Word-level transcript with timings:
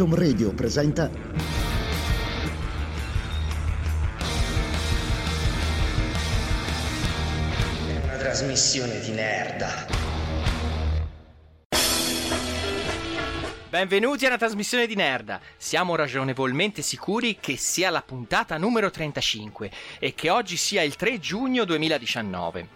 Atom 0.00 0.14
Radio 0.14 0.50
presenta 0.54 1.10
una 8.04 8.16
trasmissione 8.16 8.98
di 9.00 9.10
merda. 9.10 9.99
Benvenuti 13.80 14.26
a 14.26 14.28
una 14.28 14.36
trasmissione 14.36 14.86
di 14.86 14.94
Nerda. 14.94 15.40
Siamo 15.56 15.96
ragionevolmente 15.96 16.82
sicuri 16.82 17.38
che 17.40 17.56
sia 17.56 17.88
la 17.88 18.02
puntata 18.02 18.58
numero 18.58 18.90
35 18.90 19.70
e 19.98 20.14
che 20.14 20.28
oggi 20.28 20.58
sia 20.58 20.82
il 20.82 20.96
3 20.96 21.18
giugno 21.18 21.64
2019. 21.64 22.68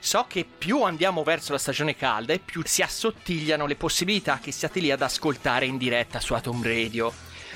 So 0.00 0.26
che 0.28 0.44
più 0.44 0.82
andiamo 0.82 1.22
verso 1.22 1.52
la 1.52 1.58
stagione 1.58 1.96
calda 1.96 2.34
e 2.34 2.40
più 2.40 2.60
si 2.66 2.82
assottigliano 2.82 3.64
le 3.64 3.74
possibilità 3.74 4.38
che 4.38 4.52
siate 4.52 4.80
lì 4.80 4.90
ad 4.90 5.00
ascoltare 5.00 5.64
in 5.64 5.78
diretta 5.78 6.20
su 6.20 6.34
Atom 6.34 6.62
Radio. 6.62 7.10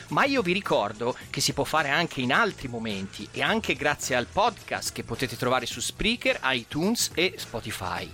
Ma 0.08 0.24
io 0.24 0.40
vi 0.40 0.54
ricordo 0.54 1.14
che 1.28 1.42
si 1.42 1.52
può 1.52 1.64
fare 1.64 1.90
anche 1.90 2.22
in 2.22 2.32
altri 2.32 2.68
momenti 2.68 3.28
e 3.32 3.42
anche 3.42 3.74
grazie 3.74 4.16
al 4.16 4.28
podcast 4.32 4.94
che 4.94 5.04
potete 5.04 5.36
trovare 5.36 5.66
su 5.66 5.78
Spreaker, 5.78 6.40
iTunes 6.44 7.10
e 7.12 7.34
Spotify. 7.36 8.10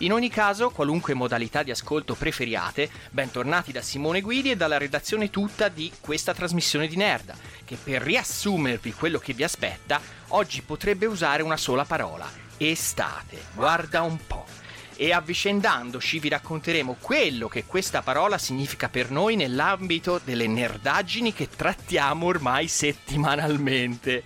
In 0.00 0.12
ogni 0.12 0.28
caso, 0.28 0.70
qualunque 0.70 1.14
modalità 1.14 1.64
di 1.64 1.72
ascolto 1.72 2.14
preferiate, 2.14 2.88
bentornati 3.10 3.72
da 3.72 3.82
Simone 3.82 4.20
Guidi 4.20 4.52
e 4.52 4.56
dalla 4.56 4.78
redazione 4.78 5.28
tutta 5.28 5.68
di 5.68 5.90
questa 6.00 6.32
trasmissione 6.32 6.86
di 6.86 6.94
Nerda, 6.94 7.34
che 7.64 7.76
per 7.82 8.02
riassumervi 8.02 8.92
quello 8.92 9.18
che 9.18 9.32
vi 9.32 9.42
aspetta, 9.42 10.00
oggi 10.28 10.62
potrebbe 10.62 11.06
usare 11.06 11.42
una 11.42 11.56
sola 11.56 11.84
parola, 11.84 12.30
estate. 12.58 13.46
Guarda 13.54 14.02
un 14.02 14.24
po'. 14.24 14.46
E 14.94 15.12
avvicendandoci 15.12 16.20
vi 16.20 16.28
racconteremo 16.28 16.96
quello 17.00 17.48
che 17.48 17.64
questa 17.64 18.00
parola 18.00 18.38
significa 18.38 18.88
per 18.88 19.10
noi 19.10 19.34
nell'ambito 19.34 20.20
delle 20.22 20.46
nerdaggini 20.46 21.32
che 21.32 21.48
trattiamo 21.48 22.24
ormai 22.26 22.68
settimanalmente. 22.68 24.22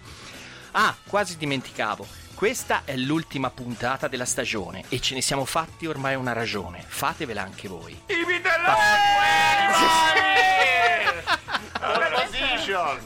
Ah, 0.73 0.95
quasi 1.07 1.39
dimenticavo. 1.39 2.22
Questa 2.43 2.83
è 2.85 2.97
l'ultima 2.97 3.51
puntata 3.51 4.09
della 4.09 4.25
stagione 4.25 4.83
e 4.89 5.01
ce 5.01 5.15
ne 5.15 5.21
siamo 5.21 5.45
fatti 5.45 5.87
ormai 5.87 6.17
una 6.17 6.33
ragione. 6.33 6.85
Fatevela 6.85 7.41
anche 7.41 7.69
voi. 7.69 8.03
I! 8.09 8.23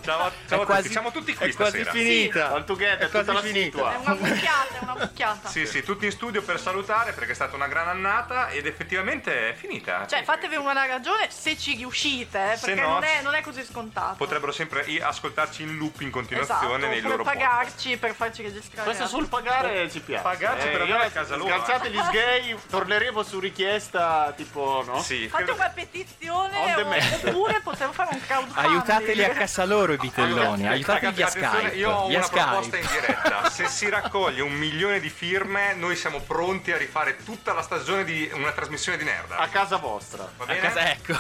Ciao, 0.07 0.31
ciao 0.47 0.63
a 0.63 0.65
quasi- 0.65 0.83
tutti, 0.83 0.93
siamo 0.93 1.11
tutti 1.11 1.35
qui 1.35 1.49
è 1.51 1.55
quasi 1.55 1.83
stasera. 1.83 1.91
finita. 1.91 2.53
All 2.53 2.65
together, 2.65 3.07
È 3.07 3.11
quasi 3.11 3.27
tutta 3.27 3.33
la 3.33 3.45
finita. 3.45 3.93
È 3.93 3.97
una 3.97 4.15
mucchiata, 4.15 4.75
è 4.75 4.83
una 4.83 4.95
mucchiata. 4.95 5.49
Sì, 5.49 5.67
sì, 5.67 5.83
tutti 5.83 6.05
in 6.05 6.13
studio 6.13 6.43
per 6.43 6.61
salutare 6.61 7.13
perché 7.13 7.33
è 7.33 7.35
stata 7.35 7.57
una 7.57 7.67
gran 7.67 7.89
annata 7.89 8.49
ed 8.51 8.67
effettivamente 8.67 9.51
è 9.51 9.55
finita. 9.55 10.07
Cioè, 10.07 10.23
fatevi 10.23 10.57
una 10.57 10.73
ragione 10.87 11.29
se 11.31 11.57
ci 11.57 11.75
riuscite, 11.75 12.53
eh, 12.53 12.59
perché 12.59 12.81
no, 12.81 12.89
non, 12.91 13.05
è, 13.05 13.23
non 13.23 13.35
è 13.35 13.41
così 13.41 13.65
scontato. 13.65 14.15
Potrebbero 14.17 14.53
sempre 14.53 14.85
ascoltarci 15.01 15.63
in 15.63 15.77
loop 15.77 16.01
in 16.03 16.11
continuazione 16.11 16.77
esatto, 16.77 16.87
nei 16.87 17.01
loro 17.01 17.25
podcast. 17.25 17.39
pagarci 17.39 17.97
per 17.97 18.15
farci 18.15 18.43
registrare. 18.43 18.85
Questo 18.85 19.07
sul 19.09 19.26
pagare 19.29 19.91
ci 19.91 20.01
piace. 20.01 20.23
Pagarci 20.23 20.67
per 20.69 20.77
io- 20.77 20.83
andare 20.83 21.07
a 21.07 21.11
casa 21.11 21.37
loro. 21.37 21.49
Scansate 21.51 21.91
gli 21.91 21.99
sgay, 21.99 22.57
torneremo 22.71 23.23
su 23.23 23.39
richiesta, 23.39 24.33
tipo, 24.37 24.83
no? 24.87 25.01
Sì, 25.03 25.29
Fate 25.29 25.51
una 25.51 25.69
petizione 25.75 26.57
On 26.59 26.71
o- 26.73 26.75
demand. 26.77 27.21
oppure 27.25 27.61
potremmo 27.61 27.93
fare 27.93 28.11
un 28.13 28.21
crowdfunding. 28.21 28.67
Aiutateli 28.67 29.25
a 29.25 29.29
casa 29.31 29.65
loro 29.65 29.93
i 29.93 29.97
vitelloni, 29.99 30.67
aiutateli 30.67 31.13
via 31.13 31.29
Skype. 31.29 31.75
io 31.77 31.91
ho 31.91 32.07
via 32.09 32.19
una 32.19 32.29
proposta 32.29 32.77
Skype. 32.77 32.79
in 32.95 33.01
diretta. 33.01 33.51
Se 33.51 33.69
si 33.69 33.89
raccoglie 33.89 34.43
un 34.43 34.53
milione 34.53 35.01
di 35.01 35.09
firme, 35.11 35.75
noi 35.75 35.97
siamo 35.97 36.21
pronti 36.21 36.73
a 36.73 36.77
rifare 36.77 37.17
tutta 37.25 37.53
la 37.53 37.63
stagione 37.63 38.05
di 38.05 38.29
una 38.35 38.53
trasmissione 38.53 38.99
di 38.99 39.05
Nerda. 39.05 39.37
A 39.39 39.49
casa 39.49 39.77
vostra. 39.77 40.29
Va 40.37 40.45
A 40.45 40.47
bene? 40.47 40.61
casa, 40.61 40.91
ecco. 40.91 41.15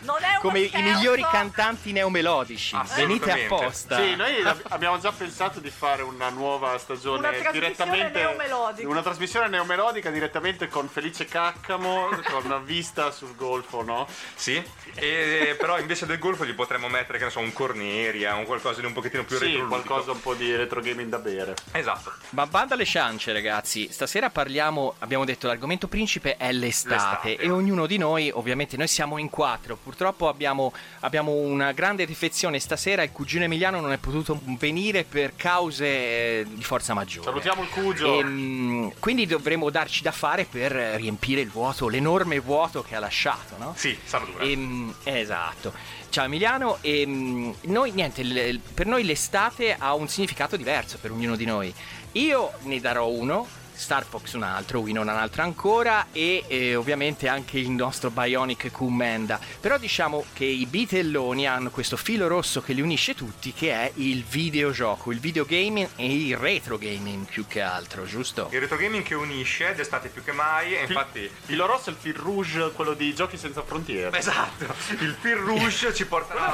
Non 0.00 0.16
è 0.22 0.38
Come 0.40 0.60
i 0.60 0.68
scherzo. 0.68 0.86
migliori 0.86 1.22
cantanti 1.30 1.92
neomelodici. 1.92 2.76
Venite 2.94 3.30
apposta. 3.44 3.96
Sì, 3.96 4.14
noi 4.16 4.42
ab- 4.42 4.64
abbiamo 4.68 4.98
già 4.98 5.12
pensato 5.12 5.60
di 5.60 5.70
fare 5.70 6.02
una 6.02 6.28
nuova 6.30 6.76
stagione 6.78 7.18
Una 7.18 7.30
trasmissione 7.42 7.60
direttamente 7.60 8.18
neomelodica. 8.18 8.88
una 8.88 9.02
trasmissione 9.02 9.48
neomelodica 9.48 10.10
direttamente 10.10 10.68
con 10.68 10.88
Felice 10.88 11.24
Caccamo 11.24 12.08
con 12.30 12.44
una 12.44 12.58
vista 12.58 13.10
sul 13.10 13.34
golfo, 13.36 13.82
no? 13.82 14.06
Sì, 14.34 14.62
e, 14.94 15.56
però 15.58 15.78
invece 15.78 16.06
del 16.06 16.18
golfo 16.18 16.44
gli 16.44 16.54
potremmo 16.54 16.88
mettere, 16.88 17.18
che 17.18 17.24
ne 17.24 17.30
so, 17.30 17.40
un 17.40 17.52
corneria, 17.52 18.34
un 18.34 18.44
qualcosa 18.44 18.80
di 18.80 18.86
un 18.86 18.92
pochettino 18.92 19.24
più 19.24 19.36
Sì, 19.36 19.62
qualcosa 19.68 20.12
un 20.12 20.20
po' 20.20 20.34
di 20.34 20.54
retro 20.54 20.80
gaming 20.80 21.08
da 21.08 21.18
bere. 21.18 21.54
Esatto. 21.72 22.12
Ma 22.30 22.46
banda 22.46 22.74
alle 22.74 22.84
ciance, 22.84 23.32
ragazzi. 23.32 23.88
Stasera 23.90 24.30
parliamo, 24.30 24.94
abbiamo 24.98 25.24
detto, 25.24 25.46
l'argomento 25.46 25.88
principe 25.88 26.36
è 26.36 26.52
l'estate. 26.52 26.94
L'estate. 26.94 27.36
E 27.36 27.50
ognuno 27.50 27.86
di 27.86 27.98
noi, 27.98 28.30
ovviamente, 28.32 28.76
noi 28.76 28.88
siamo 28.88 29.18
in 29.18 29.30
quattro. 29.30 29.76
Purtroppo 29.76 30.28
abbiamo, 30.28 30.72
abbiamo 31.00 31.32
una 31.32 31.72
grande 31.72 32.06
defezione 32.06 32.58
stasera. 32.58 33.02
Il 33.02 33.12
cugino 33.12 33.44
Emiliano 33.44 33.80
non 33.80 33.92
è 33.92 33.98
potuto 33.98 34.38
venire 34.58 35.04
per 35.04 35.34
cause 35.36 35.86
eh, 35.86 36.46
di 36.48 36.62
forza 36.62 36.94
maggiore. 36.94 37.17
Salutiamo 37.22 37.62
il 37.62 37.68
Cugio. 37.68 38.18
Ehm, 38.20 38.92
quindi 38.98 39.26
dovremo 39.26 39.70
darci 39.70 40.02
da 40.02 40.12
fare 40.12 40.44
per 40.44 40.72
riempire 40.72 41.40
il 41.40 41.48
vuoto, 41.50 41.88
l'enorme 41.88 42.38
vuoto 42.40 42.82
che 42.82 42.94
ha 42.94 43.00
lasciato, 43.00 43.56
no? 43.58 43.74
Sì, 43.76 43.96
salutura. 44.04 44.44
Ehm, 44.44 44.94
esatto. 45.04 45.72
Ciao 46.10 46.24
Emiliano, 46.24 46.78
ehm, 46.80 47.54
noi 47.62 47.90
niente, 47.92 48.22
l- 48.24 48.60
per 48.74 48.86
noi 48.86 49.04
l'estate 49.04 49.74
ha 49.78 49.94
un 49.94 50.08
significato 50.08 50.56
diverso 50.56 50.98
per 51.00 51.10
ognuno 51.10 51.36
di 51.36 51.44
noi. 51.44 51.72
Io 52.12 52.52
ne 52.62 52.80
darò 52.80 53.06
uno, 53.08 53.46
Star 53.78 54.04
Fox 54.04 54.32
un 54.32 54.42
altro, 54.42 54.80
Winona 54.80 55.12
un 55.12 55.18
altro 55.18 55.42
ancora 55.42 56.08
e 56.10 56.44
eh, 56.48 56.74
ovviamente 56.74 57.28
anche 57.28 57.58
il 57.58 57.70
nostro 57.70 58.10
Bionic 58.10 58.72
Kumenda. 58.72 59.38
Però 59.60 59.78
diciamo 59.78 60.24
che 60.32 60.44
i 60.44 60.66
bitelloni 60.66 61.46
hanno 61.46 61.70
questo 61.70 61.96
filo 61.96 62.26
rosso 62.26 62.60
che 62.60 62.72
li 62.72 62.80
unisce 62.80 63.14
tutti 63.14 63.52
che 63.52 63.70
è 63.70 63.90
il 63.94 64.24
videogioco, 64.24 65.12
il 65.12 65.20
videogaming 65.20 65.90
e 65.94 66.12
il 66.12 66.36
retro 66.36 66.76
gaming 66.76 67.24
più 67.24 67.46
che 67.46 67.60
altro, 67.60 68.04
giusto? 68.04 68.48
Il 68.50 68.60
retro 68.60 68.76
gaming 68.76 69.04
che 69.04 69.14
unisce 69.14 69.74
d'estate 69.74 70.08
più 70.08 70.24
che 70.24 70.32
mai, 70.32 70.76
e 70.76 70.82
infatti. 70.82 71.30
Filo 71.44 71.66
rosso 71.66 71.90
è 71.90 71.92
il 71.92 71.98
fil 72.00 72.14
rouge, 72.14 72.72
quello 72.72 72.94
di 72.94 73.14
Giochi 73.14 73.36
senza 73.36 73.62
frontiere. 73.62 74.16
Esatto, 74.18 74.64
il 75.00 75.16
fil 75.20 75.36
rouge 75.36 75.94
ci 75.94 76.04
porterà 76.04 76.52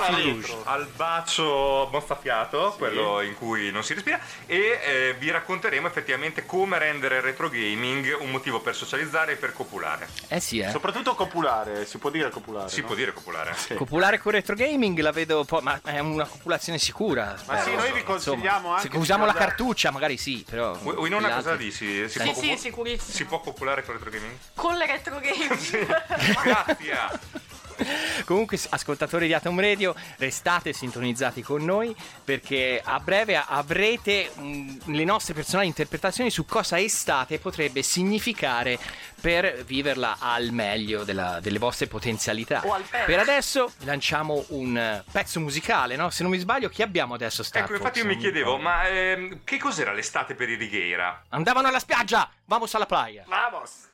al, 0.64 0.86
bacio 0.94 1.88
mozzafiato, 1.90 2.74
quello 2.76 3.22
in 3.22 3.34
cui 3.34 3.70
non 3.70 3.82
si 3.82 3.94
respira, 3.94 4.20
e 4.46 4.80
eh, 4.84 5.16
vi 5.18 5.30
racconteremo 5.30 5.86
effettivamente 5.86 6.44
come 6.44 6.78
rendere 6.78 7.13
il 7.16 7.22
retro 7.22 7.48
gaming 7.48 8.16
un 8.20 8.30
motivo 8.30 8.60
per 8.60 8.74
socializzare 8.74 9.32
e 9.32 9.36
per 9.36 9.52
copulare. 9.52 10.08
Eh 10.28 10.40
sì, 10.40 10.58
eh. 10.60 10.70
Soprattutto 10.70 11.14
copulare, 11.14 11.86
si 11.86 11.98
può 11.98 12.10
dire 12.10 12.30
copulare. 12.30 12.68
Si 12.68 12.80
no? 12.80 12.86
può 12.86 12.94
dire 12.94 13.12
copulare? 13.12 13.54
Sì. 13.54 13.74
Copulare 13.74 14.18
con 14.18 14.32
retro 14.32 14.54
gaming 14.54 14.98
la 15.00 15.12
vedo 15.12 15.38
un 15.40 15.44
po', 15.44 15.60
ma 15.60 15.80
è 15.84 15.98
una 15.98 16.26
copulazione 16.26 16.78
sicura. 16.78 17.34
Ma 17.46 17.56
sì, 17.58 17.62
spero. 17.70 17.76
noi 17.80 17.92
vi 17.92 18.02
consigliamo 18.02 18.56
Insomma, 18.56 18.76
anche 18.76 18.90
Se 18.90 18.96
usiamo 18.96 19.26
di 19.26 19.32
la 19.32 19.38
cartuccia, 19.38 19.90
magari 19.90 20.16
sì, 20.16 20.44
però. 20.48 20.76
Wi- 20.82 20.94
Winona 20.96 21.28
gli 21.28 21.34
cosa 21.34 21.56
dici? 21.56 22.08
Si, 22.08 22.18
Sì, 22.18 22.18
può 22.24 22.34
sì, 22.34 22.40
copu- 22.48 22.58
sicurissimo. 22.58 23.12
si 23.16 23.24
può 23.24 23.40
copulare 23.40 23.84
con 23.84 23.94
il 23.94 24.00
retro 24.02 24.18
gaming? 24.18 24.38
Con 24.54 24.76
le 24.76 24.86
retro 24.86 25.18
game. 25.20 26.02
Grazie! 26.42 27.52
Comunque, 28.24 28.58
ascoltatori 28.70 29.26
di 29.26 29.34
Atom 29.34 29.60
Radio, 29.60 29.94
restate 30.18 30.72
sintonizzati 30.72 31.42
con 31.42 31.64
noi 31.64 31.94
perché 32.24 32.80
a 32.82 32.98
breve 33.00 33.36
avrete 33.36 34.30
mm, 34.38 34.76
le 34.86 35.04
nostre 35.04 35.34
personali 35.34 35.66
interpretazioni 35.68 36.30
su 36.30 36.44
cosa 36.46 36.78
estate 36.80 37.38
potrebbe 37.38 37.82
significare 37.82 38.78
per 39.20 39.64
viverla 39.64 40.16
al 40.18 40.50
meglio 40.50 41.04
della- 41.04 41.40
delle 41.40 41.58
vostre 41.58 41.86
potenzialità. 41.86 42.62
Per 43.06 43.18
adesso 43.18 43.72
lanciamo 43.84 44.44
un 44.48 45.02
pezzo 45.10 45.40
musicale, 45.40 45.96
no? 45.96 46.10
Se 46.10 46.22
non 46.22 46.30
mi 46.32 46.38
sbaglio, 46.38 46.68
chi 46.68 46.82
abbiamo 46.82 47.14
adesso 47.14 47.42
Star 47.42 47.62
Ecco, 47.64 47.74
infatti 47.74 48.00
io 48.00 48.06
mi 48.06 48.16
chiedevo, 48.16 48.58
ma 48.58 48.86
ehm, 48.86 49.40
che 49.44 49.58
cos'era 49.58 49.92
l'estate 49.92 50.34
per 50.34 50.48
i 50.50 50.56
Righeira? 50.56 51.24
Andavano 51.30 51.68
alla 51.68 51.78
spiaggia! 51.78 52.28
Vamos 52.44 52.74
alla 52.74 52.86
playa! 52.86 53.24
Vamos! 53.26 53.92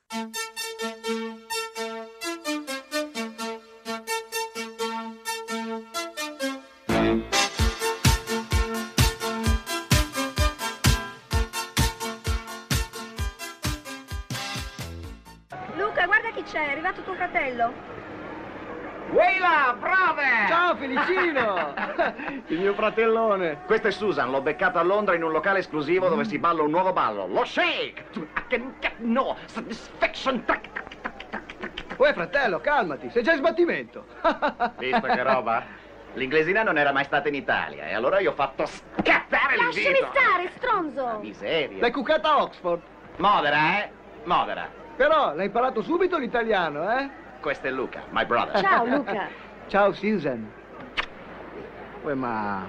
C'è, 16.61 16.67
è 16.67 16.71
arrivato 16.73 17.01
tuo 17.03 17.15
fratello. 17.15 17.73
Ciao 20.47 20.77
Felicino! 20.77 21.75
Il 22.49 22.61
mio 22.61 22.75
fratellone. 22.75 23.63
Questo 23.65 23.89
è 23.89 23.91
Susan, 23.91 24.31
l'ho 24.31 24.43
beccato 24.43 24.79
a 24.79 24.83
Londra 24.83 25.15
in 25.15 25.23
un 25.23 25.33
locale 25.33 25.61
esclusivo 25.61 26.09
dove 26.09 26.25
si 26.25 26.39
balla 26.39 26.63
un 26.63 26.71
nuovo 26.71 26.93
ballo, 26.93 27.27
lo 27.27 27.45
shake! 27.45 28.05
No, 28.99 29.37
satisfaction 29.47 30.45
Uè 31.97 32.13
fratello, 32.13 32.61
calmati, 32.61 33.09
sei 33.11 33.23
già 33.23 33.33
in 33.33 33.39
sbattimento. 33.39 34.05
Visto 34.79 35.07
che 35.07 35.23
roba? 35.23 35.65
L'inglesina 36.15 36.63
non 36.63 36.77
era 36.77 36.93
mai 36.93 37.05
stata 37.05 37.29
in 37.29 37.35
Italia 37.35 37.87
e 37.87 37.95
allora 37.95 38.21
io 38.21 38.33
ho 38.33 38.35
fatto 38.35 38.67
scattare 38.67 39.57
Lasciami 39.57 39.83
l'invito. 39.83 40.11
stare, 40.13 40.51
stronzo! 40.57 41.19
Miseria. 41.21 41.81
L'hai 41.81 41.93
cuccata 41.93 42.31
a 42.31 42.43
Oxford. 42.43 42.83
Modera, 43.17 43.79
eh? 43.79 43.91
Modera. 44.25 44.80
Però 45.01 45.35
l'hai 45.35 45.47
imparato 45.47 45.81
subito 45.81 46.19
l'italiano, 46.19 46.91
eh? 46.99 47.09
Questo 47.41 47.69
è 47.69 47.71
Luca, 47.71 48.03
my 48.11 48.27
brother. 48.27 48.61
Ciao 48.61 48.85
Luca. 48.85 49.29
Ciao 49.67 49.93
Susan. 49.95 50.47
Uè 52.03 52.13
ma... 52.13 52.67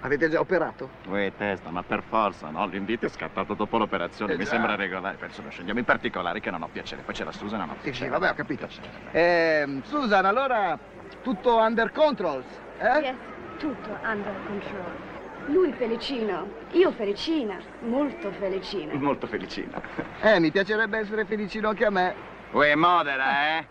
Avete 0.00 0.30
già 0.30 0.40
operato? 0.40 0.88
Uè, 1.06 1.32
testa, 1.36 1.68
ma 1.68 1.82
per 1.82 2.02
forza, 2.08 2.48
no? 2.48 2.64
L'invito 2.66 3.04
è 3.04 3.08
scattato 3.10 3.52
dopo 3.52 3.76
l'operazione, 3.76 4.32
Eh, 4.32 4.36
mi 4.38 4.44
già. 4.44 4.48
sembra 4.52 4.74
regolare. 4.74 5.18
Penso 5.18 5.42
lo 5.42 5.50
scegliamo 5.50 5.78
in 5.80 5.84
particolare 5.84 6.40
che 6.40 6.50
non 6.50 6.62
ho 6.62 6.68
piacere. 6.72 7.02
Poi 7.02 7.12
c'è 7.12 7.24
la 7.24 7.32
Susan, 7.32 7.58
non 7.58 7.68
ho 7.68 7.74
Sì, 7.74 7.90
piacere. 7.90 8.04
sì, 8.06 8.10
vabbè, 8.12 8.30
ho 8.30 8.34
capito. 8.34 8.66
Ehm, 9.10 9.82
Susan, 9.82 10.24
allora 10.24 10.78
tutto 11.22 11.58
under 11.58 11.92
controls, 11.92 12.46
eh? 12.78 13.00
Yes, 13.00 13.16
tutto 13.58 13.98
under 14.02 14.32
control. 14.46 15.09
Lui 15.46 15.72
felicino, 15.72 16.48
io 16.72 16.92
felicina, 16.92 17.58
molto 17.80 18.30
felicina. 18.32 18.94
Molto 18.94 19.26
felicino. 19.26 19.82
Eh, 20.20 20.38
mi 20.38 20.50
piacerebbe 20.50 20.98
essere 20.98 21.24
felicino 21.24 21.68
anche 21.68 21.84
a 21.84 21.90
me. 21.90 22.14
Uè, 22.52 22.74
modera, 22.74 23.58
eh? 23.58 23.66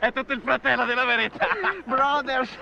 è 0.00 0.12
tutto 0.12 0.32
il 0.32 0.40
fratello 0.40 0.84
della 0.84 1.04
verità. 1.04 1.46
Brothers! 1.84 2.58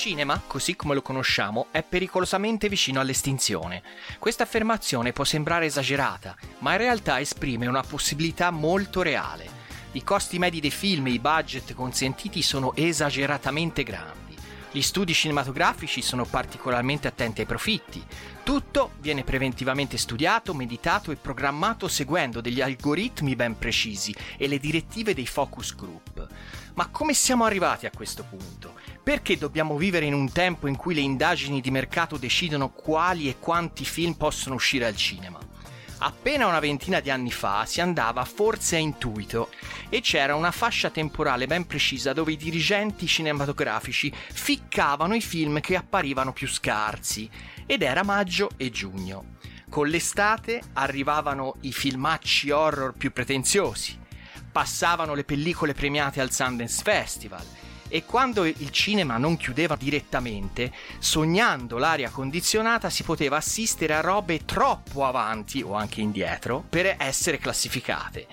Cinema, 0.00 0.40
così 0.46 0.76
come 0.76 0.94
lo 0.94 1.02
conosciamo, 1.02 1.66
è 1.72 1.82
pericolosamente 1.82 2.70
vicino 2.70 3.00
all'estinzione. 3.00 3.82
Questa 4.18 4.44
affermazione 4.44 5.12
può 5.12 5.24
sembrare 5.24 5.66
esagerata, 5.66 6.34
ma 6.60 6.72
in 6.72 6.78
realtà 6.78 7.20
esprime 7.20 7.66
una 7.66 7.82
possibilità 7.82 8.50
molto 8.50 9.02
reale. 9.02 9.46
I 9.92 10.02
costi 10.02 10.38
medi 10.38 10.58
dei 10.58 10.70
film 10.70 11.08
e 11.08 11.10
i 11.10 11.18
budget 11.18 11.74
consentiti 11.74 12.40
sono 12.40 12.74
esageratamente 12.76 13.82
grandi. 13.82 14.34
Gli 14.72 14.80
studi 14.80 15.12
cinematografici 15.12 16.00
sono 16.00 16.24
particolarmente 16.24 17.06
attenti 17.06 17.42
ai 17.42 17.46
profitti. 17.46 18.02
Tutto 18.42 18.92
viene 19.00 19.22
preventivamente 19.22 19.98
studiato, 19.98 20.54
meditato 20.54 21.10
e 21.10 21.16
programmato 21.16 21.88
seguendo 21.88 22.40
degli 22.40 22.62
algoritmi 22.62 23.36
ben 23.36 23.58
precisi 23.58 24.14
e 24.38 24.46
le 24.46 24.58
direttive 24.58 25.12
dei 25.12 25.26
focus 25.26 25.74
group. 25.74 26.26
Ma 26.74 26.86
come 26.86 27.12
siamo 27.12 27.44
arrivati 27.44 27.84
a 27.84 27.90
questo 27.90 28.22
punto? 28.22 28.78
Perché 29.02 29.38
dobbiamo 29.38 29.76
vivere 29.76 30.04
in 30.04 30.12
un 30.12 30.30
tempo 30.30 30.66
in 30.66 30.76
cui 30.76 30.94
le 30.94 31.00
indagini 31.00 31.60
di 31.60 31.70
mercato 31.70 32.18
decidono 32.18 32.68
quali 32.68 33.28
e 33.28 33.38
quanti 33.38 33.84
film 33.84 34.12
possono 34.12 34.56
uscire 34.56 34.84
al 34.84 34.94
cinema? 34.94 35.38
Appena 36.02 36.46
una 36.46 36.60
ventina 36.60 37.00
di 37.00 37.10
anni 37.10 37.30
fa 37.30 37.64
si 37.66 37.80
andava 37.80 38.24
forse 38.24 38.76
a 38.76 38.78
intuito 38.78 39.50
e 39.88 40.00
c'era 40.00 40.34
una 40.34 40.50
fascia 40.50 40.90
temporale 40.90 41.46
ben 41.46 41.66
precisa 41.66 42.12
dove 42.12 42.32
i 42.32 42.36
dirigenti 42.36 43.06
cinematografici 43.06 44.12
ficcavano 44.14 45.14
i 45.14 45.20
film 45.20 45.60
che 45.60 45.76
apparivano 45.76 46.32
più 46.32 46.48
scarsi 46.48 47.28
ed 47.66 47.82
era 47.82 48.02
maggio 48.02 48.50
e 48.56 48.70
giugno. 48.70 49.36
Con 49.68 49.88
l'estate 49.88 50.60
arrivavano 50.74 51.56
i 51.62 51.72
filmacci 51.72 52.50
horror 52.50 52.94
più 52.94 53.12
pretenziosi, 53.12 53.98
passavano 54.50 55.14
le 55.14 55.24
pellicole 55.24 55.74
premiate 55.74 56.20
al 56.20 56.32
Sundance 56.32 56.82
Festival 56.82 57.44
e 57.90 58.06
quando 58.06 58.46
il 58.46 58.70
cinema 58.70 59.18
non 59.18 59.36
chiudeva 59.36 59.76
direttamente, 59.76 60.72
sognando 60.98 61.76
l'aria 61.76 62.08
condizionata 62.08 62.88
si 62.88 63.02
poteva 63.02 63.36
assistere 63.36 63.92
a 63.92 64.00
robe 64.00 64.46
troppo 64.46 65.04
avanti 65.04 65.60
o 65.60 65.74
anche 65.74 66.00
indietro 66.00 66.64
per 66.66 66.94
essere 66.98 67.38
classificate. 67.38 68.26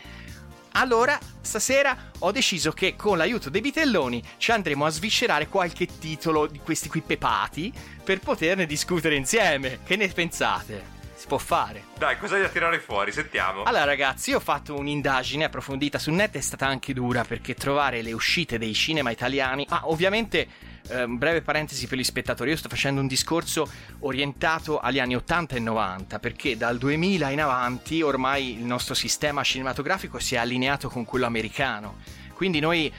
Allora, 0.73 1.17
stasera 1.41 2.11
ho 2.19 2.31
deciso 2.31 2.71
che 2.71 2.95
con 2.95 3.17
l'aiuto 3.17 3.49
dei 3.49 3.61
bitelloni 3.61 4.21
ci 4.37 4.51
andremo 4.51 4.85
a 4.85 4.89
sviscerare 4.89 5.47
qualche 5.47 5.87
titolo 5.99 6.45
di 6.45 6.59
questi 6.59 6.87
qui 6.87 7.01
pepati 7.01 7.73
per 8.03 8.19
poterne 8.19 8.67
discutere 8.67 9.15
insieme. 9.15 9.79
Che 9.83 9.95
ne 9.95 10.07
pensate? 10.09 10.96
Può 11.27 11.37
fare. 11.37 11.83
Dai, 11.97 12.17
cosa 12.17 12.35
hai 12.35 12.41
da 12.41 12.47
tirare 12.47 12.79
fuori? 12.79 13.11
Sentiamo. 13.11 13.63
Allora 13.63 13.83
ragazzi, 13.83 14.29
io 14.29 14.37
ho 14.37 14.39
fatto 14.39 14.77
un'indagine 14.77 15.43
approfondita 15.43 15.99
sul 15.99 16.13
net, 16.13 16.37
è 16.37 16.41
stata 16.41 16.65
anche 16.65 16.93
dura 16.93 17.25
perché 17.25 17.53
trovare 17.53 18.01
le 18.01 18.13
uscite 18.13 18.57
dei 18.57 18.73
cinema 18.73 19.11
italiani... 19.11 19.65
Ah, 19.67 19.81
ovviamente, 19.89 20.47
eh, 20.87 21.05
breve 21.05 21.41
parentesi 21.41 21.85
per 21.85 21.97
gli 21.97 22.03
spettatori, 22.03 22.51
io 22.51 22.55
sto 22.55 22.69
facendo 22.69 23.01
un 23.01 23.07
discorso 23.07 23.69
orientato 23.99 24.79
agli 24.79 24.99
anni 24.99 25.15
80 25.15 25.57
e 25.57 25.59
90 25.59 26.19
perché 26.19 26.55
dal 26.55 26.77
2000 26.77 27.29
in 27.29 27.41
avanti 27.41 28.01
ormai 28.01 28.53
il 28.53 28.63
nostro 28.63 28.93
sistema 28.93 29.43
cinematografico 29.43 30.19
si 30.19 30.35
è 30.35 30.37
allineato 30.37 30.87
con 30.87 31.03
quello 31.03 31.25
americano. 31.25 31.97
Quindi 32.33 32.61
noi 32.61 32.93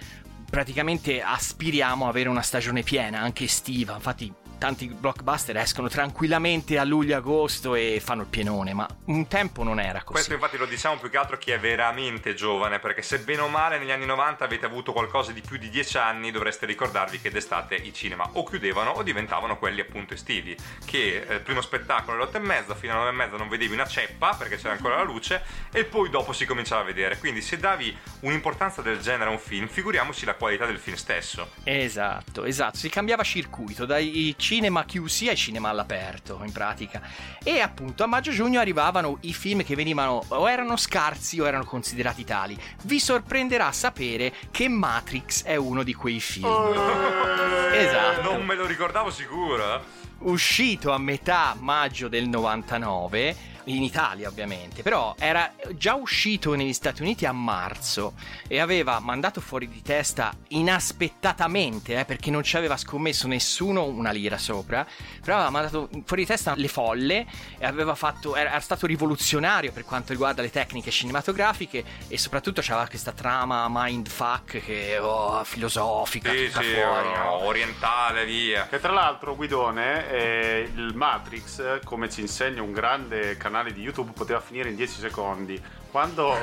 praticamente 0.51 1.23
aspiriamo 1.23 2.05
a 2.05 2.09
avere 2.11 2.29
una 2.29 2.43
stagione 2.43 2.83
piena, 2.83 3.21
anche 3.21 3.45
estiva, 3.45 3.95
infatti 3.95 4.31
tanti 4.59 4.89
blockbuster 4.89 5.57
escono 5.57 5.89
tranquillamente 5.89 6.79
a 6.79 6.85
luglio-agosto 6.85 7.75
e 7.75 8.01
fanno 8.05 8.23
il 8.23 8.29
pienone, 8.29 8.75
ma 8.75 8.87
un 9.07 9.27
tempo 9.29 9.63
non 9.63 9.81
era 9.81 10.01
così. 10.01 10.13
Questo 10.13 10.35
infatti 10.35 10.57
lo 10.57 10.67
diciamo 10.67 10.99
più 10.99 11.09
che 11.09 11.17
altro 11.17 11.39
chi 11.39 11.53
è 11.53 11.59
veramente 11.59 12.35
giovane, 12.35 12.79
perché 12.81 13.03
se 13.03 13.21
bene 13.21 13.43
o 13.43 13.49
male 13.49 13.79
negli 13.79 13.91
anni 13.91 14.05
90 14.05 14.45
avete 14.45 14.67
avuto 14.67 14.93
qualcosa 14.93 15.33
di 15.33 15.41
più 15.41 15.57
di 15.57 15.71
10 15.71 15.97
anni, 15.99 16.31
dovreste 16.31 16.67
ricordarvi 16.67 17.21
che 17.21 17.31
d'estate 17.31 17.77
i 17.77 17.93
cinema 17.93 18.29
o 18.33 18.45
chiudevano 18.45 18.91
o 18.91 19.03
diventavano 19.03 19.57
quelli 19.59 19.81
appunto 19.81 20.15
estivi, 20.15 20.57
che 20.85 21.25
eh, 21.27 21.35
il 21.35 21.41
primo 21.41 21.61
spettacolo 21.61 22.17
alle 22.17 22.27
8 22.27 22.37
e 22.37 22.41
mezza, 22.41 22.75
fino 22.75 22.93
alle 22.93 23.11
9 23.11 23.13
e 23.13 23.17
mezza 23.17 23.37
non 23.37 23.49
vedevi 23.49 23.73
una 23.73 23.87
ceppa 23.87 24.35
perché 24.35 24.57
c'era 24.57 24.73
ancora 24.73 24.97
la 24.97 25.05
luce 25.05 25.43
e 25.71 25.85
poi 25.85 26.11
dopo 26.11 26.33
si 26.33 26.45
cominciava 26.45 26.83
a 26.83 26.85
vedere. 26.85 27.19
Quindi 27.19 27.41
se 27.41 27.59
davi 27.59 27.97
un'importanza 28.21 28.83
del 28.83 29.01
genere 29.01 29.31
a 29.31 29.33
un 29.33 29.39
film, 29.39 29.69
figuriamoci 29.69 30.25
la 30.25 30.35
qualità 30.35 30.67
del 30.67 30.79
film 30.79 30.97
stesso. 30.97 31.53
Esatto, 31.65 32.45
esatto, 32.45 32.77
si 32.77 32.89
cambiava 32.89 33.23
circuito 33.23 33.87
dai 33.87 34.35
cinema 34.49 34.87
chiusi 34.87 35.29
ai 35.29 35.37
cinema 35.37 35.69
all'aperto 35.69 36.41
in 36.43 36.53
pratica 36.53 37.03
e 37.45 37.61
appunto 37.61 38.03
a 38.03 38.07
maggio-giugno 38.07 38.59
arrivavano 38.59 39.19
i 39.21 39.35
film 39.35 39.63
che 39.63 39.75
venivano 39.75 40.25
o 40.27 40.49
erano 40.49 40.79
scarsi 40.79 41.39
o 41.39 41.47
erano 41.47 41.67
considerati 41.67 42.25
tali. 42.25 42.59
Vi 42.85 42.99
sorprenderà 42.99 43.71
sapere 43.73 44.33
che 44.51 44.67
Matrix 44.69 45.45
è 45.45 45.57
uno 45.57 45.83
di 45.83 45.93
quei 45.93 46.19
film. 46.19 46.49
Esatto. 47.69 48.23
Non 48.33 48.47
me 48.47 48.55
lo 48.55 48.65
ricordavo 48.65 49.11
sicuro. 49.11 49.85
uscito 50.21 50.91
a 50.91 50.99
metà 50.99 51.55
maggio 51.59 52.09
del 52.09 52.27
99 52.27 53.37
in 53.69 53.83
Italia 53.83 54.29
ovviamente, 54.29 54.83
però 54.83 55.15
era 55.19 55.53
già 55.73 55.95
uscito 55.95 56.55
negli 56.55 56.73
Stati 56.73 57.03
Uniti 57.03 57.27
a 57.27 57.33
marzo 57.33 58.15
e 58.47 58.61
aveva 58.61 58.99
mandato 59.01 59.41
fuori 59.41 59.69
di 59.69 59.83
testa 59.83 60.35
inaspettatamente, 60.49 61.99
eh, 61.99 62.05
perché 62.05 62.31
non 62.31 62.43
ci 62.43 62.57
aveva 62.57 62.77
scommesso 62.77 63.27
nessuno 63.29 63.85
una 63.85 64.11
lira 64.11 64.39
sopra, 64.39 64.87
però 65.21 65.37
aveva 65.37 65.51
mandato 65.51 65.89
fuori 66.05 66.23
di 66.23 66.29
testa 66.29 66.55
le 66.57 66.69
folle 66.69 67.27
e 67.59 67.67
aveva 67.67 67.95
fatto, 67.95 68.37
era, 68.37 68.51
era 68.51 68.61
stato 68.61 68.87
rivoluzionario 68.87 69.73
per 69.73 69.85
quanto 69.85 70.13
riguarda 70.13 70.43
le 70.43 70.51
tecniche 70.51 70.91
cinematografiche 70.91 71.85
e 72.09 72.19
soprattutto 72.19 72.61
c'aveva 72.63 72.89
questa 72.89 73.13
trama 73.13 73.67
mindfuck 73.69 74.63
che 74.65 74.99
oh, 74.99 75.43
filosofica, 75.45 76.31
Sì, 76.31 76.47
tutta 76.47 76.63
sì, 76.63 76.73
fuori, 76.73 77.09
no, 77.09 77.25
no? 77.25 77.45
orientale, 77.45 78.25
via. 78.25 78.67
Che 78.69 78.81
tra 78.81 78.93
l'altro, 78.93 79.37
Guidone, 79.37 80.11
eh, 80.11 80.71
il 80.75 80.95
Matrix, 80.95 81.81
come 81.85 82.09
ci 82.09 82.21
insegna 82.23 82.63
un 82.63 82.73
grande 82.73 83.37
canale 83.37 83.57
canali 83.59 83.73
di 83.73 83.83
YouTube 83.83 84.13
poteva 84.13 84.41
finire 84.41 84.71
in 84.71 84.77
10 84.77 85.01
secondi. 85.01 85.61
Quando 85.91 86.37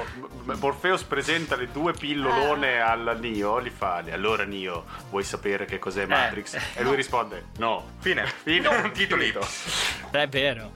Morpheus 0.60 1.04
presenta 1.04 1.56
le 1.56 1.72
due 1.72 1.94
pillolone 1.94 2.82
al 2.82 3.18
Neo, 3.22 3.58
li 3.60 3.70
fa: 3.70 4.04
Allora, 4.12 4.44
Neo, 4.44 4.86
vuoi 5.10 5.24
sapere 5.24 5.66
che 5.66 5.80
cos'è 5.80 6.06
Matrix? 6.06 6.58
e 6.76 6.84
lui 6.84 6.96
risponde: 6.96 7.46
No. 7.58 7.92
Fine. 8.00 8.26
Fine. 8.44 8.92
Titoli. 8.92 9.32
Finito. 9.32 9.48
È 10.12 10.28
vero. 10.28 10.72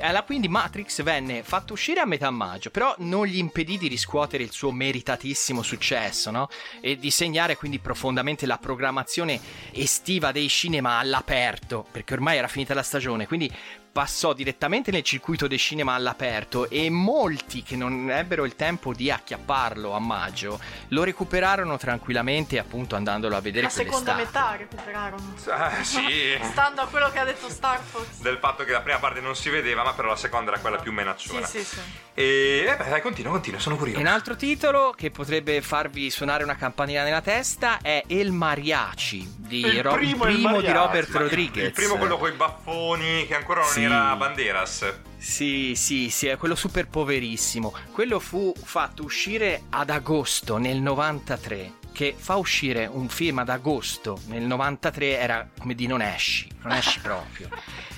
Alla 0.00 0.24
quindi 0.24 0.48
Matrix 0.48 1.02
venne 1.04 1.44
fatto 1.44 1.74
uscire 1.74 2.00
a 2.00 2.04
metà 2.04 2.28
maggio, 2.30 2.70
però 2.70 2.96
non 2.98 3.26
gli 3.26 3.36
impedì 3.36 3.78
di 3.78 3.86
riscuotere 3.86 4.42
il 4.42 4.50
suo 4.50 4.72
meritatissimo 4.72 5.62
successo, 5.62 6.32
no? 6.32 6.48
E 6.80 6.96
di 6.96 7.12
segnare 7.12 7.56
quindi 7.56 7.78
profondamente 7.78 8.44
la 8.44 8.58
programmazione 8.58 9.38
estiva 9.70 10.32
dei 10.32 10.48
cinema 10.48 10.98
all'aperto, 10.98 11.86
perché 11.88 12.14
ormai 12.14 12.38
era 12.38 12.48
finita 12.48 12.74
la 12.74 12.82
stagione, 12.82 13.28
quindi 13.28 13.48
passò 13.94 14.32
direttamente 14.32 14.90
nel 14.90 15.04
circuito 15.04 15.46
dei 15.46 15.56
cinema 15.56 15.94
all'aperto 15.94 16.68
e 16.68 16.90
molti 16.90 17.62
che 17.62 17.76
non 17.76 18.10
ebbero 18.10 18.44
il 18.44 18.56
tempo 18.56 18.92
di 18.92 19.08
acchiapparlo 19.08 19.92
a 19.92 20.00
maggio 20.00 20.58
lo 20.88 21.04
recuperarono 21.04 21.76
tranquillamente 21.76 22.58
appunto 22.58 22.96
andandolo 22.96 23.36
a 23.36 23.40
vedere 23.40 23.66
La 23.66 23.70
seconda 23.70 24.14
metà 24.16 24.56
recuperarono. 24.58 25.34
Ah, 25.48 25.80
sì. 25.84 26.36
Stando 26.50 26.80
a 26.80 26.86
quello 26.88 27.08
che 27.12 27.20
ha 27.20 27.24
detto 27.24 27.48
Star 27.48 27.80
Fox. 27.80 28.20
Del 28.20 28.38
fatto 28.38 28.64
che 28.64 28.72
la 28.72 28.80
prima 28.80 28.98
parte 28.98 29.20
non 29.20 29.36
si 29.36 29.48
vedeva, 29.48 29.84
ma 29.84 29.92
però 29.92 30.08
la 30.08 30.16
seconda 30.16 30.50
era 30.50 30.60
quella 30.60 30.78
più 30.78 30.90
Sì, 30.90 30.96
menacciona. 30.96 31.46
sì, 31.46 31.62
sì. 31.62 31.78
E 32.16 32.66
eh 32.68 32.76
beh, 32.76 32.88
dai, 32.90 33.00
continua, 33.00 33.30
continua, 33.30 33.60
sono 33.60 33.76
curioso. 33.76 34.00
un 34.00 34.06
altro 34.06 34.34
titolo 34.34 34.92
che 34.96 35.12
potrebbe 35.12 35.60
farvi 35.62 36.10
suonare 36.10 36.42
una 36.42 36.56
campanella 36.56 37.04
nella 37.04 37.20
testa 37.20 37.78
è 37.80 38.02
El 38.08 38.32
Mariachi 38.32 39.32
di 39.36 39.60
Il 39.60 39.82
Ro- 39.82 39.94
primo 39.94 40.24
El 40.24 40.36
di 40.36 40.42
Mariachi. 40.42 40.72
Robert 40.72 41.08
Ma 41.10 41.18
il- 41.18 41.22
Rodriguez. 41.24 41.66
Il 41.66 41.72
primo 41.72 41.96
quello 41.96 42.18
con 42.18 42.30
i 42.32 42.34
baffoni 42.34 43.26
che 43.28 43.34
ancora 43.36 43.60
non 43.60 43.68
Sì. 43.70 43.83
Era 43.84 44.16
Banderas. 44.16 45.00
Sì, 45.16 45.74
sì, 45.74 46.10
sì, 46.10 46.26
è 46.26 46.36
quello 46.36 46.54
super 46.54 46.88
poverissimo. 46.88 47.74
Quello 47.92 48.18
fu 48.18 48.52
fatto 48.54 49.04
uscire 49.04 49.62
ad 49.70 49.90
agosto 49.90 50.58
nel 50.58 50.80
93. 50.80 51.83
Che 51.94 52.12
fa 52.18 52.34
uscire 52.34 52.86
un 52.86 53.08
film 53.08 53.38
ad 53.38 53.48
agosto 53.48 54.20
nel 54.26 54.42
93 54.42 55.16
era 55.16 55.48
come 55.56 55.76
di 55.76 55.86
non 55.86 56.02
esci, 56.02 56.50
non 56.62 56.72
esci 56.72 56.98
proprio. 56.98 57.48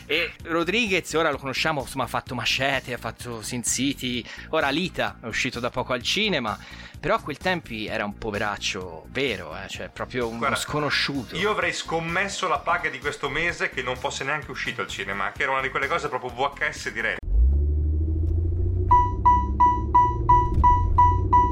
E 0.04 0.34
Rodriguez, 0.44 1.10
ora 1.14 1.30
lo 1.30 1.38
conosciamo, 1.38 1.80
insomma, 1.80 2.04
ha 2.04 2.06
fatto 2.06 2.34
Machete, 2.34 2.92
ha 2.92 2.98
fatto 2.98 3.40
Sin 3.40 3.64
City, 3.64 4.22
ora 4.50 4.68
Lita 4.68 5.16
è 5.22 5.26
uscito 5.26 5.60
da 5.60 5.70
poco 5.70 5.94
al 5.94 6.02
cinema, 6.02 6.58
però 7.00 7.14
a 7.14 7.22
quel 7.22 7.38
tempi 7.38 7.86
era 7.86 8.04
un 8.04 8.18
poveraccio 8.18 9.06
vero, 9.08 9.56
eh, 9.56 9.66
cioè 9.68 9.88
proprio 9.88 10.28
uno 10.28 10.38
Guarda, 10.40 10.56
sconosciuto. 10.56 11.34
Io 11.34 11.50
avrei 11.50 11.72
scommesso 11.72 12.48
la 12.48 12.58
paga 12.58 12.90
di 12.90 12.98
questo 12.98 13.30
mese 13.30 13.70
che 13.70 13.80
non 13.80 13.96
fosse 13.96 14.24
neanche 14.24 14.50
uscito 14.50 14.82
al 14.82 14.88
cinema, 14.88 15.32
che 15.32 15.44
era 15.44 15.52
una 15.52 15.62
di 15.62 15.70
quelle 15.70 15.86
cose 15.86 16.08
proprio 16.10 16.30
VHS 16.30 16.92
dirette. 16.92 17.35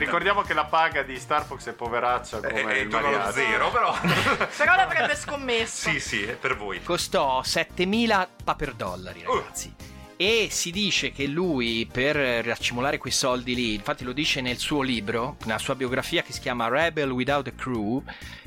Ricordiamo 0.00 0.42
che 0.42 0.54
la 0.54 0.66
paga 0.66 1.02
di 1.02 1.18
Star 1.18 1.44
Fox 1.44 1.66
è 1.68 1.72
poveraccia 1.72 2.36
come 2.38 2.74
È 2.74 2.76
il 2.76 2.84
intorno 2.84 3.08
allo 3.08 3.16
mariachi. 3.16 3.40
zero, 3.40 3.70
però. 3.72 3.92
Però 4.56 4.76
l'avrebbe 4.76 5.16
scommesso. 5.16 5.90
sì, 5.90 5.98
sì, 5.98 6.22
è 6.22 6.36
per 6.36 6.56
voi. 6.56 6.80
Costò 6.80 7.42
7000 7.42 8.28
paper 8.44 8.74
dollari, 8.74 9.24
ragazzi. 9.26 9.74
E 10.16 10.46
si 10.48 10.70
dice 10.70 11.10
che 11.10 11.26
lui, 11.26 11.88
per 11.90 12.14
raccimolare 12.14 12.98
quei 12.98 13.12
soldi 13.12 13.52
lì, 13.56 13.74
infatti 13.74 14.04
lo 14.04 14.12
dice 14.12 14.40
nel 14.40 14.58
suo 14.58 14.82
libro, 14.82 15.36
nella 15.44 15.58
sua 15.58 15.74
biografia 15.74 16.22
che 16.22 16.32
si 16.32 16.38
chiama 16.38 16.68
Rebel 16.68 17.10
Without 17.10 17.48
a 17.48 17.52
Crew, 17.52 18.00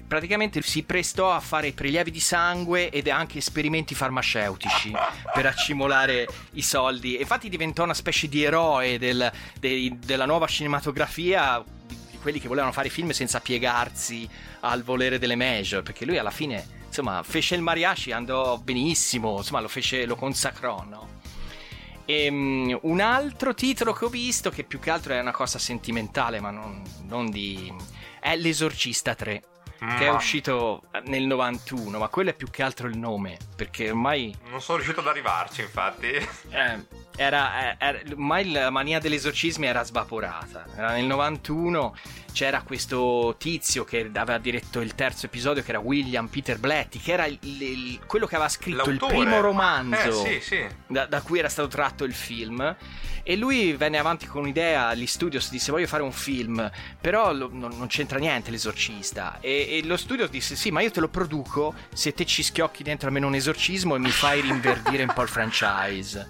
praticamente 0.07 0.61
si 0.61 0.83
prestò 0.83 1.31
a 1.31 1.39
fare 1.39 1.71
prelievi 1.71 2.11
di 2.11 2.19
sangue 2.19 2.89
ed 2.89 3.07
anche 3.07 3.39
esperimenti 3.39 3.95
farmaceutici 3.95 4.91
per 5.33 5.45
accumulare 5.45 6.27
i 6.53 6.61
soldi. 6.61 7.15
E 7.17 7.21
infatti 7.21 7.49
diventò 7.49 7.83
una 7.83 7.93
specie 7.93 8.27
di 8.27 8.43
eroe 8.43 8.97
del- 8.97 9.31
dei- 9.59 9.97
della 10.03 10.25
nuova 10.25 10.47
cinematografia, 10.47 11.63
di, 11.87 11.97
quelli 12.21 12.39
che 12.39 12.47
volevano 12.47 12.71
fare 12.71 12.89
film 12.89 13.09
senza 13.11 13.39
piegarsi 13.39 14.27
al 14.61 14.83
volere 14.83 15.19
delle 15.19 15.35
major, 15.35 15.83
perché 15.83 16.05
lui 16.05 16.17
alla 16.17 16.31
fine, 16.31 16.65
insomma, 16.87 17.21
fece 17.23 17.55
il 17.55 17.61
mariachi, 17.61 18.11
andò 18.11 18.57
benissimo, 18.57 19.37
insomma, 19.37 19.59
lo 19.59 19.67
fece, 19.67 20.05
lo 20.05 20.15
consacrò, 20.15 20.83
no? 20.87 21.21
Ehm, 22.05 22.77
un 22.81 22.99
altro 22.99 23.53
titolo 23.53 23.93
che 23.93 24.05
ho 24.05 24.09
visto, 24.09 24.49
che 24.49 24.63
più 24.63 24.79
che 24.79 24.89
altro 24.89 25.13
è 25.13 25.19
una 25.19 25.31
cosa 25.31 25.57
sentimentale, 25.57 26.39
ma 26.39 26.51
non, 26.51 26.81
non 27.07 27.29
di... 27.29 27.71
è 28.19 28.35
L'Esorcista 28.35 29.15
3. 29.15 29.43
Che 29.97 30.05
è 30.05 30.09
Ma- 30.09 30.15
uscito 30.15 30.83
nel 31.05 31.23
91, 31.23 31.97
ma 31.97 32.07
quello 32.07 32.29
è 32.29 32.33
più 32.33 32.49
che 32.49 32.63
altro 32.63 32.87
il 32.87 32.97
nome, 32.97 33.37
perché 33.55 33.89
ormai 33.89 34.33
Non 34.49 34.61
sono 34.61 34.77
riuscito 34.77 35.01
ad 35.01 35.07
arrivarci, 35.07 35.61
infatti. 35.61 36.07
eh, 36.07 36.85
era, 37.15 37.71
eh, 37.71 37.75
era- 37.77 37.99
ormai 38.11 38.51
la 38.51 38.69
mania 38.69 38.99
degli 38.99 39.13
esorcismi 39.15 39.65
era 39.67 39.83
svaporata. 39.83 40.65
Era 40.75 40.91
nel 40.93 41.05
91 41.05 41.95
c'era 42.33 42.61
questo 42.63 43.35
tizio 43.37 43.83
che 43.83 44.09
aveva 44.15 44.39
diretto 44.39 44.79
il 44.81 44.95
terzo 44.95 45.27
episodio, 45.27 45.61
che 45.61 45.69
era 45.69 45.79
William 45.79 46.27
Peter 46.27 46.57
Blatty, 46.57 46.97
che 46.99 47.11
era 47.11 47.25
il- 47.27 47.37
il- 47.41 47.99
quello 48.07 48.25
che 48.25 48.35
aveva 48.35 48.49
scritto 48.49 48.89
il 48.89 48.97
L'autore. 48.97 49.15
primo 49.21 49.39
romanzo 49.39 50.25
Eh, 50.25 50.39
sì, 50.41 50.55
sì. 50.55 50.65
da, 50.87 51.05
da 51.05 51.21
cui 51.21 51.37
era 51.39 51.49
stato 51.49 51.67
tratto 51.67 52.03
il 52.05 52.13
film. 52.13 52.75
E 53.25 53.37
lui 53.37 53.71
venne 53.73 53.97
avanti 53.99 54.25
con 54.25 54.41
un'idea 54.41 54.87
agli 54.87 55.05
studios, 55.07 55.49
disse 55.49 55.71
voglio 55.71 55.87
fare 55.87 56.03
un 56.03 56.11
film, 56.11 56.69
però 56.99 57.31
lo- 57.31 57.49
non, 57.53 57.71
non 57.77 57.87
c'entra 57.87 58.17
niente 58.19 58.49
l'esorcista. 58.51 59.37
E, 59.39 59.79
e 59.81 59.85
lo 59.85 59.95
studio 59.95 60.27
disse 60.27 60.55
sì, 60.57 60.71
ma 60.71 60.81
io 60.81 60.91
te 60.91 60.99
lo 60.99 61.07
produco 61.07 61.73
se 61.93 62.13
te 62.13 62.25
ci 62.25 62.43
schiocchi 62.43 62.83
dentro 62.83 63.07
almeno 63.07 63.27
un 63.27 63.35
esorcismo 63.35 63.95
e 63.95 63.99
mi 63.99 64.09
fai 64.09 64.41
rinverdire 64.41 65.03
un 65.03 65.13
po' 65.13 65.21
il 65.21 65.29
franchise. 65.29 66.27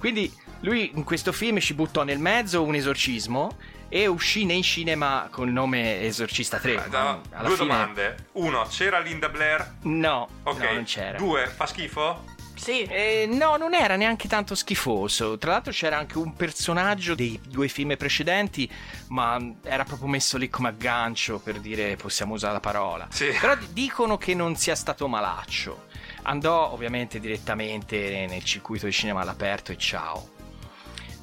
Quindi 0.00 0.32
lui 0.60 0.90
in 0.94 1.04
questo 1.04 1.30
film 1.30 1.58
ci 1.60 1.74
buttò 1.74 2.02
nel 2.04 2.18
mezzo 2.18 2.62
un 2.64 2.74
esorcismo 2.74 3.56
e 3.90 4.06
uscì 4.06 4.46
nei 4.46 4.62
cinema 4.62 5.28
col 5.30 5.50
nome 5.50 6.00
Esorcista 6.00 6.58
3. 6.58 6.76
Ah, 6.76 6.86
no, 6.88 7.20
Alla 7.32 7.48
Due 7.48 7.56
fine- 7.56 7.68
domande. 7.68 8.16
Uno, 8.32 8.62
c'era 8.70 8.98
Linda 8.98 9.28
Blair? 9.28 9.74
No, 9.82 10.26
Ok. 10.44 10.58
no, 10.62 10.72
non 10.72 10.84
c'era. 10.84 11.18
Due, 11.18 11.46
fa 11.46 11.66
schifo? 11.66 12.24
Sì. 12.54 12.82
Eh, 12.82 13.26
no, 13.30 13.56
non 13.56 13.74
era 13.74 13.96
neanche 13.96 14.28
tanto 14.28 14.54
schifoso. 14.54 15.36
Tra 15.38 15.52
l'altro 15.52 15.72
c'era 15.72 15.96
anche 15.98 16.18
un 16.18 16.34
personaggio 16.34 17.14
dei 17.14 17.40
due 17.46 17.68
film 17.68 17.96
precedenti, 17.96 18.70
ma 19.08 19.38
era 19.62 19.84
proprio 19.84 20.08
messo 20.08 20.36
lì 20.38 20.48
come 20.50 20.68
aggancio 20.68 21.38
per 21.38 21.58
dire 21.58 21.96
possiamo 21.96 22.34
usare 22.34 22.52
la 22.54 22.60
parola. 22.60 23.06
Sì. 23.10 23.34
Però 23.40 23.54
d- 23.56 23.68
dicono 23.72 24.18
che 24.18 24.34
non 24.34 24.56
sia 24.56 24.74
stato 24.74 25.08
malaccio. 25.08 25.88
Andò 26.22 26.70
ovviamente 26.72 27.18
direttamente 27.18 28.26
nel 28.28 28.44
circuito 28.44 28.86
di 28.86 28.92
cinema 28.92 29.20
all'aperto 29.22 29.72
e 29.72 29.76
ciao. 29.78 30.28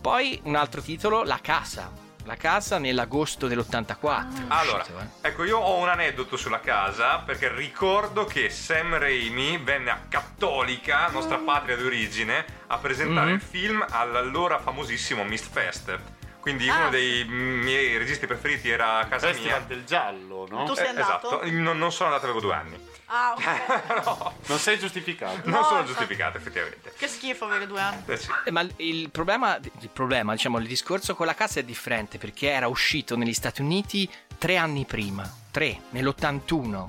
Poi 0.02 0.40
un 0.44 0.56
altro 0.56 0.82
titolo, 0.82 1.24
La 1.24 1.40
Casa. 1.42 1.92
La 2.26 2.36
Casa 2.36 2.78
nell'agosto 2.78 3.48
dell'84. 3.48 4.34
è 4.34 4.44
Allora, 4.50 4.82
uscito, 4.82 5.00
eh. 5.00 5.28
ecco, 5.30 5.44
io 5.46 5.58
ho 5.60 5.78
un 5.78 5.88
aneddoto 5.88 6.36
sulla 6.36 6.60
casa 6.60 7.20
perché 7.20 7.50
ricordo 7.54 8.26
che 8.26 8.50
Sam 8.50 8.98
Raimi 8.98 9.58
venne 9.60 9.92
a 9.92 10.00
Cattolica, 10.10 11.08
nostra 11.10 11.38
patria 11.38 11.78
d'origine, 11.78 12.46
a 12.68 12.78
presentare 12.80 13.30
Mhm. 13.30 13.36
il 13.36 13.42
film 13.42 13.86
all'allora 13.90 14.60
famosissimo 14.60 15.24
Mist 15.24 15.50
Fest. 15.50 15.98
Quindi 16.42 16.68
Ah. 16.70 16.78
uno 16.80 16.90
dei 16.90 17.24
miei 17.26 17.98
registi 17.98 18.26
preferiti 18.28 18.70
era 18.70 18.98
a 19.00 19.06
casa 19.06 19.28
Festival 19.28 19.60
mia. 19.60 19.68
del 19.68 19.86
giallo, 19.86 20.48
no? 20.50 20.66
Tu 20.66 20.74
sei 20.76 20.86
Eh, 20.86 20.90
andato? 20.90 21.28
esatto, 21.42 21.50
non, 21.52 21.78
non 21.78 21.92
sono 21.94 22.10
andato, 22.10 22.26
avevo 22.26 22.42
due 22.42 22.54
anni. 22.54 22.78
Ah, 23.08 23.34
ok. 23.36 24.04
no, 24.06 24.34
Non 24.48 24.60
sei 24.60 24.78
giustificato. 24.78 25.42
non 25.46 25.60
No, 25.60 25.64
sono 25.64 25.80
infatti. 25.80 25.88
giustificato, 25.88 26.38
effettivamente. 26.38 26.94
che 26.98 27.08
schifo 27.08 27.46
avere 27.46 27.66
due 27.68 27.80
anni. 27.82 28.02
Eh 28.06 28.18
sì. 28.18 28.28
Eh, 28.46 28.52
Ma 28.52 28.66
il 28.78 29.10
problema, 29.10 29.58
il 29.80 29.90
problema, 29.90 30.34
diciamo, 30.34 30.58
il 30.60 30.68
discorso 30.68 31.16
con 31.16 31.26
la 31.26 31.34
casa 31.36 31.60
è 31.60 31.64
differente 31.64 32.18
perché 32.18 32.50
era 32.50 32.68
uscito 32.68 33.16
negli 33.16 33.34
Stati 33.34 33.62
Uniti 33.62 34.10
tre 34.38 34.58
anni 34.58 34.86
prima, 34.86 35.30
tre, 35.52 35.80
nell'81. 35.92 36.88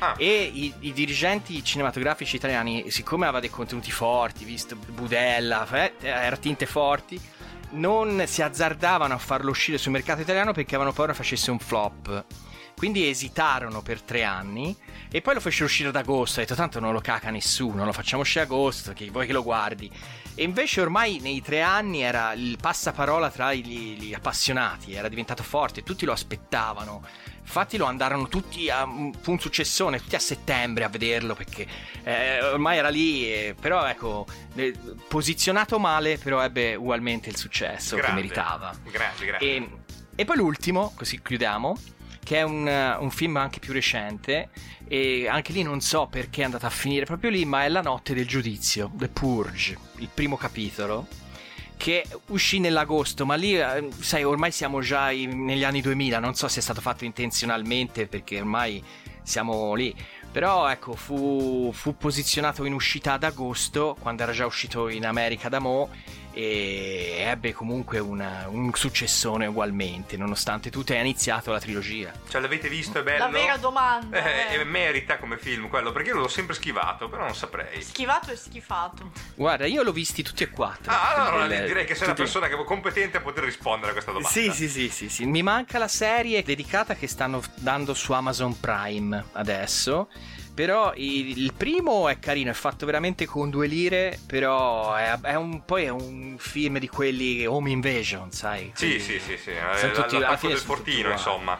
Ah. 0.00 0.14
E 0.18 0.50
i, 0.52 0.74
i 0.80 0.92
dirigenti 0.92 1.64
cinematografici 1.64 2.36
italiani, 2.36 2.90
siccome 2.90 3.24
aveva 3.24 3.40
dei 3.40 3.48
contenuti 3.50 3.90
forti, 3.90 4.44
visto 4.44 4.76
Budella, 4.76 5.66
eh, 5.70 5.94
era 6.00 6.36
tinte 6.36 6.66
forti, 6.66 7.18
non 7.70 8.24
si 8.26 8.42
azzardavano 8.42 9.14
a 9.14 9.18
farlo 9.18 9.50
uscire 9.50 9.78
sul 9.78 9.92
mercato 9.92 10.20
italiano 10.20 10.52
perché 10.52 10.74
avevano 10.74 10.94
paura 10.94 11.14
facesse 11.14 11.50
un 11.50 11.58
flop. 11.58 12.24
Quindi 12.76 13.08
esitarono 13.08 13.82
per 13.82 14.02
tre 14.02 14.24
anni 14.24 14.76
e 15.10 15.22
poi 15.22 15.34
lo 15.34 15.40
fecero 15.40 15.66
uscire 15.66 15.88
ad 15.88 15.96
agosto. 15.96 16.40
Ha 16.40 16.42
detto 16.42 16.54
tanto 16.54 16.80
non 16.80 16.92
lo 16.92 17.00
caca 17.00 17.30
nessuno, 17.30 17.84
lo 17.84 17.92
facciamo 17.92 18.22
uscire 18.22 18.44
ad 18.44 18.50
agosto, 18.50 18.92
che 18.92 19.08
vuoi 19.10 19.26
che 19.26 19.32
lo 19.32 19.42
guardi. 19.42 19.90
E 20.34 20.42
invece 20.42 20.80
ormai 20.80 21.20
nei 21.20 21.40
tre 21.40 21.62
anni 21.62 22.02
era 22.02 22.32
il 22.32 22.58
passaparola 22.60 23.30
tra 23.30 23.54
gli, 23.54 23.96
gli 23.96 24.12
appassionati, 24.12 24.94
era 24.94 25.08
diventato 25.08 25.44
forte, 25.44 25.82
tutti 25.82 26.04
lo 26.04 26.12
aspettavano. 26.12 27.06
Infatti 27.40 27.76
lo 27.76 27.84
andarono 27.84 28.26
tutti 28.26 28.68
a 28.70 28.84
un, 28.84 29.12
fu 29.12 29.32
un 29.32 29.38
successone, 29.38 30.00
tutti 30.00 30.16
a 30.16 30.18
settembre 30.18 30.82
a 30.82 30.88
vederlo 30.88 31.34
perché 31.34 31.66
eh, 32.02 32.42
ormai 32.42 32.78
era 32.78 32.88
lì, 32.88 33.26
eh, 33.26 33.54
però 33.58 33.86
ecco, 33.86 34.26
eh, 34.54 34.74
posizionato 35.06 35.78
male, 35.78 36.18
però 36.18 36.42
ebbe 36.42 36.74
ugualmente 36.74 37.28
il 37.28 37.36
successo 37.36 37.96
Grande. 37.96 38.14
che 38.14 38.22
meritava. 38.22 38.74
Grazie, 38.90 39.26
grazie. 39.26 39.56
E, 39.56 39.70
e 40.16 40.24
poi 40.24 40.36
l'ultimo, 40.36 40.92
così 40.96 41.20
chiudiamo, 41.22 41.76
che 42.24 42.38
è 42.38 42.42
un, 42.42 42.66
un 42.98 43.10
film 43.10 43.36
anche 43.36 43.60
più 43.60 43.72
recente 43.72 44.48
e 44.88 45.28
anche 45.28 45.52
lì 45.52 45.62
non 45.62 45.80
so 45.80 46.08
perché 46.08 46.42
è 46.42 46.44
andata 46.44 46.66
a 46.66 46.70
finire 46.70 47.04
proprio 47.04 47.30
lì, 47.30 47.44
ma 47.44 47.64
è 47.64 47.68
La 47.68 47.82
notte 47.82 48.14
del 48.14 48.26
giudizio, 48.26 48.90
The 48.94 49.08
Purge, 49.08 49.78
il 49.98 50.08
primo 50.12 50.36
capitolo 50.36 51.06
che 51.76 52.06
uscì 52.28 52.60
nell'agosto, 52.60 53.26
ma 53.26 53.34
lì, 53.34 53.58
eh, 53.58 53.88
sai, 54.00 54.24
ormai 54.24 54.52
siamo 54.52 54.80
già 54.80 55.10
in- 55.10 55.44
negli 55.44 55.64
anni 55.64 55.80
2000, 55.80 56.18
non 56.18 56.34
so 56.34 56.48
se 56.48 56.60
è 56.60 56.62
stato 56.62 56.80
fatto 56.80 57.04
intenzionalmente 57.04 58.06
perché 58.06 58.38
ormai 58.38 58.82
siamo 59.22 59.74
lì. 59.74 59.94
Però 60.32 60.68
ecco, 60.68 60.94
fu, 60.94 61.70
fu 61.72 61.96
posizionato 61.96 62.64
in 62.64 62.72
uscita 62.72 63.12
ad 63.12 63.22
agosto, 63.22 63.96
quando 64.00 64.22
era 64.22 64.32
già 64.32 64.46
uscito 64.46 64.88
in 64.88 65.06
America 65.06 65.48
da 65.48 65.58
Mo, 65.60 65.90
e 66.34 67.14
ebbe 67.20 67.52
comunque 67.52 67.98
una- 68.00 68.46
un 68.48 68.70
successone 68.74 69.46
ugualmente, 69.46 70.16
nonostante 70.16 70.68
tutto 70.70 70.92
è 70.92 70.98
iniziato 70.98 71.52
la 71.52 71.60
trilogia. 71.60 72.12
Cioè, 72.28 72.40
l'avete 72.40 72.68
visto? 72.68 72.98
È 72.98 73.02
bello? 73.02 73.24
La 73.24 73.30
vera 73.30 73.56
domanda. 73.56 74.18
Eh, 74.22 74.54
eh. 74.56 74.60
e 74.60 74.64
merita 74.64 75.16
come 75.18 75.38
film 75.38 75.68
quello, 75.68 75.92
perché 75.92 76.10
io 76.10 76.16
l'ho 76.16 76.28
sempre 76.28 76.54
schivato, 76.54 77.08
però 77.08 77.22
non 77.24 77.34
saprei. 77.34 77.80
Schivato 77.82 78.32
e 78.32 78.36
schifato. 78.36 79.12
Guarda, 79.34 79.66
io 79.66 79.82
l'ho 79.82 79.92
visti 79.92 80.22
tutti 80.22 80.42
e 80.42 80.50
quattro. 80.50 80.90
Ah, 80.92 81.28
allora 81.28 81.44
Il- 81.44 81.66
direi 81.66 81.84
che 81.86 81.94
sei 81.94 82.06
una 82.06 82.14
tutti- 82.14 82.22
persona 82.28 82.48
che 82.48 82.60
è 82.60 82.64
competente 82.64 83.16
a 83.18 83.20
poter 83.20 83.44
rispondere 83.44 83.90
a 83.90 83.92
questa 83.92 84.10
domanda. 84.12 84.28
Sì, 84.30 84.50
sì, 84.50 84.68
sì, 84.68 84.88
sì, 84.90 85.08
sì. 85.08 85.24
Mi 85.26 85.42
manca 85.42 85.78
la 85.78 85.88
serie 85.88 86.42
dedicata 86.42 86.94
che 86.96 87.06
stanno 87.06 87.40
dando 87.56 87.94
su 87.94 88.12
Amazon 88.12 88.58
Prime 88.58 89.24
adesso. 89.32 90.08
Però 90.54 90.92
il, 90.94 91.36
il 91.36 91.52
primo 91.52 92.08
è 92.08 92.18
carino, 92.20 92.50
è 92.50 92.54
fatto 92.54 92.86
veramente 92.86 93.26
con 93.26 93.50
due 93.50 93.66
lire, 93.66 94.18
però 94.24 94.94
è, 94.94 95.18
è 95.22 95.34
un, 95.34 95.64
poi 95.64 95.84
è 95.84 95.88
un 95.88 96.36
film 96.38 96.78
di 96.78 96.88
quelli 96.88 97.44
home 97.44 97.70
invasion, 97.70 98.30
sai? 98.30 98.70
Sì, 98.74 98.86
Quindi 98.86 99.00
sì, 99.02 99.18
sì, 99.18 99.36
sì. 99.36 99.50
sono 99.74 99.92
Eh, 99.92 99.94
tutti- 99.94 100.14
alla 100.16 100.20
l'attacco 100.26 100.36
fine 100.38 100.52
del 100.52 100.62
fortino, 100.62 101.10
insomma. 101.10 101.58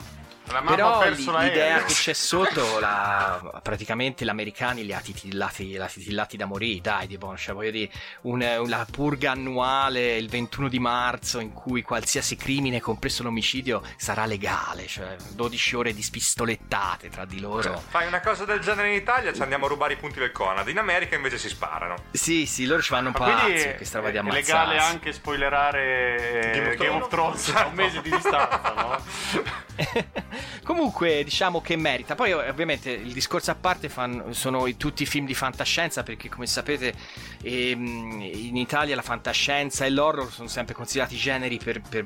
La 0.49 0.61
mamma 0.61 0.71
ha 0.73 0.75
Però 0.75 0.99
perso 0.99 1.33
l- 1.33 1.43
l'idea 1.43 1.83
che 1.85 1.93
c'è 1.95 2.13
sotto, 2.13 2.79
la- 2.79 3.61
praticamente 3.63 4.25
gli 4.25 4.29
americani 4.29 4.85
li 4.85 4.93
ha 4.93 5.01
titillati, 5.01 5.67
li 5.69 5.79
ha 5.79 5.87
titillati 5.87 6.37
da 6.37 6.45
morire, 6.45 6.81
dai, 6.83 7.07
tipo, 7.09 7.35
cioè, 7.37 7.55
voglio 7.55 7.71
dire, 7.71 7.91
un- 8.23 8.63
la 8.67 8.87
purga 8.91 9.31
annuale 9.33 10.17
il 10.17 10.29
21 10.29 10.69
di 10.69 10.79
marzo 10.79 11.41
in 11.41 11.53
cui 11.55 11.81
qualsiasi 11.83 12.37
crimine, 12.37 12.81
compreso 12.81 13.23
l'omicidio, 13.23 13.83
sarà 13.97 14.27
legale, 14.27 14.87
cioè 14.87 15.17
12 15.33 15.77
ore 15.77 15.95
di 15.95 16.03
spistolettate 16.03 17.09
tra 17.09 17.25
di 17.25 17.41
loro. 17.41 17.63
Cioè, 17.63 17.79
fai 17.89 18.07
una 18.07 18.21
cosa 18.21 18.45
del 18.45 18.61
genere 18.61 18.89
in 18.91 18.97
Italia, 18.97 19.33
ci 19.33 19.41
andiamo 19.41 19.65
a 19.65 19.69
rubare 19.69 19.95
i 19.95 19.97
punti 19.97 20.19
del 20.19 20.31
Conad. 20.33 20.69
In 20.69 20.79
America 20.79 21.17
invece 21.17 21.39
si 21.39 21.49
sparano. 21.49 21.95
Sì, 22.11 22.45
sì, 22.45 22.67
loro 22.67 22.83
ci 22.83 22.91
vanno 22.93 23.09
un 23.09 23.15
po' 23.15 23.25
questa 23.77 23.99
roba 23.99 24.11
di 24.11 24.19
è 24.19 24.23
legale 24.31 24.77
anche 24.79 25.13
spoilerare 25.13 26.51
Game 26.53 26.69
of 26.71 26.77
Game 26.77 27.01
of 27.03 27.09
Thrones 27.09 27.49
a 27.49 27.67
un 27.67 27.75
mese 27.75 28.03
di 28.03 28.11
distanza, 28.11 28.75
no? 28.77 29.03
Comunque, 30.63 31.23
diciamo 31.25 31.61
che 31.61 31.77
merita. 31.77 32.15
Poi, 32.15 32.33
ovviamente, 32.33 32.91
il 32.91 33.13
discorso 33.13 33.51
a 33.51 33.55
parte 33.55 33.89
fan- 33.89 34.33
sono 34.33 34.73
tutti 34.77 35.03
i 35.03 35.07
film 35.07 35.27
di 35.27 35.35
fantascienza, 35.35 36.03
perché, 36.03 36.29
come 36.29 36.47
sapete, 36.47 36.95
ehm, 37.43 38.21
in 38.21 38.57
Italia 38.57 38.95
la 38.95 39.03
fantascienza 39.03 39.85
e 39.85 39.91
l'horror 39.91 40.31
sono 40.33 40.49
sempre 40.49 40.75
considerati 40.75 41.17
generi 41.17 41.59
per, 41.59 41.81
per 41.81 42.05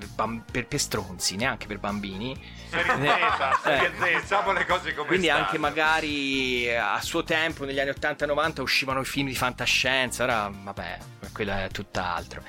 per- 0.50 0.66
per 0.66 0.80
stronzi, 0.80 1.36
neanche 1.36 1.66
per 1.66 1.78
bambini. 1.78 2.36
Serie 2.68 2.92
Z, 2.92 3.60
serie 3.62 3.92
Z. 3.98 4.20
Diciamo 4.22 4.52
le 4.52 4.66
cose 4.66 4.94
come 4.94 5.06
Quindi 5.08 5.26
stanno. 5.26 5.44
anche 5.44 5.58
magari 5.58 6.66
eh, 6.66 6.74
a 6.76 7.00
suo 7.00 7.24
tempo, 7.24 7.64
negli 7.64 7.80
anni 7.80 7.90
80-90, 7.90 8.60
uscivano 8.60 9.00
i 9.00 9.04
film 9.04 9.28
di 9.28 9.34
fantascienza, 9.34 10.24
ora 10.24 10.50
vabbè, 10.52 10.98
quello 11.32 11.52
è 11.52 11.68
tutt'altro. 11.72 12.42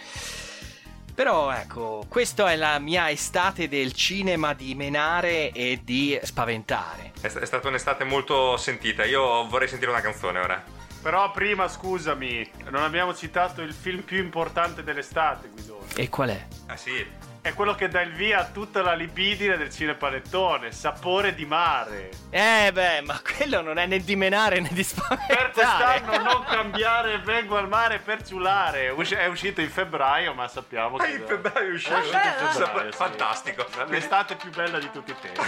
Però 1.20 1.52
ecco, 1.52 2.06
questa 2.08 2.50
è 2.50 2.56
la 2.56 2.80
mia 2.80 3.10
estate 3.10 3.68
del 3.68 3.92
cinema 3.92 4.54
di 4.54 4.74
menare 4.74 5.52
e 5.52 5.82
di 5.84 6.18
spaventare. 6.24 7.12
È, 7.20 7.28
è 7.28 7.46
stata 7.46 7.68
un'estate 7.68 8.06
molto 8.06 8.56
sentita. 8.56 9.04
Io 9.04 9.46
vorrei 9.50 9.68
sentire 9.68 9.92
una 9.92 10.00
canzone 10.00 10.40
ora. 10.40 10.64
Però 11.02 11.30
prima, 11.32 11.68
scusami, 11.68 12.50
non 12.70 12.84
abbiamo 12.84 13.14
citato 13.14 13.62
il 13.62 13.74
film 13.74 14.04
più 14.04 14.18
importante 14.18 14.82
dell'estate, 14.82 15.50
Guidone. 15.50 15.88
E 15.98 16.08
qual 16.08 16.30
è? 16.30 16.48
Ah 16.68 16.78
sì. 16.78 17.06
È 17.42 17.54
quello 17.54 17.74
che 17.74 17.88
dà 17.88 18.02
il 18.02 18.12
via 18.12 18.40
a 18.40 18.46
tutta 18.46 18.82
la 18.82 18.94
libidine 18.94 19.56
del 19.56 19.72
cinepanettone, 19.72 20.74
Sapore 20.74 21.34
di 21.34 21.46
mare. 21.46 22.10
Eh 22.30 22.70
beh, 22.74 23.02
ma 23.02 23.20
quello 23.22 23.62
non 23.62 23.78
è 23.78 23.86
né 23.86 24.00
di 24.00 24.16
menare 24.18 24.60
né 24.60 24.68
di 24.70 24.76
Per 24.76 24.86
spaventare. 24.86 25.52
quest'anno 25.54 26.18
non 26.22 26.44
cambiare, 26.44 27.18
vengo 27.20 27.56
al 27.58 27.70
mare 27.70 28.00
per 28.00 28.24
ciulare. 28.24 28.90
Usci- 28.90 29.16
È 29.16 29.26
uscito 29.28 29.62
in 29.62 29.70
febbraio, 29.70 30.34
ma 30.34 30.50
sappiamo 30.50 30.98
Ah, 30.98 31.06
che... 31.06 31.12
in 31.12 31.24
febbraio 31.26 31.70
è 31.70 31.74
uscito. 31.74 31.96
È 31.96 32.00
uscito 32.00 32.18
in 32.18 32.22
Ah, 32.46 32.52
febbraio, 32.52 32.92
sì. 32.92 32.98
Fantastico. 32.98 33.66
L'estate 33.88 34.36
più 34.36 34.50
bella 34.52 34.78
di 34.78 34.92
tutti 34.92 35.12
i 35.12 35.16
tempi. 35.22 35.40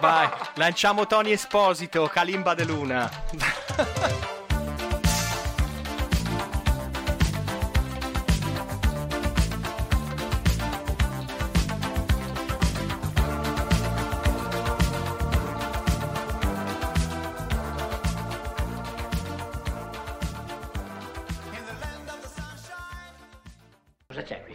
Vai, 0.00 0.28
lanciamo 0.54 1.06
Tony 1.06 1.30
Esposito, 1.32 2.08
Kalimba 2.08 2.54
de 2.54 2.64
Luna. 2.64 3.10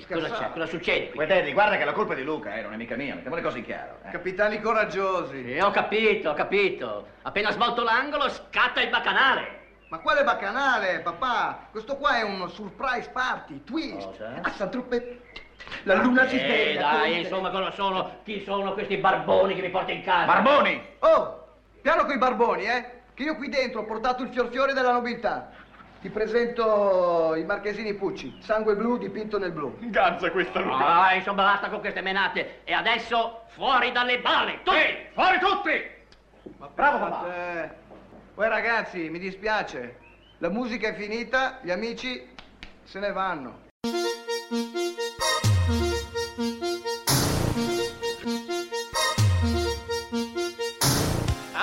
Cosa 0.07 0.29
c'è? 0.29 0.49
Cosa 0.51 0.65
succede 0.65 1.09
qui? 1.11 1.25
Guarda, 1.25 1.51
guarda 1.51 1.77
che 1.77 1.85
la 1.85 1.91
colpa 1.93 2.13
è 2.13 2.15
di 2.15 2.23
Luca, 2.23 2.53
eh, 2.55 2.61
non 2.61 2.73
è 2.73 2.75
mica 2.75 2.95
mia, 2.95 3.15
mettiamo 3.15 3.35
le 3.35 3.41
cose 3.41 3.59
in 3.59 3.63
chiaro. 3.65 3.97
eh. 4.05 4.11
Capitani 4.11 4.59
coraggiosi. 4.61 5.53
Eh, 5.53 5.61
ho 5.61 5.71
capito, 5.71 6.29
ho 6.29 6.33
capito. 6.33 7.07
Appena 7.23 7.51
svolto 7.51 7.83
l'angolo, 7.83 8.29
scatta 8.29 8.81
il 8.81 8.89
bacanale. 8.89 9.61
Ma 9.89 9.99
quale 9.99 10.23
bacanale, 10.23 10.99
papà? 11.01 11.67
Questo 11.71 11.97
qua 11.97 12.17
è 12.17 12.23
uno 12.23 12.47
surprise 12.47 13.09
party, 13.11 13.63
twist. 13.63 14.05
Cosa? 14.07 14.39
A 14.41 14.49
San 14.51 14.71
Truppe. 14.71 15.19
La 15.83 15.95
luna 15.95 16.27
si 16.27 16.35
Eh, 16.35 16.39
sveglia. 16.39 16.81
dai, 16.81 16.99
Conte. 17.11 17.17
insomma, 17.19 17.49
cosa 17.51 17.71
sono? 17.71 18.15
Chi 18.23 18.43
sono 18.43 18.73
questi 18.73 18.97
barboni 18.97 19.55
che 19.55 19.61
mi 19.61 19.69
porta 19.69 19.91
in 19.91 20.01
casa? 20.03 20.25
Barboni! 20.25 20.81
Oh, 20.99 21.47
piano 21.81 22.05
coi 22.05 22.17
barboni, 22.17 22.65
eh? 22.65 23.01
Che 23.13 23.23
io 23.23 23.35
qui 23.35 23.47
dentro 23.49 23.81
ho 23.81 23.85
portato 23.85 24.23
il 24.23 24.29
fior 24.29 24.49
fiore 24.49 24.73
della 24.73 24.91
nobiltà. 24.91 25.51
Ti 26.03 26.09
presento 26.09 27.33
i 27.33 27.45
marchesini 27.45 27.93
Pucci, 27.93 28.35
sangue 28.41 28.75
blu 28.75 28.97
dipinto 28.97 29.39
nel 29.39 29.53
blu. 29.53 29.77
Ganza 29.83 30.31
questa 30.31 30.59
Ah, 30.59 31.13
insomma, 31.13 31.43
basta 31.43 31.69
con 31.69 31.79
queste 31.79 32.01
menate. 32.01 32.59
E 32.65 32.73
adesso, 32.73 33.43
fuori 33.47 33.93
dalle 33.93 34.19
bale! 34.19 34.59
Tutti! 34.63 35.07
Fuori 35.13 35.39
tutti! 35.39 36.61
Bravo 36.75 36.97
papà. 36.97 37.63
Eh, 37.63 37.69
poi 38.35 38.49
ragazzi, 38.49 39.09
mi 39.09 39.17
dispiace. 39.17 39.99
La 40.39 40.49
musica 40.49 40.89
è 40.89 40.93
finita, 40.93 41.59
gli 41.61 41.71
amici 41.71 42.21
se 42.83 42.99
ne 42.99 43.13
vanno. 43.13 43.61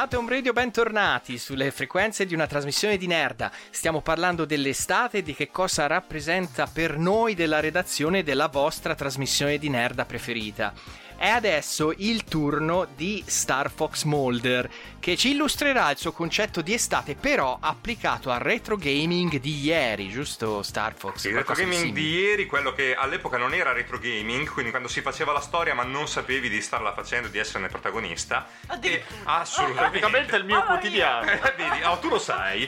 Atom 0.03 0.31
Radio, 0.31 0.55
bentornati 0.55 1.37
sulle 1.37 1.71
frequenze 1.71 2.25
di 2.25 2.33
una 2.33 2.47
trasmissione 2.47 2.97
di 2.97 3.07
Nerda. 3.07 3.53
Stiamo 3.69 4.01
parlando 4.01 4.47
dell'estate 4.47 5.19
e 5.19 5.23
di 5.23 5.35
che 5.35 5.51
cosa 5.51 5.87
rappresenta 5.87 6.67
per 6.67 6.97
noi 6.97 7.35
della 7.35 7.61
redazione 7.61 8.23
della 8.23 8.49
vostra 8.49 8.95
trasmissione 8.95 9.59
di 9.59 9.69
Nerda 9.69 10.07
preferita. 10.07 10.73
È 11.21 11.29
adesso 11.29 11.93
il 11.99 12.25
turno 12.25 12.89
di 12.97 13.23
Star 13.27 13.71
Fox 13.71 14.05
Molder, 14.05 14.67
che 14.99 15.19
ci 15.19 15.33
illustrerà 15.33 15.91
il 15.91 15.99
suo 15.99 16.13
concetto 16.13 16.63
di 16.63 16.73
estate, 16.73 17.15
però 17.15 17.59
applicato 17.61 18.31
al 18.31 18.41
retro 18.41 18.79
gaming 18.79 19.39
di 19.39 19.61
ieri, 19.61 20.09
giusto 20.09 20.63
Star 20.63 20.95
Fox? 20.97 21.25
Il 21.25 21.35
retro 21.35 21.53
gaming 21.53 21.93
di 21.93 22.09
ieri, 22.09 22.47
quello 22.47 22.73
che 22.73 22.95
all'epoca 22.95 23.37
non 23.37 23.53
era 23.53 23.73
retro 23.73 23.99
gaming, 23.99 24.49
quindi 24.49 24.71
quando 24.71 24.89
si 24.89 25.03
faceva 25.03 25.33
la 25.33 25.41
storia 25.41 25.75
ma 25.75 25.83
non 25.83 26.09
sapevi 26.09 26.49
di 26.49 26.63
starla 26.63 26.95
facendo, 26.95 27.29
di 27.29 27.37
esserne 27.37 27.69
protagonista. 27.69 28.49
E 28.81 29.05
assolutamente. 29.25 29.99
Praticamente 29.99 30.37
è 30.37 30.39
il 30.39 30.47
mio 30.47 30.65
quotidiano. 30.65 31.27
Vedi, 31.55 31.83
oh, 31.85 31.99
tu 31.99 32.09
lo 32.09 32.19
sai. 32.19 32.67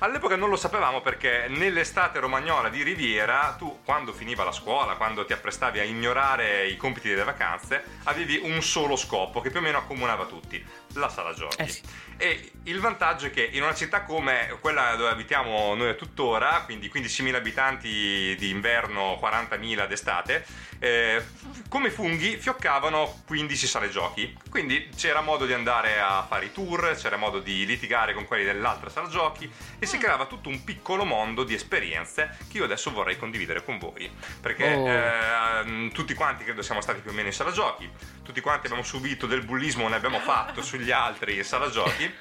All'epoca 0.00 0.36
non 0.36 0.50
lo 0.50 0.56
sapevamo 0.56 1.00
perché 1.00 1.46
nell'estate 1.48 2.18
romagnola 2.18 2.68
di 2.68 2.82
Riviera 2.82 3.54
tu 3.56 3.80
quando 3.84 4.12
finiva 4.12 4.44
la 4.44 4.52
scuola, 4.52 4.96
quando 4.96 5.24
ti 5.24 5.32
apprestavi 5.32 5.78
a 5.78 5.84
ignorare 5.84 6.66
i 6.66 6.76
compiti 6.76 7.08
delle 7.08 7.24
vacanze, 7.24 7.82
avevi 8.04 8.40
un 8.42 8.60
solo 8.62 8.96
scopo 8.96 9.40
che 9.40 9.50
più 9.50 9.60
o 9.60 9.62
meno 9.62 9.78
accomunava 9.78 10.26
tutti, 10.26 10.62
la 10.94 11.08
sala 11.08 11.32
giochi. 11.32 11.62
Eh 11.62 11.68
sì. 11.68 11.82
E 12.16 12.52
il 12.64 12.80
vantaggio 12.80 13.26
è 13.26 13.30
che 13.30 13.42
in 13.52 13.62
una 13.62 13.74
città 13.74 14.02
come 14.02 14.56
quella 14.60 14.94
dove 14.94 15.10
abitiamo 15.10 15.74
noi 15.74 15.96
tuttora, 15.96 16.62
quindi 16.64 16.90
15.000 16.92 17.34
abitanti 17.34 18.34
di 18.38 18.50
inverno, 18.50 19.18
40.000 19.20 19.86
d'estate, 19.86 20.46
eh, 20.78 21.22
come 21.68 21.90
funghi 21.90 22.36
fioccavano 22.36 23.22
15 23.26 23.66
sale 23.66 23.88
giochi. 23.90 24.36
Quindi 24.48 24.88
c'era 24.96 25.20
modo 25.20 25.44
di 25.44 25.52
andare 25.52 26.00
a 26.00 26.24
fare 26.26 26.46
i 26.46 26.52
tour, 26.52 26.94
c'era 26.96 27.16
modo 27.16 27.40
di 27.40 27.66
litigare 27.66 28.14
con 28.14 28.26
quelli 28.26 28.44
dell'altra 28.44 28.88
sala 28.90 29.08
giochi 29.08 29.50
e 29.78 29.84
si 29.86 29.98
creava 29.98 30.26
tutto 30.26 30.48
un 30.48 30.62
piccolo 30.64 31.04
mondo 31.04 31.44
di 31.44 31.54
esperienze 31.54 32.36
che 32.50 32.58
io 32.58 32.64
adesso 32.64 32.90
vorrei 32.92 33.18
condividere 33.18 33.64
con 33.64 33.78
voi. 33.78 34.10
Perché 34.40 34.72
Oh. 34.74 34.88
eh, 34.88 35.90
tutti 35.92 36.14
quanti 36.14 36.44
credo 36.44 36.62
siamo 36.62 36.80
stati 36.80 37.00
più 37.00 37.10
o 37.10 37.12
meno 37.14 37.28
in 37.28 37.34
sala 37.34 37.50
giochi, 37.50 37.88
tutti 38.24 38.40
quanti 38.40 38.66
abbiamo 38.66 38.82
subito 38.82 39.26
del 39.26 39.44
bullismo, 39.44 39.86
ne 39.86 39.96
abbiamo 39.96 40.18
fatto 40.18 40.62
sugli 40.62 40.90
altri 40.90 41.44
sala 41.44 41.68
giochi. 41.68 42.12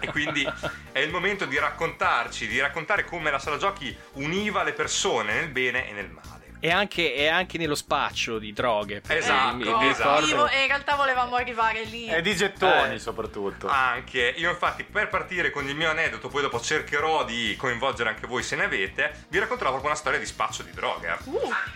E 0.00 0.06
quindi 0.10 0.46
è 0.92 0.98
il 0.98 1.10
momento 1.10 1.46
di 1.46 1.58
raccontarci, 1.58 2.46
di 2.46 2.60
raccontare 2.60 3.04
come 3.04 3.30
la 3.30 3.38
sala 3.38 3.56
giochi 3.56 3.96
univa 4.12 4.62
le 4.62 4.72
persone 4.72 5.34
nel 5.34 5.48
bene 5.48 5.88
e 5.88 5.92
nel 5.92 6.10
male. 6.10 6.33
E 6.64 6.70
anche, 6.70 7.14
e 7.14 7.26
anche 7.28 7.58
nello 7.58 7.74
spaccio 7.74 8.38
di 8.38 8.54
droghe. 8.54 9.02
perché 9.02 9.18
Esatto, 9.18 9.56
mi- 9.56 9.64
mi 9.64 9.88
esatto. 9.90 10.48
E 10.48 10.62
in 10.62 10.66
realtà 10.66 10.94
volevamo 10.96 11.36
arrivare 11.36 11.84
lì. 11.84 12.06
E 12.08 12.22
di 12.22 12.34
gettoni 12.34 12.94
Eh. 12.94 12.98
soprattutto. 12.98 13.68
Anche 13.68 14.32
io, 14.38 14.48
infatti, 14.48 14.82
per 14.82 15.10
partire 15.10 15.50
con 15.50 15.68
il 15.68 15.76
mio 15.76 15.90
aneddoto, 15.90 16.28
poi 16.28 16.40
dopo 16.40 16.58
cercherò 16.58 17.22
di 17.26 17.54
coinvolgere 17.58 18.08
anche 18.08 18.26
voi 18.26 18.42
se 18.42 18.56
ne 18.56 18.64
avete. 18.64 19.26
Vi 19.28 19.38
racconterò 19.38 19.68
proprio 19.68 19.90
una 19.90 19.98
storia 20.00 20.18
di 20.18 20.24
spaccio 20.24 20.62
di 20.62 20.70
droga. 20.70 21.18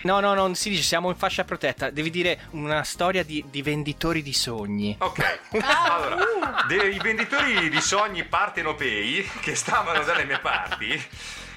No, 0.05 0.21
no, 0.21 0.33
non 0.33 0.55
si 0.55 0.71
dice 0.71 0.81
siamo 0.83 1.11
in 1.11 1.17
fascia 1.17 1.45
protetta. 1.45 1.91
Devi 1.91 2.09
dire 2.09 2.47
una 2.53 2.83
storia 2.83 3.23
di, 3.23 3.45
di 3.51 3.61
venditori 3.61 4.23
di 4.23 4.33
sogni. 4.33 4.97
Ok, 5.01 5.39
allora, 5.61 6.65
dei 6.67 6.99
venditori 6.99 7.69
di 7.69 7.81
sogni 7.83 8.25
partenopei 8.25 9.31
che 9.43 9.55
stavano 9.55 10.03
dalle 10.03 10.25
mie 10.25 10.39
parti. 10.39 11.07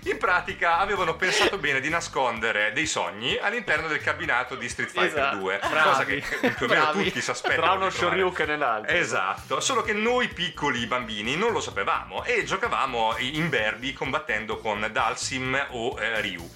In 0.05 0.17
pratica 0.17 0.79
avevano 0.79 1.15
pensato 1.15 1.57
bene 1.59 1.79
di 1.79 1.87
nascondere 1.89 2.71
dei 2.73 2.87
sogni 2.87 3.37
all'interno 3.37 3.87
del 3.87 4.01
cabinato 4.01 4.55
di 4.55 4.67
Street 4.67 4.89
Fighter 4.89 5.19
Esatto. 5.19 5.37
2, 5.37 5.59
Bravi. 5.59 5.83
cosa 5.89 6.05
che 6.05 6.15
più 6.55 6.65
o 6.65 6.69
meno 6.69 6.81
Bravi. 6.85 7.03
tutti 7.03 7.21
si 7.21 7.29
aspettano. 7.29 7.61
Tra 7.61 7.71
uno. 7.73 7.89
Shoryuken 7.91 8.49
e 8.49 8.57
l'altro. 8.57 8.95
Esatto, 8.95 9.59
solo 9.59 9.83
che 9.83 9.93
noi 9.93 10.27
piccoli 10.29 10.87
bambini 10.87 11.35
non 11.35 11.51
lo 11.51 11.59
sapevamo 11.61 12.23
e 12.23 12.43
giocavamo 12.43 13.15
in 13.19 13.49
verdi 13.49 13.93
combattendo 13.93 14.57
con 14.57 14.89
Dalsim 14.91 15.67
o 15.69 15.99
eh, 15.99 16.19
Ryu. 16.21 16.49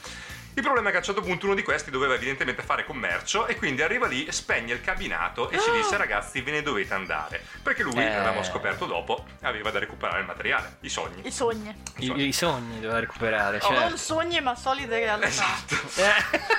Il 0.58 0.62
problema 0.63 0.88
è 0.88 0.91
che 0.91 0.98
a 0.98 1.00
un 1.02 1.06
certo 1.06 1.22
punto 1.22 1.46
uno 1.48 1.54
di 1.56 1.63
questi 1.63 1.91
doveva 1.91 2.13
evidentemente 2.13 2.63
fare 2.63 2.86
commercio 2.86 3.46
e 3.46 3.58
quindi 3.58 3.82
arriva 3.82 4.08
lì, 4.08 4.26
spegne 4.32 4.72
il 4.74 4.80
cabinato 4.80 5.50
e 5.50 5.60
ci 5.60 5.70
disse 5.72 5.98
ragazzi 5.98 6.39
ve 6.39 6.52
ne 6.52 6.62
dovete 6.62 6.94
andare. 6.94 7.44
Perché 7.62 7.84
lui, 7.84 7.98
Eh. 8.02 8.08
l'avevamo 8.10 8.41
scoperto 8.41 8.86
dopo, 8.86 9.26
aveva 9.41 9.70
da 9.70 9.80
recuperare 9.80 10.22
il 10.22 10.26
materiale, 10.26 10.78
i 10.82 10.89
sogni. 10.89 11.28
I 11.28 11.32
sogni. 11.32 11.76
I, 11.98 12.28
i 12.28 12.32
sogni 12.32 12.80
doveva 12.80 13.00
recuperare. 13.00 13.60
Non 13.62 13.76
Certo. 13.78 13.98
sogni, 13.98 14.39
ma 14.39 14.56
solide 14.56 14.98
realtà. 14.98 15.28
Esatto. 15.28 15.76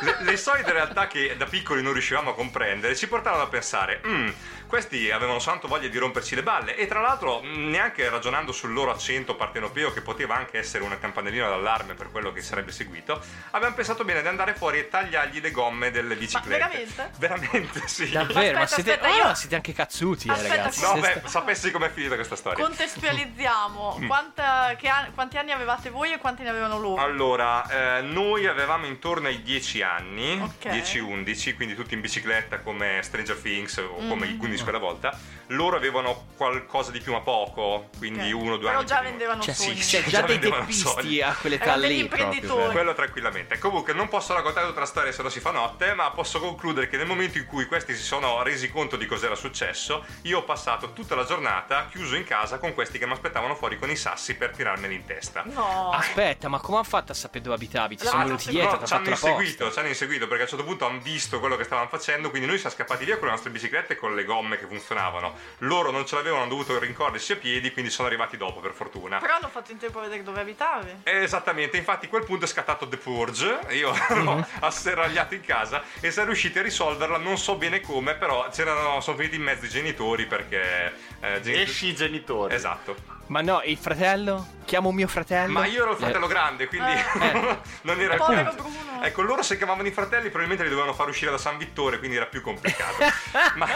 Le, 0.02 0.16
le 0.20 0.36
solite 0.36 0.72
realtà 0.72 1.06
che 1.06 1.34
da 1.38 1.46
piccoli 1.46 1.80
non 1.80 1.92
riuscivamo 1.94 2.30
a 2.30 2.34
comprendere 2.34 2.94
ci 2.94 3.08
portavano 3.08 3.44
a 3.44 3.48
pensare, 3.48 4.02
"Mm, 4.06 4.28
questi 4.76 5.10
avevano 5.10 5.38
santo 5.38 5.68
voglia 5.68 5.88
di 5.88 5.96
romperci 5.96 6.34
le 6.34 6.42
balle 6.42 6.76
e 6.76 6.86
tra 6.86 7.00
l'altro 7.00 7.40
mm, 7.42 7.70
neanche 7.70 8.06
ragionando 8.10 8.52
sul 8.52 8.74
loro 8.74 8.90
accento 8.90 9.34
partenopeo 9.34 9.90
che 9.90 10.02
poteva 10.02 10.36
anche 10.36 10.58
essere 10.58 10.84
una 10.84 10.98
campanellina 10.98 11.48
d'allarme 11.48 11.94
per 11.94 12.10
quello 12.10 12.30
che 12.30 12.42
sarebbe 12.42 12.72
seguito, 12.72 13.18
avevamo 13.52 13.74
pensato 13.74 14.04
bene 14.04 14.20
di 14.20 14.28
andare 14.28 14.54
fuori 14.54 14.78
e 14.80 14.88
tagliargli 14.88 15.40
le 15.40 15.50
gomme 15.50 15.90
delle 15.90 16.14
biciclette. 16.14 16.48
veramente? 16.58 17.10
Veramente 17.18 17.88
sì. 17.88 18.10
Davvero, 18.10 18.58
ma 18.58 18.64
Aspetta, 18.64 18.66
siete, 18.66 19.00
aspetta, 19.00 19.16
io- 19.16 19.30
oh, 19.30 19.34
siete 19.34 19.54
anche 19.54 19.72
cazzuti, 19.72 20.28
eh, 20.28 20.32
Aspetta, 20.32 20.54
ragazzi. 20.56 20.80
No, 20.82 21.00
beh, 21.00 21.22
sapessi 21.24 21.70
com'è 21.70 21.90
finita 21.90 22.14
questa 22.16 22.36
storia. 22.36 22.62
Contestualizziamo. 22.62 23.84
Mm. 24.06 24.06
Quanta- 24.08 24.74
che 24.76 24.88
an- 24.88 25.12
quanti 25.14 25.38
anni 25.38 25.52
avevate 25.52 25.88
voi 25.90 26.12
e 26.12 26.18
quanti 26.18 26.42
ne 26.42 26.50
avevano 26.50 26.78
loro? 26.78 27.00
Allora, 27.02 27.98
eh, 27.98 28.02
noi 28.02 28.46
avevamo 28.46 28.84
intorno 28.86 29.28
ai 29.28 29.40
10 29.42 29.80
anni, 29.80 30.38
Ok. 30.40 30.66
10-11, 30.68 31.54
quindi 31.54 31.74
tutti 31.74 31.94
in 31.94 32.00
bicicletta 32.02 32.58
come 32.60 33.00
Stranger 33.02 33.36
Things 33.36 33.76
o 33.78 33.94
come 34.08 34.26
Mm. 34.26 34.30
i 34.30 34.36
Goonies 34.36 34.62
quella 34.66 34.78
volta. 34.78 35.16
Loro 35.50 35.76
avevano 35.76 36.26
qualcosa 36.36 36.90
di 36.90 37.00
più 37.00 37.12
ma 37.12 37.20
poco, 37.20 37.88
quindi 37.98 38.32
Ok. 38.32 38.40
uno 38.42 38.52
o 38.54 38.56
due 38.56 38.66
Però 38.66 38.78
anni. 38.78 38.86
già 38.86 38.96
di 38.96 39.02
noi. 39.02 39.10
vendevano 39.10 39.42
Cioè, 39.42 39.54
sogni. 39.54 39.80
sì, 39.80 39.96
c'è 40.02 40.08
già 40.08 40.20
dei 40.22 40.38
vendevano 40.38 40.60
teppisti 40.62 41.20
a 41.22 41.34
quell'età 41.40 41.76
lì. 41.76 42.04
proprio, 42.04 42.24
imprenditori. 42.26 42.62
cioè. 42.64 42.72
Quello 42.72 42.94
tranquillamente. 42.94 43.58
Comunque 43.58 43.92
non 43.92 44.08
posso 44.08 44.34
raccontare 44.34 44.66
tutta 44.66 44.80
la 44.80 44.86
storia 44.86 45.12
se 45.12 45.22
no 45.22 45.28
si 45.28 45.38
fa 45.40 45.52
notte, 45.52 45.94
ma 45.94 46.10
posso 46.10 46.40
concludere 46.40 46.88
che 46.88 46.96
nel 46.96 47.06
momento 47.06 47.38
in 47.38 47.46
cui 47.46 47.66
questi 47.66 47.94
si 47.94 48.02
sono 48.02 48.42
resi 48.42 48.70
conto 48.70 48.96
di 48.96 49.06
cos'era 49.06 49.36
successo, 49.36 50.04
io 50.22 50.38
ho 50.38 50.42
passato 50.42 50.92
tutta 50.92 51.14
la 51.14 51.24
giornata 51.24 51.86
chiuso 51.90 52.16
in 52.16 52.24
casa 52.24 52.58
con 52.58 52.74
questi 52.74 52.98
che 52.98 53.06
mi 53.06 53.12
aspettavano 53.12 53.54
fuori 53.54 53.78
con 53.78 53.88
i 53.88 53.96
sassi 53.96 54.34
per 54.34 54.50
tirarmeli 54.50 54.94
in 54.94 55.04
testa. 55.04 55.42
No. 55.46 55.90
Aspetta, 55.90 56.48
ma 56.48 56.58
come 56.58 56.78
hanno 56.78 56.84
fatto 56.86 57.12
a 57.12 57.14
sapere 57.14 57.44
dove 57.44 57.54
abitavi? 57.54 57.96
Ti 57.96 58.04
No, 58.04 58.10
sono 58.10 58.22
no, 58.22 58.26
venuti 58.28 58.50
dietro, 58.50 58.80
No, 58.80 58.86
ci 58.86 58.92
hanno 58.94 59.04
fatto 59.04 59.10
la 59.10 59.16
posta. 59.16 59.28
inseguito, 59.30 59.72
ci 59.72 59.78
hanno 59.78 59.88
inseguito 59.88 60.26
perché 60.26 60.40
a 60.42 60.44
un 60.44 60.50
certo 60.50 60.64
punto 60.64 60.86
hanno 60.86 60.98
visto 61.00 61.38
quello 61.38 61.56
che 61.56 61.64
stavano 61.64 61.88
facendo, 61.88 62.30
quindi 62.30 62.48
noi 62.48 62.58
siamo 62.58 62.74
scappati 62.74 63.04
via 63.04 63.16
con 63.16 63.26
le 63.26 63.32
nostre 63.34 63.50
biciclette 63.50 63.94
con 63.96 64.14
le 64.16 64.24
gomme 64.24 64.58
che 64.58 64.66
funzionavano. 64.66 65.34
Loro 65.58 65.90
non 65.90 66.06
ce 66.06 66.14
l'avevano, 66.16 66.42
hanno 66.42 66.50
dovuto 66.50 66.78
rincorrersi 66.78 67.32
a 67.32 67.36
piedi, 67.36 67.72
quindi 67.72 67.90
sono 67.90 68.08
arrivati 68.08 68.36
dopo 68.36 68.60
per 68.60 68.72
fortuna. 68.72 69.18
Però 69.18 69.34
hanno 69.34 69.48
fatto 69.48 69.72
in 69.72 69.78
tempo 69.78 69.98
a 69.98 70.02
vedere 70.02 70.22
dove 70.22 70.40
abitavi. 70.40 71.00
Esattamente, 71.04 71.76
infatti 71.76 72.06
a 72.06 72.08
quel 72.08 72.24
punto 72.24 72.44
è 72.44 72.48
scattato 72.48 72.86
The 72.88 72.96
Purge, 72.96 73.58
io 73.70 73.92
l'ho 74.22 74.46
asserragliato 74.60 75.34
in 75.34 75.42
casa 75.42 75.82
e 76.00 76.10
siamo 76.10 76.28
riusciti 76.28 76.58
a 76.58 76.62
risolverla, 76.62 77.18
non 77.18 77.38
so 77.38 77.56
bene 77.56 77.80
come, 77.80 78.14
però 78.14 78.48
c'erano, 78.50 79.00
sono 79.00 79.16
venuti 79.16 79.36
in 79.36 79.42
mezzo 79.42 79.64
i 79.64 79.68
genitori 79.68 80.26
perché... 80.26 80.92
eh, 81.20 81.40
geni- 81.40 81.62
Esci 81.62 81.86
i 81.88 81.94
genitori. 81.94 82.54
Esatto. 82.54 83.14
Ma 83.28 83.40
no, 83.40 83.60
il 83.64 83.76
fratello? 83.76 84.54
Chiamo 84.64 84.92
mio 84.92 85.08
fratello? 85.08 85.52
Ma 85.52 85.66
io 85.66 85.82
ero 85.82 85.90
il 85.92 85.96
fratello 85.96 86.26
Eh, 86.26 86.28
grande, 86.28 86.66
quindi 86.68 86.92
Eh. 86.92 87.58
non 87.82 88.00
era 88.00 88.14
Povero 88.16 88.54
più. 88.54 88.62
Bruno. 88.62 89.02
Ecco, 89.02 89.22
loro 89.22 89.42
se 89.42 89.56
chiamavano 89.56 89.88
i 89.88 89.90
fratelli 89.90 90.28
probabilmente 90.28 90.62
li 90.62 90.68
dovevano 90.70 90.94
far 90.94 91.08
uscire 91.08 91.32
da 91.32 91.38
San 91.38 91.58
Vittore, 91.58 91.98
quindi 91.98 92.16
era 92.16 92.26
più 92.26 92.40
complicato. 92.40 92.94
Ma 93.56 93.66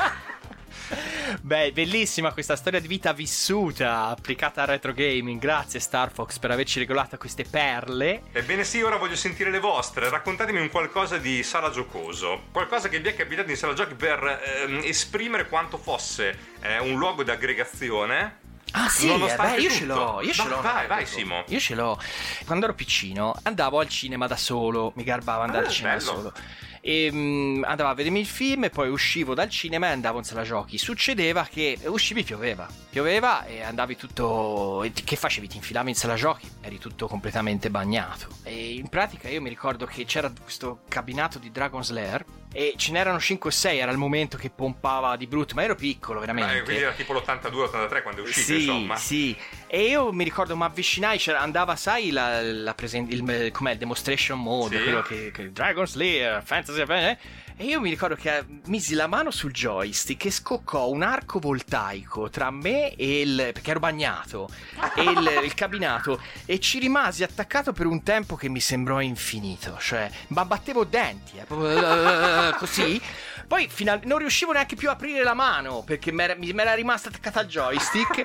Beh, 1.41 1.73
bellissima 1.73 2.33
questa 2.33 2.57
storia 2.57 2.81
di 2.81 2.89
vita 2.89 3.13
vissuta, 3.13 4.07
applicata 4.07 4.63
al 4.63 4.67
retro 4.69 4.93
gaming. 4.93 5.41
Grazie 5.41 5.81
Star 5.81 6.11
Fox 6.13 6.39
per 6.39 6.51
averci 6.51 6.79
regolato 6.81 7.17
queste 7.17 7.45
perle. 7.45 8.23
Ebbene 8.33 8.65
sì, 8.65 8.83
ora 8.83 8.97
voglio 8.97 9.17
sentire 9.17 9.51
le 9.51 9.61
vostre. 9.61 10.09
Raccontatemi 10.09 10.61
un 10.61 10.69
qualcosa 10.71 11.19
di 11.19 11.43
sala 11.43 11.71
giocoso. 11.71 12.43
Qualcosa 12.53 12.89
che 12.89 13.01
vi 13.01 13.09
è 13.09 13.15
capitato 13.15 13.51
in 13.51 13.57
sala 13.57 13.73
giochi 13.75 13.95
per 13.95 14.41
ehm, 14.65 14.81
esprimere 14.85 15.49
quanto 15.49 15.79
fosse 15.79 16.37
eh, 16.61 16.79
un 16.79 16.99
luogo 16.99 17.23
di 17.23 17.31
aggregazione. 17.31 18.39
Ah 18.73 18.89
sì, 18.89 19.09
eh, 19.11 19.17
beh, 19.37 19.57
io 19.57 19.69
tutto. 19.69 19.75
ce 19.75 19.85
l'ho, 19.85 20.21
io 20.23 20.33
ce 20.33 20.43
Vai, 20.43 20.51
l'ho. 20.53 20.61
Vai, 20.61 20.87
vai. 20.87 21.07
Simo. 21.07 21.43
Io 21.49 21.59
ce 21.59 21.75
l'ho. 21.75 21.99
Quando 22.47 22.67
ero 22.67 22.75
piccino 22.75 23.35
andavo 23.43 23.81
al 23.81 23.89
cinema 23.89 24.27
da 24.29 24.37
solo, 24.37 24.93
mi 24.95 25.03
garbava 25.03 25.43
andare 25.45 25.65
Ah, 25.65 25.69
al 25.69 25.73
cinema 25.73 25.95
da 25.97 26.05
bello. 26.05 26.13
solo. 26.17 26.33
E 26.81 27.11
mm, 27.13 27.65
andavo 27.65 27.91
a 27.91 27.95
vedermi 27.95 28.21
il 28.21 28.27
film 28.27 28.65
e 28.65 28.71
poi 28.71 28.89
uscivo 28.89 29.35
dal 29.35 29.49
cinema 29.49 29.89
e 29.89 29.93
andavo 29.93 30.19
in 30.19 30.25
sala 30.25 30.43
giochi. 30.43 30.79
Succedeva 30.79 31.47
che 31.51 31.79
uscivi 31.85 32.23
pioveva. 32.23 32.69
Pioveva 32.89 33.45
e 33.45 33.63
andavi 33.63 33.97
tutto. 33.97 34.85
Che 34.93 35.17
facevi? 35.17 35.49
Ti 35.49 35.57
infilavi 35.57 35.91
in 35.91 35.95
sala 35.95 36.15
giochi, 36.15 36.49
eri 36.61 36.79
tutto 36.79 37.07
completamente 37.07 37.71
bagnato. 37.71 38.29
E 38.43 38.75
in 38.75 38.89
pratica 38.89 39.29
io 39.29 39.41
mi 39.41 39.49
ricordo 39.49 39.87
che 39.87 40.05
c'era 40.05 40.33
questo 40.43 40.81
cabinato 40.89 41.39
di 41.39 41.51
Dragon 41.51 41.85
Slayer. 41.85 42.25
E 42.53 42.75
ce 42.77 42.91
n'erano 42.91 43.21
5 43.21 43.49
o 43.49 43.53
6, 43.53 43.79
era 43.79 43.93
il 43.93 43.97
momento 43.97 44.37
che 44.37 44.51
pompava 44.51 45.15
di 45.17 45.29
brutto, 45.29 45.55
ma 45.55 45.63
ero 45.63 45.77
piccolo 45.77 46.19
veramente. 46.19 46.57
Eh, 46.59 46.63
quindi 46.63 46.83
era 46.83 46.93
tipo 46.93 47.13
l'82-83 47.13 48.03
quando 48.03 48.23
è 48.23 48.25
uscito, 48.25 48.47
Sì, 48.47 48.55
insomma. 48.65 48.97
sì. 48.97 49.37
E 49.69 49.83
io 49.85 50.13
mi 50.13 50.25
ricordo, 50.25 50.57
mi 50.57 50.65
avvicinai, 50.65 51.23
andava, 51.29 51.77
sai, 51.77 52.11
la, 52.11 52.43
la 52.43 52.75
presen- 52.75 53.07
il, 53.09 53.51
com'è, 53.53 53.73
il 53.73 53.79
demonstration 53.79 54.41
mode, 54.41 54.77
Sì. 54.79 54.83
quello 54.83 55.03
che, 55.03 55.31
che 55.31 55.53
Dragon 55.53 55.87
Slayer, 55.87 56.43
Fantasy, 56.43 56.83
eh? 56.83 57.19
E 57.61 57.65
io 57.65 57.79
mi 57.79 57.91
ricordo 57.91 58.15
che 58.15 58.39
eh, 58.39 58.45
misi 58.69 58.95
la 58.95 59.07
mano 59.07 59.31
sul 59.31 59.53
joystick 59.53 60.25
e 60.25 60.31
scoccò 60.31 60.89
un 60.89 61.03
arco 61.03 61.39
voltaico 61.39 62.31
tra 62.31 62.51
me 62.51 62.95
e 62.95 63.21
il. 63.21 63.51
perché 63.53 63.73
ero 63.73 63.81
bagnato. 63.81 64.49
E 64.97 65.03
il, 65.03 65.41
il 65.45 65.53
cabinato. 65.53 66.23
E 66.47 66.59
ci 66.59 66.79
rimasi 66.79 67.23
attaccato 67.23 67.75
per 67.75 67.85
un 67.85 68.03
tempo 68.03 68.35
che 68.35 68.49
mi 68.49 68.61
sembrò 68.61 69.03
infinito. 69.03 69.77
Cioè, 69.79 70.11
ma 70.29 70.47
battevo 70.47 70.85
denti, 70.85 71.37
eh, 71.37 71.45
proprio, 71.45 72.49
eh, 72.49 72.55
così. 72.57 72.99
Poi 73.47 73.69
final- 73.69 74.01
non 74.05 74.17
riuscivo 74.17 74.53
neanche 74.53 74.75
più 74.75 74.89
a 74.89 74.93
aprire 74.93 75.23
la 75.23 75.35
mano 75.35 75.83
perché 75.83 76.13
mi 76.13 76.23
era 76.23 76.73
rimasta 76.73 77.11
attaccata 77.11 77.41
al 77.41 77.47
joystick. 77.47 78.25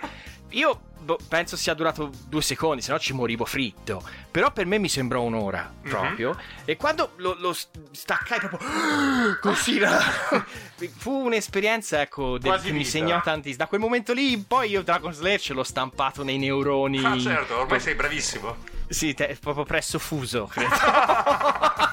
Io 0.57 0.79
boh, 0.99 1.17
penso 1.27 1.55
sia 1.55 1.73
durato 1.73 2.09
due 2.27 2.41
secondi, 2.41 2.81
se 2.81 2.91
no 2.91 2.99
ci 2.99 3.13
morivo 3.13 3.45
fritto. 3.45 4.01
Però 4.31 4.51
per 4.51 4.65
me 4.65 4.77
mi 4.79 4.89
sembrò 4.89 5.21
un'ora 5.21 5.71
Mhm. 5.81 5.89
proprio. 5.89 6.35
E 6.65 6.75
quando 6.77 7.11
lo, 7.17 7.35
lo 7.39 7.55
staccai 7.91 8.39
proprio 8.39 9.37
così, 9.41 9.79
fu 10.97 11.11
un'esperienza 11.25 12.01
ecco, 12.01 12.37
del- 12.37 12.59
che 12.61 12.71
mi 12.71 12.85
segnò 12.85 13.21
tanti. 13.21 13.55
Da 13.55 13.67
quel 13.67 13.79
momento 13.79 14.13
lì 14.13 14.37
poi 14.37 14.69
io 14.71 14.81
Dragon 14.81 15.13
Slayer 15.13 15.39
ce 15.39 15.53
l'ho 15.53 15.63
stampato 15.63 16.23
nei 16.23 16.37
neuroni. 16.37 17.03
Ah, 17.03 17.17
certo, 17.19 17.59
ormai 17.59 17.79
sei 17.79 17.95
bravissimo. 17.95 18.55
Sì, 18.87 19.13
te- 19.13 19.35
proprio 19.41 19.63
presso 19.63 19.97
fuso, 19.99 20.45
credo. 20.45 20.69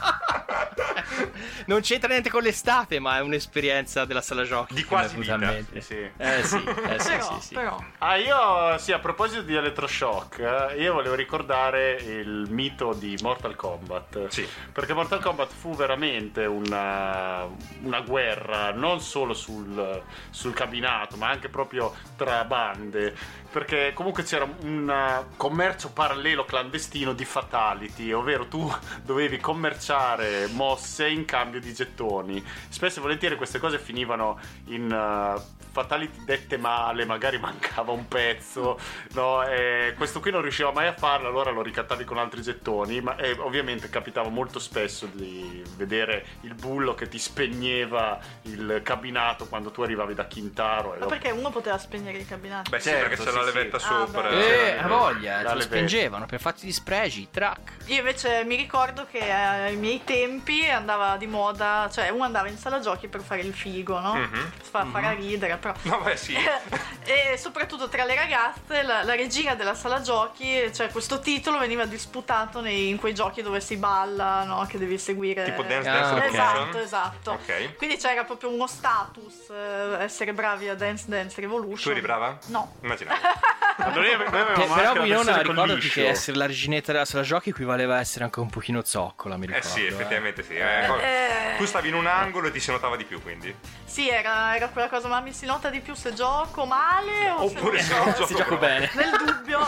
non 1.66 1.80
c'entra 1.80 2.08
niente 2.08 2.30
con 2.30 2.42
l'estate, 2.42 2.98
ma 2.98 3.16
è 3.18 3.20
un'esperienza 3.20 4.04
della 4.04 4.20
sala 4.20 4.44
giochi. 4.44 4.74
Di 4.74 4.84
quasi 4.84 5.16
vita. 5.16 5.38
Sì. 5.78 6.10
Eh 6.16 6.42
sì, 6.42 6.62
eh 6.64 6.98
sì, 6.98 7.10
però, 7.10 7.38
sì, 7.38 7.46
sì. 7.46 7.54
però. 7.54 7.84
Ah, 7.98 8.16
io 8.16 8.78
sì, 8.78 8.92
a 8.92 8.98
proposito 8.98 9.42
di 9.42 9.54
Electroshock, 9.54 10.38
eh, 10.38 10.82
io 10.82 10.92
volevo 10.94 11.14
ricordare 11.14 11.94
il 11.94 12.46
mito 12.50 12.92
di 12.92 13.18
Mortal 13.22 13.56
Kombat. 13.56 14.28
Sì. 14.28 14.46
Perché 14.72 14.92
Mortal 14.94 15.20
Kombat 15.20 15.50
fu 15.52 15.74
veramente 15.74 16.44
una, 16.44 17.46
una 17.82 18.00
guerra, 18.00 18.72
non 18.72 19.00
solo 19.00 19.34
sul, 19.34 20.02
sul 20.30 20.52
cabinato, 20.52 21.16
ma 21.16 21.28
anche 21.28 21.48
proprio 21.48 21.94
tra 22.16 22.44
bande. 22.44 23.40
Perché 23.52 23.92
comunque 23.92 24.22
c'era 24.22 24.48
un 24.62 25.24
commercio 25.36 25.90
parallelo 25.90 26.44
clandestino 26.46 27.12
di 27.12 27.26
fatality, 27.26 28.10
ovvero 28.12 28.46
tu 28.46 28.72
dovevi 29.04 29.38
commerciare 29.38 30.46
mosse 30.46 31.10
in 31.12 31.24
cambio 31.24 31.60
di 31.60 31.72
gettoni. 31.72 32.42
Spesso 32.68 32.98
e 32.98 33.02
volentieri 33.02 33.36
queste 33.36 33.58
cose 33.58 33.78
finivano 33.78 34.38
in 34.66 34.90
uh, 34.90 35.61
fatality 35.72 36.24
dette 36.24 36.56
male, 36.56 37.04
magari 37.04 37.38
mancava 37.40 37.92
un 37.92 38.06
pezzo, 38.08 38.78
no? 39.14 39.42
E 39.44 39.94
questo 39.96 40.20
qui 40.20 40.30
non 40.30 40.42
riusciva 40.42 40.70
mai 40.72 40.86
a 40.86 40.94
farlo, 40.94 41.28
allora 41.28 41.50
lo 41.50 41.62
ricattavi 41.62 42.04
con 42.04 42.18
altri 42.18 42.42
gettoni, 42.42 43.00
ma 43.00 43.16
e 43.16 43.32
ovviamente 43.38 43.88
capitava 43.88 44.28
molto 44.28 44.58
spesso 44.58 45.06
di 45.06 45.62
vedere 45.76 46.24
il 46.42 46.54
bullo 46.54 46.94
che 46.94 47.08
ti 47.08 47.18
spegneva 47.18 48.18
il 48.42 48.80
cabinato 48.82 49.46
quando 49.48 49.70
tu 49.70 49.82
arrivavi 49.82 50.14
da 50.14 50.26
Quintaro. 50.26 50.94
e 50.94 50.98
Ma 50.98 51.06
perché 51.06 51.30
uno 51.30 51.50
poteva 51.50 51.78
spegnere 51.78 52.18
i 52.18 52.26
cabinati? 52.26 52.70
Beh, 52.70 52.80
sì, 52.80 52.88
Certo, 52.90 53.08
perché 53.08 53.24
c'è 53.24 53.30
sì, 53.30 53.36
la 53.36 53.44
sì. 53.44 53.52
levetta 53.54 53.76
Ah, 53.76 53.80
sopra. 53.80 54.28
beh. 54.28 54.74
Eh, 54.74 54.78
a 54.78 54.86
voglia, 54.86 55.36
La 55.36 55.52
lo 55.52 55.58
levetta. 55.58 55.76
spingevano 55.76 56.26
per 56.26 56.40
fatti 56.40 56.66
di 56.66 56.72
spregi, 56.72 57.28
track. 57.30 57.86
Io 57.86 57.98
invece 57.98 58.44
mi 58.44 58.56
ricordo 58.56 59.06
che 59.10 59.30
ai 59.30 59.76
miei 59.76 60.02
tempi 60.04 60.64
andava 60.68 61.16
di 61.16 61.26
moda, 61.26 61.88
cioè 61.92 62.08
uno 62.10 62.24
andava 62.24 62.48
in 62.48 62.56
sala 62.58 62.80
giochi 62.80 63.08
per 63.08 63.22
fare 63.22 63.40
il 63.40 63.52
figo, 63.54 63.98
no? 64.00 64.14
Mhm. 64.14 64.50
Fa, 64.62 64.84
farà 64.86 65.10
ridere, 65.12 65.52
però. 65.62 65.74
No, 65.82 66.00
beh, 66.00 66.16
sì. 66.16 66.34
e 67.04 67.36
soprattutto 67.38 67.88
tra 67.88 68.04
le 68.04 68.14
ragazze 68.16 68.82
la, 68.82 69.02
la 69.04 69.14
regina 69.14 69.54
della 69.54 69.74
sala 69.74 70.00
giochi, 70.00 70.72
cioè 70.74 70.88
questo 70.90 71.20
titolo 71.20 71.58
veniva 71.58 71.84
disputato 71.86 72.60
nei- 72.60 72.88
in 72.88 72.98
quei 72.98 73.14
giochi 73.14 73.42
dove 73.42 73.60
si 73.60 73.76
balla, 73.76 74.42
no? 74.44 74.66
Che 74.68 74.78
devi 74.78 74.98
seguire. 74.98 75.44
Tipo 75.44 75.62
Dance 75.62 75.88
Ah, 75.88 75.92
Dance 75.92 76.12
ok. 76.14 76.20
Revolution. 76.20 76.68
Esatto, 76.68 76.78
esatto. 76.80 77.30
Ok. 77.32 77.76
Quindi 77.76 77.96
c'era 77.96 78.24
proprio 78.24 78.50
uno 78.50 78.66
status 78.66 79.50
eh, 79.50 80.02
essere 80.02 80.32
bravi 80.32 80.68
a 80.68 80.74
Dance 80.74 81.04
Dance 81.06 81.40
Revolution. 81.40 81.76
Tu 81.84 81.90
eri 81.90 82.00
brava? 82.00 82.36
No. 82.46 82.74
Immaginavo. 82.82 83.20
Però 83.76 85.00
Winona 85.00 85.40
ricordati 85.40 85.88
che 85.88 86.08
essere 86.08 86.36
la 86.36 86.46
reginetta 86.46 86.92
della 86.92 87.04
sala 87.04 87.22
giochi 87.22 87.50
equivaleva 87.50 87.96
a 87.96 88.00
essere 88.00 88.24
anche 88.24 88.40
un 88.40 88.50
pochino 88.50 88.82
zoccola, 88.84 89.36
mi 89.36 89.44
Eh 89.44 89.54
ricordo. 89.54 89.68
sì, 89.68 89.86
effettivamente 89.86 90.42
sì. 90.42 90.54
Eh, 90.56 90.84
Eh. 90.86 91.56
Tu 91.56 91.64
stavi 91.64 91.88
in 91.88 91.94
un 91.94 92.06
angolo 92.06 92.48
e 92.48 92.50
ti 92.50 92.60
si 92.60 92.70
notava 92.70 92.96
di 92.96 93.04
più, 93.04 93.20
quindi. 93.22 93.54
Sì, 93.92 94.08
era, 94.08 94.56
era 94.56 94.68
quella 94.68 94.88
cosa, 94.88 95.06
ma 95.08 95.20
mi 95.20 95.34
si 95.34 95.44
nota 95.44 95.68
di 95.68 95.80
più 95.80 95.92
se 95.94 96.14
gioco 96.14 96.64
male 96.64 97.28
o 97.28 97.42
Oppure 97.44 97.78
se 97.82 97.88
se 97.92 97.94
non 97.98 98.12
gioco 98.12 98.26
Si 98.26 98.34
gioco 98.34 98.56
bene. 98.56 98.90
Nel 98.94 99.10
dubbio. 99.22 99.58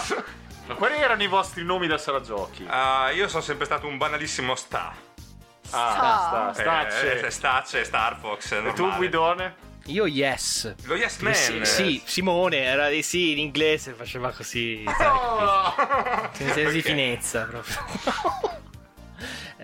Ma 0.67 0.75
quali 0.77 0.97
erano 0.97 1.23
i 1.23 1.27
vostri 1.27 1.63
nomi 1.63 1.87
da 1.87 1.99
sala 1.99 2.23
giochi? 2.23 2.65
Ah, 2.67 3.11
io 3.11 3.29
sono 3.29 3.43
sempre 3.43 3.67
stato 3.67 3.87
un 3.87 3.99
banalissimo 3.99 4.55
sta. 4.55 4.95
Ah, 5.73 6.53
sta, 6.53 6.53
stacce. 6.55 7.21
Eh, 7.27 7.31
stacce, 7.31 7.85
Star 7.85 8.17
Fox. 8.19 8.53
e 8.53 8.63
tu 8.73 8.81
normale. 8.85 8.97
Guidone? 8.97 9.55
Io 9.89 10.07
yes. 10.07 10.75
Lo 10.85 10.95
Yes 10.95 11.19
Man. 11.19 11.35
Sì, 11.35 11.61
sì, 11.67 12.03
Simone 12.07 12.63
era 12.63 12.89
di 12.89 13.03
sì, 13.03 13.33
in 13.33 13.39
inglese 13.41 13.93
faceva 13.93 14.31
così. 14.31 14.85
sai, 14.97 15.07
Oh. 15.07 15.75
Senza 16.33 16.61
di 16.71 16.79
Ok. 16.79 16.83
finezza 16.83 17.43
proprio. 17.45 17.77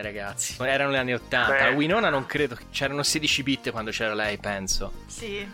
Eh, 0.01 0.03
ragazzi, 0.03 0.57
erano 0.61 0.93
gli 0.93 0.97
anni 0.97 1.13
80. 1.13 1.53
Beh. 1.53 1.69
Winona 1.75 2.09
non 2.09 2.25
credo. 2.25 2.57
C'erano 2.71 3.03
16 3.03 3.43
bit 3.43 3.71
quando 3.71 3.91
c'era 3.91 4.15
lei, 4.15 4.39
penso. 4.39 4.93
Sì. 5.07 5.47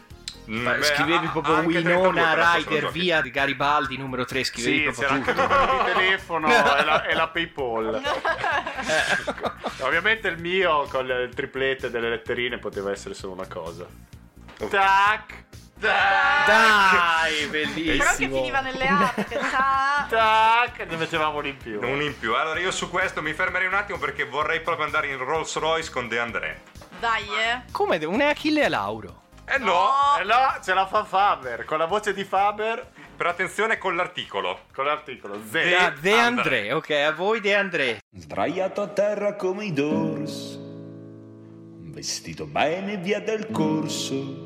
Mm, 0.48 0.62
Ma 0.62 0.74
beh, 0.74 0.82
scrivevi 0.84 1.26
a- 1.26 1.30
proprio 1.30 1.54
anche 1.54 1.72
32 1.82 1.94
Winona 2.06 2.54
Rider 2.54 2.90
via 2.92 3.20
di 3.20 3.30
Garibaldi 3.32 3.96
numero 3.98 4.24
3. 4.24 4.44
Scrivevi 4.44 4.76
Sì, 4.76 4.82
proprio 4.84 5.02
c'era 5.02 5.14
anche 5.14 5.30
il 5.30 5.36
tutto. 5.36 5.48
numero 5.56 5.84
di 5.84 5.92
telefono 5.92 6.46
e 6.78 6.84
la, 6.84 7.04
e 7.06 7.14
la 7.14 7.28
Paypal. 7.28 8.02
Ovviamente 9.82 10.28
il 10.28 10.38
mio 10.40 10.82
con 10.88 11.04
le 11.06 11.28
triplette 11.34 11.90
delle 11.90 12.08
letterine 12.10 12.58
poteva 12.58 12.92
essere 12.92 13.14
solo 13.14 13.32
una 13.32 13.46
cosa. 13.48 13.84
Tac! 14.68 15.44
Tac! 15.78 16.46
Dai, 16.46 17.46
Però 17.48 17.64
che 17.70 17.74
bellissimo. 17.74 18.36
finiva 18.36 18.60
nelle 18.60 18.86
A, 18.86 19.12
perché 19.14 19.38
sa... 19.50 20.06
Tac! 20.08 20.86
Ne 20.88 20.96
mettevamo 20.96 21.38
uno 21.38 21.46
in 21.48 21.56
più. 21.56 21.80
Un 21.82 22.00
in 22.00 22.18
più. 22.18 22.34
Allora 22.34 22.58
io 22.60 22.70
su 22.70 22.88
questo 22.88 23.20
mi 23.22 23.32
fermerei 23.32 23.66
un 23.66 23.74
attimo 23.74 23.98
perché 23.98 24.24
vorrei 24.24 24.60
proprio 24.60 24.86
andare 24.86 25.08
in 25.08 25.18
Rolls 25.18 25.56
Royce 25.56 25.90
con 25.90 26.08
De 26.08 26.18
André. 26.18 26.62
Dai, 26.98 27.22
eh. 27.24 27.62
Come? 27.72 28.02
Un 28.04 28.20
è 28.20 28.26
Achille 28.26 28.64
e 28.64 28.68
Lauro. 28.68 29.22
Eh 29.48 29.58
no! 29.58 29.90
E 30.18 30.24
là 30.24 30.58
ce 30.64 30.72
la 30.74 30.86
fa 30.86 31.04
Faber, 31.04 31.64
con 31.64 31.78
la 31.78 31.84
voce 31.86 32.12
di 32.12 32.24
Faber, 32.24 32.84
Per 33.16 33.26
attenzione 33.26 33.78
con 33.78 33.94
l'articolo. 33.94 34.62
con 34.74 34.86
l'articolo 34.86 35.36
De, 35.36 35.92
Z. 35.94 36.00
De 36.00 36.18
André, 36.18 36.72
ok, 36.72 36.90
a 36.90 37.12
voi 37.12 37.40
De 37.40 37.54
André. 37.54 38.00
Sdraiato 38.12 38.82
a 38.82 38.88
terra 38.88 39.34
come 39.34 39.66
i 39.66 39.72
Doors, 39.72 40.58
vestito 41.92 42.44
bene 42.46 42.96
via 42.96 43.20
del 43.20 43.48
corso, 43.52 44.45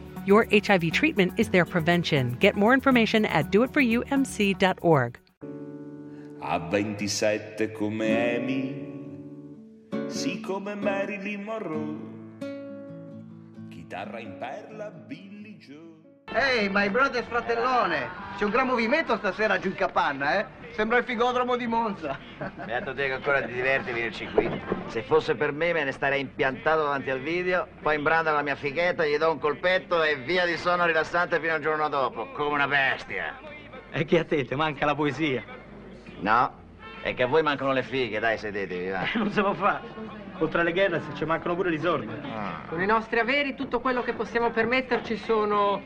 Your 0.31 0.47
HIV 0.49 0.93
treatment 0.93 1.33
is 1.35 1.49
their 1.49 1.65
prevention. 1.65 2.37
Get 2.39 2.55
more 2.55 2.73
information 2.73 3.25
at 3.25 3.51
doitforumc.org. 3.51 5.19
A 6.41 6.59
27 6.69 7.71
come 7.77 8.01
Amy, 8.01 8.73
sì 10.07 10.39
come 10.39 10.75
Marilyn 10.75 11.43
Monroe, 11.43 11.97
chitarra 13.67 14.21
in 14.21 14.37
perla 14.39 14.89
Billy 14.89 15.57
Joe. 15.57 15.90
Ehi, 16.33 16.69
my 16.69 16.89
brother 16.89 17.25
fratellone, 17.25 18.09
c'è 18.37 18.45
un 18.45 18.51
gran 18.51 18.65
movimento 18.65 19.17
stasera 19.17 19.59
giù 19.59 19.67
in 19.67 19.75
capanna, 19.75 20.39
eh? 20.39 20.45
Sembra 20.71 20.97
il 20.97 21.03
figodromo 21.03 21.57
di 21.57 21.67
Monza. 21.67 22.17
Beato 22.63 22.93
te 22.93 23.07
che 23.07 23.13
ancora 23.13 23.41
ti 23.41 23.51
diverti 23.51 23.89
a 23.89 23.93
venirci 23.93 24.25
qui. 24.27 24.61
Se 24.87 25.01
fosse 25.01 25.35
per 25.35 25.51
me 25.51 25.73
me 25.73 25.83
ne 25.83 25.91
starei 25.91 26.21
impiantato 26.21 26.83
davanti 26.83 27.09
al 27.09 27.19
video, 27.19 27.67
poi 27.81 27.97
in 27.97 28.03
branda 28.03 28.31
la 28.31 28.41
mia 28.41 28.55
fighetta, 28.55 29.05
gli 29.05 29.17
do 29.17 29.29
un 29.29 29.39
colpetto 29.39 30.01
e 30.01 30.15
via 30.15 30.45
di 30.45 30.55
sonno 30.55 30.85
rilassante 30.85 31.37
fino 31.41 31.53
al 31.53 31.59
giorno 31.59 31.89
dopo, 31.89 32.27
come 32.31 32.53
una 32.53 32.67
bestia. 32.67 33.37
E 33.91 34.05
che 34.05 34.19
a 34.19 34.23
te, 34.23 34.45
ti 34.45 34.55
manca 34.55 34.85
la 34.85 34.95
poesia. 34.95 35.43
No, 36.19 36.53
è 37.01 37.13
che 37.13 37.23
a 37.23 37.27
voi 37.27 37.43
mancano 37.43 37.73
le 37.73 37.83
fighe, 37.83 38.19
dai 38.19 38.37
sedetevi, 38.37 38.89
va. 38.89 39.03
Non 39.15 39.31
si 39.31 39.41
può 39.41 39.53
fare. 39.53 39.81
Oltre 40.37 40.61
alle 40.61 40.71
guerre 40.71 41.01
se 41.01 41.13
ci 41.15 41.25
mancano 41.25 41.55
pure 41.55 41.73
i 41.73 41.77
soldi. 41.77 42.07
Con 42.69 42.81
i 42.81 42.85
nostri 42.85 43.19
averi 43.19 43.53
tutto 43.53 43.81
quello 43.81 44.01
che 44.01 44.13
possiamo 44.13 44.49
permetterci 44.49 45.17
sono 45.17 45.81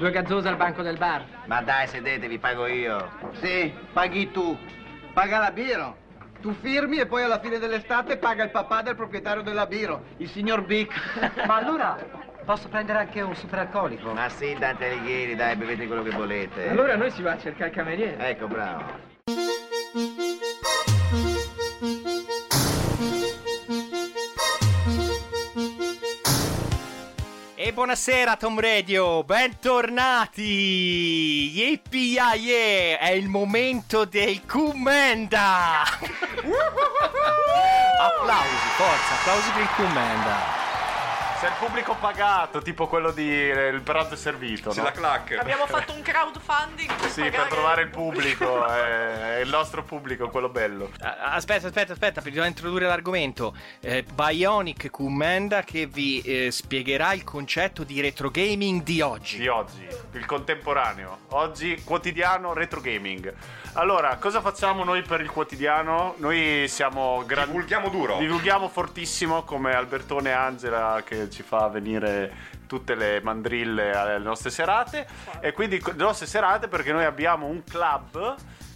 due 0.00 0.10
gazzose 0.10 0.48
al 0.48 0.56
banco 0.56 0.80
del 0.80 0.96
bar. 0.96 1.24
Ma 1.44 1.60
dai 1.60 1.86
sedetevi, 1.86 2.38
pago 2.38 2.66
io. 2.66 3.10
Sì, 3.40 3.70
paghi 3.92 4.30
tu. 4.30 4.58
Paga 5.12 5.38
la 5.38 5.50
Biro. 5.50 5.98
Tu 6.40 6.54
firmi 6.54 6.96
e 6.96 7.06
poi 7.06 7.22
alla 7.22 7.38
fine 7.38 7.58
dell'estate 7.58 8.16
paga 8.16 8.44
il 8.44 8.50
papà 8.50 8.80
del 8.80 8.96
proprietario 8.96 9.42
della 9.42 9.66
Biro, 9.66 10.04
il 10.16 10.28
signor 10.30 10.64
Bic. 10.64 10.90
Ma 11.46 11.56
allora 11.56 11.98
posso 12.46 12.68
prendere 12.68 12.98
anche 13.00 13.20
un 13.20 13.36
superalcolico? 13.36 14.14
Ma 14.14 14.30
sì, 14.30 14.56
Dante 14.58 14.86
Alighieri, 14.86 15.36
dai, 15.36 15.54
bevete 15.56 15.86
quello 15.86 16.02
che 16.02 16.10
volete. 16.12 16.70
Allora 16.70 16.96
noi 16.96 17.10
si 17.10 17.20
va 17.20 17.32
a 17.32 17.38
cercare 17.38 17.68
il 17.68 17.76
cameriere. 17.76 18.26
Ecco, 18.26 18.46
bravo. 18.46 19.08
Buonasera 27.72 28.36
Tom 28.36 28.58
Radio, 28.58 29.22
bentornati! 29.22 30.42
Yippee 31.54 32.18
yeah, 32.34 32.98
È 32.98 33.10
il 33.10 33.28
momento 33.28 34.04
del 34.04 34.44
commenda! 34.44 35.82
applausi, 38.00 38.66
forza, 38.76 39.14
applausi 39.14 39.50
per 39.50 39.62
il 39.62 39.68
commenda! 39.76 40.69
C'è 41.40 41.46
il 41.46 41.54
pubblico 41.58 41.96
pagato, 41.98 42.60
tipo 42.60 42.86
quello 42.86 43.12
di 43.12 43.50
eh, 43.50 43.68
Il 43.68 43.80
pranzo 43.80 44.12
è 44.12 44.16
servito. 44.18 44.72
Sì, 44.72 44.76
no? 44.76 44.84
la 44.84 44.90
clac. 44.90 45.38
Abbiamo 45.38 45.64
fatto 45.64 45.94
un 45.94 46.02
crowdfunding 46.02 46.92
per 46.94 47.08
Sì, 47.08 47.22
per 47.30 47.46
trovare 47.48 47.80
il 47.80 47.88
pubblico, 47.96 48.66
è, 48.66 49.36
è 49.36 49.40
il 49.40 49.48
nostro 49.48 49.82
pubblico, 49.82 50.28
quello 50.28 50.50
bello. 50.50 50.90
Aspetta, 51.00 51.68
aspetta, 51.68 51.94
aspetta, 51.94 52.20
bisogna 52.20 52.44
introdurre 52.44 52.84
l'argomento. 52.84 53.56
Eh, 53.80 54.02
Bionic 54.02 54.90
Commenda 54.90 55.62
che 55.62 55.86
vi 55.86 56.20
eh, 56.20 56.50
spiegherà 56.50 57.14
il 57.14 57.24
concetto 57.24 57.84
di 57.84 58.02
retro 58.02 58.28
gaming 58.28 58.82
di 58.82 59.00
oggi. 59.00 59.38
Di 59.38 59.48
oggi, 59.48 59.88
il 60.12 60.26
contemporaneo. 60.26 61.20
Oggi 61.28 61.80
quotidiano 61.82 62.52
retro 62.52 62.82
gaming. 62.82 63.32
Allora, 63.74 64.16
cosa 64.16 64.42
facciamo 64.42 64.84
noi 64.84 65.00
per 65.00 65.22
il 65.22 65.30
quotidiano? 65.30 66.16
Noi 66.18 66.66
siamo 66.68 67.22
grandi. 67.24 67.52
Divulghiamo 67.52 67.88
duro. 67.88 68.18
Divulghiamo 68.18 68.68
fortissimo 68.68 69.44
come 69.44 69.74
Albertone 69.74 70.28
e 70.28 70.32
Angela 70.32 71.02
che 71.02 71.29
ci 71.30 71.42
fa 71.42 71.68
venire 71.68 72.32
tutte 72.66 72.94
le 72.94 73.20
mandrille 73.22 73.92
alle 73.92 74.18
nostre 74.18 74.50
serate. 74.50 75.06
E 75.40 75.52
quindi 75.52 75.80
le 75.84 75.92
nostre 75.94 76.26
serate 76.26 76.68
perché 76.68 76.92
noi 76.92 77.04
abbiamo 77.04 77.46
un 77.46 77.62
club 77.64 78.34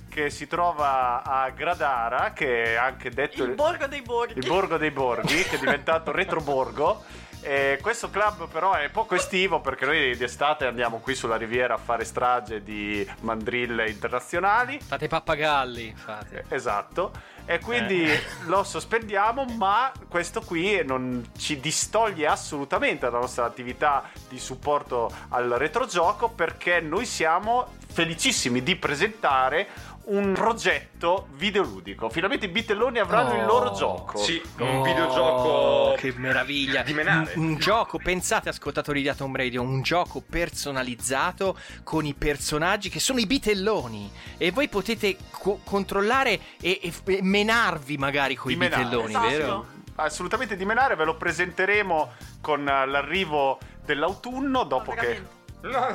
che 0.09 0.31
si 0.31 0.47
trova 0.47 1.23
a 1.25 1.51
Gradara, 1.51 2.33
che 2.33 2.73
è 2.73 2.75
anche 2.77 3.11
detto 3.11 3.43
Il 3.43 3.55
borgo 3.55 3.87
dei 3.87 4.01
borghi. 4.03 4.39
il 4.39 4.47
Borgo 4.47 4.77
dei 4.77 4.93
Borghi, 4.93 5.43
che 5.43 5.57
è 5.57 5.59
diventato 5.59 6.13
Retroborgo. 6.13 7.03
E 7.47 7.79
questo 7.83 8.09
club 8.09 8.49
però 8.49 8.73
è 8.73 8.89
poco 8.89 9.17
estivo 9.17 9.61
perché 9.61 9.85
noi 9.85 10.17
d'estate 10.17 10.65
andiamo 10.67 10.99
qui 11.01 11.15
sulla 11.15 11.37
riviera 11.37 11.75
a 11.75 11.77
fare 11.77 12.05
strage 12.05 12.63
di 12.63 13.07
mandrille 13.21 13.91
internazionali. 13.91 14.81
Fate 14.81 15.05
i 15.05 15.09
pappagalli, 15.09 15.93
fate. 15.95 16.45
Esatto. 16.49 17.13
E 17.47 17.59
quindi 17.59 18.05
Eh. 18.05 18.21
lo 18.47 18.65
sospendiamo, 18.65 19.45
ma 19.57 19.93
questo 20.09 20.41
qui 20.41 20.83
non 20.85 21.31
ci 21.37 21.61
distoglie 21.61 22.27
assolutamente 22.27 23.07
dalla 23.07 23.21
nostra 23.21 23.45
attività 23.45 24.11
di 24.29 24.39
supporto 24.39 25.13
al 25.29 25.51
retrogioco 25.51 26.29
perché 26.29 26.81
noi 26.81 27.05
siamo 27.05 27.69
felicissimi 27.87 28.63
di 28.63 28.77
presentare 28.77 29.69
un 30.07 30.33
progetto 30.35 31.29
videoludico. 31.37 32.09
Finalmente 32.11 32.47
i 32.47 32.49
bitelloni 32.51 32.99
avranno 32.99 33.39
il 33.39 33.45
loro 33.47 33.73
gioco. 33.73 34.19
Sì, 34.19 34.41
un 34.59 34.77
Oh, 34.77 34.83
videogioco 34.83 35.95
Che 35.97 36.13
meraviglia! 36.17 36.83
di 36.83 36.93
menare. 36.93 37.33
Un, 37.37 37.45
un 37.47 37.57
gioco, 37.57 37.99
pensate 37.99 38.49
ascoltatori 38.51 39.01
di 39.03 39.09
Atom 39.09 39.35
Radio, 39.35 39.63
un 39.63 39.81
gioco 39.83 40.21
personalizzato 40.29 41.57
con 41.83 42.05
i 42.05 42.15
personaggi 42.15 42.89
che 42.91 43.01
sono 43.01 43.19
i 43.19 43.27
bitelloni 43.27 44.11
e 44.37 44.51
voi 44.51 44.69
potete 44.69 45.17
co- 45.31 45.61
controllare 45.65 46.39
e, 46.61 46.81
e- 46.83 46.93
e 47.07 47.19
menarvi 47.23 47.97
magari 47.97 48.35
con 48.35 48.51
i 48.51 48.55
Di 48.55 48.61
menare. 48.61 48.83
bitelloni, 48.85 49.09
Esatto. 49.11 49.29
vero? 49.29 49.67
Assolutamente 49.97 50.57
di 50.57 50.65
menare, 50.65 50.97
ve 50.97 51.05
lo 51.05 51.17
presenteremo 51.17 52.13
con 52.41 52.67
eh, 52.69 52.87
l'arrivo 52.87 53.59
dell'autunno 53.85 54.65
dopo 54.65 54.91
che... 54.93 55.43
No, 55.65 55.87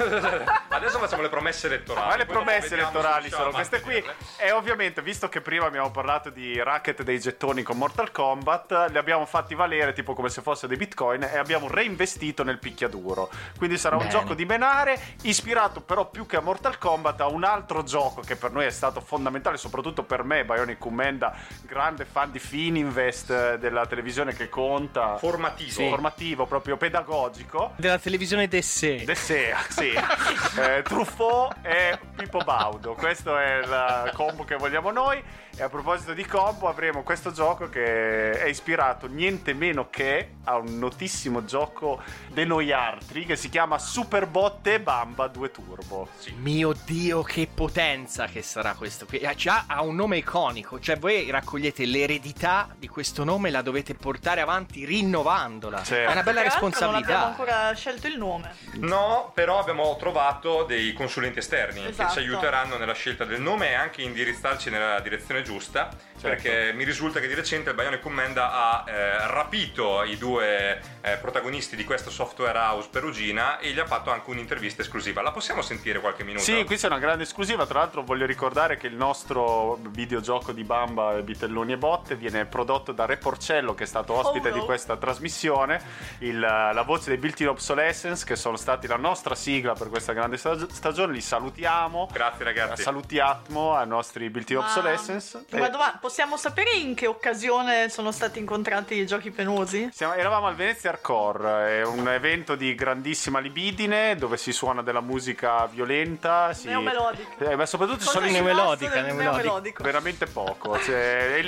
adesso 0.69 0.97
facciamo 0.97 1.21
le 1.21 1.29
promesse 1.29 1.67
elettorali. 1.67 2.07
Ma 2.07 2.15
le 2.15 2.25
promesse 2.25 2.73
elettorali 2.73 3.29
sono 3.29 3.51
queste 3.51 3.81
qui. 3.81 4.03
E 4.37 4.51
ovviamente, 4.51 5.01
visto 5.03 5.29
che 5.29 5.41
prima 5.41 5.65
abbiamo 5.65 5.91
parlato 5.91 6.31
di 6.31 6.61
racket 6.61 7.03
dei 7.03 7.19
gettoni 7.19 7.61
con 7.61 7.77
Mortal 7.77 8.11
Kombat, 8.11 8.87
li 8.89 8.97
abbiamo 8.97 9.27
fatti 9.27 9.53
valere 9.53 9.93
tipo 9.93 10.13
come 10.15 10.29
se 10.29 10.41
fossero 10.41 10.67
dei 10.67 10.77
bitcoin 10.77 11.21
e 11.23 11.37
abbiamo 11.37 11.67
reinvestito 11.67 12.43
nel 12.43 12.57
picchiaduro. 12.57 13.29
Quindi 13.57 13.77
sarà 13.77 13.95
un 13.95 14.07
Bene. 14.07 14.13
gioco 14.13 14.33
di 14.33 14.45
menare, 14.45 14.99
ispirato 15.21 15.81
però 15.81 16.09
più 16.09 16.25
che 16.25 16.37
a 16.37 16.41
Mortal 16.41 16.79
Kombat 16.79 17.21
a 17.21 17.27
un 17.27 17.43
altro 17.43 17.83
gioco 17.83 18.21
che 18.21 18.35
per 18.35 18.51
noi 18.51 18.65
è 18.65 18.71
stato 18.71 19.01
fondamentale, 19.01 19.57
soprattutto 19.57 20.01
per 20.03 20.23
me, 20.23 20.45
Bionic 20.45 20.79
Commenda, 20.79 21.35
grande 21.61 22.05
fan 22.05 22.31
di 22.31 22.39
Fininvest, 22.39 23.29
eh, 23.29 23.57
della 23.59 23.85
televisione 23.85 24.33
che 24.33 24.49
conta. 24.49 25.17
Formativo. 25.17 25.69
Sì, 25.69 25.87
formativo, 25.89 26.45
proprio 26.47 26.75
pedagogico. 26.75 27.73
Della 27.75 27.99
televisione 27.99 28.47
d'essè. 28.47 29.03
Dessea, 29.03 29.57
sì. 29.67 29.91
eh, 29.91 30.81
Truffaut 30.83 31.55
e 31.61 31.99
Pippo 32.15 32.39
Baudo. 32.39 32.93
Questo 32.93 33.37
è 33.37 33.57
il 33.57 34.11
combo 34.13 34.43
che 34.43 34.55
vogliamo 34.55 34.91
noi. 34.91 35.21
E 35.59 35.63
a 35.63 35.67
proposito 35.67 36.13
di 36.13 36.25
combo, 36.25 36.69
avremo 36.69 37.03
questo 37.03 37.33
gioco 37.33 37.67
che 37.67 38.31
è 38.31 38.45
ispirato 38.47 39.07
niente 39.07 39.51
meno 39.53 39.89
che 39.89 40.35
a 40.45 40.55
un 40.55 40.79
notissimo 40.79 41.43
gioco 41.43 42.01
di 42.29 42.45
noi 42.45 42.71
altri 42.71 43.25
che 43.25 43.35
si 43.35 43.49
chiama 43.49 43.77
Superbotte 43.77 44.79
Bamba 44.79 45.27
2 45.27 45.51
Turbo. 45.51 46.07
Mio 46.37 46.73
dio, 46.85 47.23
che 47.23 47.49
potenza 47.53 48.27
che 48.27 48.41
sarà 48.41 48.73
questo 48.73 49.05
qui. 49.05 49.17
Eh, 49.17 49.35
Già 49.35 49.65
ha 49.67 49.81
un 49.81 49.95
nome 49.95 50.15
iconico, 50.19 50.79
cioè 50.79 50.97
voi 50.97 51.29
raccogliete 51.29 51.83
l'eredità 51.85 52.73
di 52.77 52.87
questo 52.87 53.25
nome 53.25 53.49
e 53.49 53.51
la 53.51 53.61
dovete 53.61 53.95
portare 53.95 54.39
avanti 54.39 54.85
rinnovandola. 54.85 55.83
È 55.83 56.09
una 56.09 56.23
bella 56.23 56.41
l'altro 56.41 56.69
Non 56.69 56.93
abbiamo 56.93 56.93
responsabilità. 56.93 57.25
ancora 57.25 57.73
scelto 57.73 58.07
il 58.07 58.17
nome. 58.17 58.55
No, 58.75 59.31
però 59.33 59.59
abbiamo 59.59 59.93
trovato 59.97 60.63
dei 60.63 60.93
consulenti 60.93 61.39
esterni 61.39 61.81
che 61.81 61.89
Esatto. 61.89 62.13
ci 62.13 62.19
aiuteranno 62.19 62.77
nella 62.77 62.93
scelta 62.93 63.25
del 63.25 63.41
nome 63.41 63.71
e 63.71 63.73
anche 63.73 64.03
indirizzarci 64.03 64.69
nella 64.69 65.01
direzione 65.01 65.41
giusta 65.41 65.47
giusta. 65.49 65.89
Perché 66.21 66.71
mi 66.73 66.83
risulta 66.83 67.19
che 67.19 67.27
di 67.27 67.33
recente 67.33 67.69
il 67.69 67.75
Bionic 67.75 67.99
Commenda 68.01 68.51
ha 68.51 68.83
eh, 68.87 69.27
rapito 69.27 70.03
i 70.03 70.17
due 70.17 70.81
eh, 71.01 71.17
protagonisti 71.17 71.75
di 71.75 71.83
questo 71.83 72.09
software 72.09 72.57
house 72.57 72.89
perugina 72.91 73.57
e 73.59 73.71
gli 73.71 73.79
ha 73.79 73.85
fatto 73.85 74.11
anche 74.11 74.29
un'intervista 74.29 74.81
esclusiva. 74.81 75.21
La 75.21 75.31
possiamo 75.31 75.61
sentire 75.61 75.99
qualche 75.99 76.23
minuto? 76.23 76.43
Sì, 76.43 76.63
qui 76.65 76.75
c'è 76.77 76.87
una 76.87 76.99
grande 76.99 77.23
esclusiva. 77.23 77.65
Tra 77.65 77.79
l'altro, 77.79 78.03
voglio 78.03 78.25
ricordare 78.25 78.77
che 78.77 78.87
il 78.87 78.95
nostro 78.95 79.77
videogioco 79.89 80.51
di 80.51 80.63
Bamba, 80.63 81.13
Bitelloni 81.21 81.73
e 81.73 81.77
Botte 81.77 82.15
viene 82.15 82.45
prodotto 82.45 82.91
da 82.91 83.05
Re 83.05 83.17
Porcello, 83.17 83.73
che 83.73 83.83
è 83.83 83.87
stato 83.87 84.13
ospite 84.13 84.49
Oh, 84.49 84.55
no. 84.55 84.59
di 84.59 84.65
questa 84.65 84.97
trasmissione. 84.97 85.81
Il- 86.19 86.39
la 86.39 86.83
voce 86.85 87.09
dei 87.09 87.17
Built-in 87.17 87.49
Obsolescence, 87.49 88.25
che 88.25 88.35
sono 88.35 88.57
stati 88.57 88.87
la 88.87 88.97
nostra 88.97 89.35
sigla 89.35 89.73
per 89.73 89.89
questa 89.89 90.13
grande 90.13 90.37
stag- 90.37 90.69
stagione. 90.71 91.13
Li 91.13 91.21
salutiamo. 91.21 92.09
Grazie, 92.11 92.43
ragazzi. 92.45 92.81
Salutiamo 92.81 93.75
ai 93.75 93.87
nostri 93.87 94.29
Built-in 94.29 94.57
Ma- 94.57 94.63
Obsolescence. 94.63 95.45
Prima 95.49 95.67
Eh, 95.67 95.69
domanda, 95.69 95.97
possiamo 96.09 96.37
sapere 96.37 96.71
in 96.71 96.95
che 96.95 97.05
occasione 97.05 97.87
sono 97.89 98.11
stati 98.11 98.39
incontrati 98.39 98.95
i 98.95 99.05
giochi 99.05 99.29
penosi? 99.29 99.89
Siamo- 99.93 100.15
eravamo 100.15 100.47
al 100.47 100.55
Venezia 100.55 100.89
Hardcore, 100.89 101.81
è 101.81 101.85
un 101.85 102.09
evento 102.09 102.55
di 102.55 102.73
grandissima 102.73 103.37
libidine 103.37 104.15
dove 104.15 104.35
si 104.37 104.51
suona 104.51 104.81
della 104.81 105.01
musica 105.01 105.67
violenta. 105.67 106.51
Si... 106.53 106.65
Neomelodica. 106.65 107.51
Eh, 107.51 107.55
ma 107.55 107.67
soprattutto 107.67 107.99
Cosa 107.99 108.11
sono 108.13 108.25
del 108.25 108.33
neomelodico? 109.03 109.83
Veramente 109.83 110.25
poco. 110.25 110.71
C'è, 110.71 111.43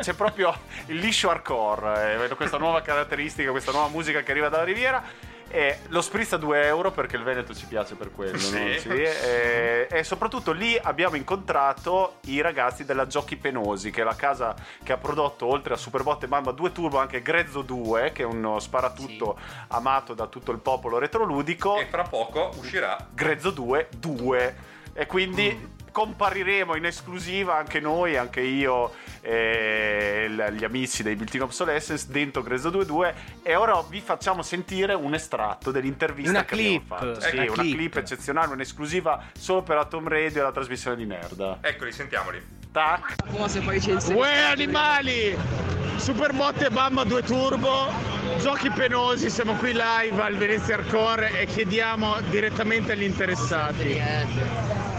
c'è 0.00 0.12
proprio 0.12 0.54
il 0.88 0.96
liscio 0.96 1.30
hardcore. 1.30 2.26
eh, 2.28 2.34
questa 2.34 2.58
nuova 2.58 2.82
caratteristica, 2.82 3.52
questa 3.52 3.72
nuova 3.72 3.88
musica 3.88 4.20
che 4.20 4.30
arriva 4.32 4.50
dalla 4.50 4.64
riviera. 4.64 5.02
E 5.54 5.78
lo 5.90 6.02
spritz 6.02 6.32
a 6.32 6.36
2 6.36 6.66
euro 6.66 6.90
perché 6.90 7.14
il 7.14 7.22
Veneto 7.22 7.54
ci 7.54 7.66
piace 7.66 7.94
per 7.94 8.10
quello. 8.10 8.36
Sì. 8.38 8.58
no? 8.58 8.76
Sì, 8.76 8.88
e, 8.88 9.86
e 9.88 10.02
soprattutto 10.02 10.50
lì 10.50 10.76
abbiamo 10.76 11.14
incontrato 11.14 12.16
i 12.22 12.40
ragazzi 12.40 12.84
della 12.84 13.06
Giochi 13.06 13.36
Penosi, 13.36 13.92
che 13.92 14.00
è 14.00 14.04
la 14.04 14.16
casa 14.16 14.56
che 14.82 14.92
ha 14.92 14.96
prodotto 14.96 15.46
oltre 15.46 15.74
a 15.74 15.76
Superbot 15.76 16.24
e 16.24 16.26
Mamba 16.26 16.50
2 16.50 16.72
Turbo 16.72 16.98
anche 16.98 17.22
Grezzo 17.22 17.62
2, 17.62 18.10
che 18.10 18.24
è 18.24 18.26
uno 18.26 18.58
sparatutto 18.58 19.38
amato 19.68 20.12
da 20.12 20.26
tutto 20.26 20.50
il 20.50 20.58
popolo 20.58 20.98
retroludico. 20.98 21.78
E 21.78 21.86
fra 21.86 22.02
poco 22.02 22.50
uscirà 22.58 22.96
Grezzo 23.14 23.52
2 23.52 23.90
2. 23.96 24.56
E 24.92 25.06
quindi 25.06 25.70
compariremo 25.94 26.74
in 26.74 26.86
esclusiva 26.86 27.56
anche 27.56 27.78
noi, 27.78 28.16
anche 28.16 28.40
io 28.40 28.92
e 29.20 30.26
gli 30.28 30.64
amici 30.64 31.04
dei 31.04 31.14
Built-in 31.14 31.42
Obsolescence 31.42 32.06
dentro 32.10 32.42
Grezzo 32.42 32.68
2.2 32.68 33.14
e 33.44 33.54
ora 33.54 33.80
vi 33.88 34.00
facciamo 34.00 34.42
sentire 34.42 34.92
un 34.94 35.14
estratto 35.14 35.70
dell'intervista 35.70 36.30
Una 36.30 36.44
che 36.44 36.54
abbiamo 36.54 36.78
clip, 36.78 36.88
fatto. 36.88 37.20
Sì, 37.20 37.34
una 37.36 37.42
una 37.44 37.52
clip. 37.52 37.76
clip. 37.76 37.96
eccezionale, 37.96 38.52
un'esclusiva 38.52 39.22
solo 39.38 39.62
per 39.62 39.76
Atom 39.76 40.08
Radio 40.08 40.40
e 40.40 40.42
la 40.42 40.50
trasmissione 40.50 40.96
di 40.96 41.06
Nerda. 41.06 41.58
Eccoli, 41.60 41.92
sentiamoli. 41.92 42.44
Tac. 42.72 43.14
Uè 44.12 44.36
animali! 44.50 45.38
Superbotte 45.96 46.70
Bamba 46.70 47.04
2 47.04 47.22
Turbo, 47.22 47.86
giochi 48.40 48.68
penosi, 48.68 49.30
siamo 49.30 49.54
qui 49.54 49.72
live 49.72 50.20
al 50.20 50.36
Venezia 50.36 50.74
Hardcore 50.74 51.40
e 51.40 51.46
chiediamo 51.46 52.20
direttamente 52.30 52.92
agli 52.92 53.04
interessati. 53.04 54.02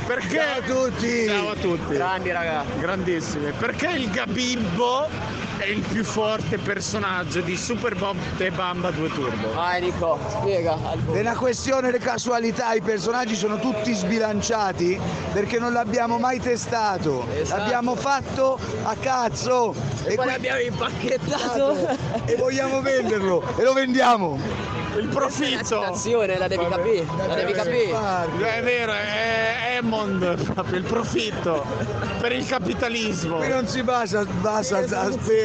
Perché... 0.05 0.35
Ciao 0.35 0.57
a 0.57 0.61
tutti! 0.61 1.25
Ciao 1.25 1.49
a 1.49 1.55
tutti! 1.55 1.93
Grandi 1.93 2.31
ragazzi! 2.31 2.79
Grandissimi! 2.79 3.51
Perché 3.57 3.87
il 3.87 4.11
Gabibbo 4.11 5.09
è 5.57 5.65
il 5.65 5.81
più 5.81 6.03
forte 6.03 6.57
personaggio 6.57 7.41
di 7.41 7.55
Superbotte 7.55 8.51
Bamba 8.51 8.91
2 8.91 9.09
Turbo? 9.09 9.53
Vai 9.53 9.81
Nico, 9.81 10.19
spiega. 10.27 10.77
È 11.11 11.19
una 11.19 11.35
questione 11.35 11.91
di 11.91 11.97
casualità, 11.97 12.73
i 12.73 12.81
personaggi 12.81 13.35
sono 13.35 13.59
tutti 13.59 13.93
sbilanciati 13.93 14.99
perché 15.33 15.59
non 15.59 15.73
l'abbiamo 15.73 16.17
mai 16.17 16.39
testato. 16.39 17.25
L'abbiamo 17.47 17.95
fatto 17.95 18.59
a 18.83 18.95
cazzo. 18.99 19.73
E, 20.03 20.15
poi 20.15 20.25
l'abbiamo 20.25 20.59
impacchettato. 20.59 21.97
E 22.25 22.35
vogliamo 22.35 22.81
venderlo 22.81 23.43
e 23.57 23.63
lo 23.63 23.73
vendiamo. 23.73 24.39
il 24.97 25.07
profitto. 25.07 25.81
L'azione 25.81 26.37
la 26.37 26.47
devi 26.47 26.67
capire, 26.67 27.05
la 27.27 27.35
devi 27.35 27.51
capire. 27.53 28.55
È 28.55 28.61
vero, 28.61 28.91
è 28.91 29.77
Hammond 29.77 30.53
proprio 30.53 30.77
il 30.77 30.83
profitto 30.83 31.65
per 32.19 32.31
il 32.31 32.45
capitalismo. 32.45 33.37
Qui 33.37 33.47
non 33.49 33.67
si 33.67 33.83
basa, 33.83 34.25
basa 34.25 34.79
a 34.79 34.85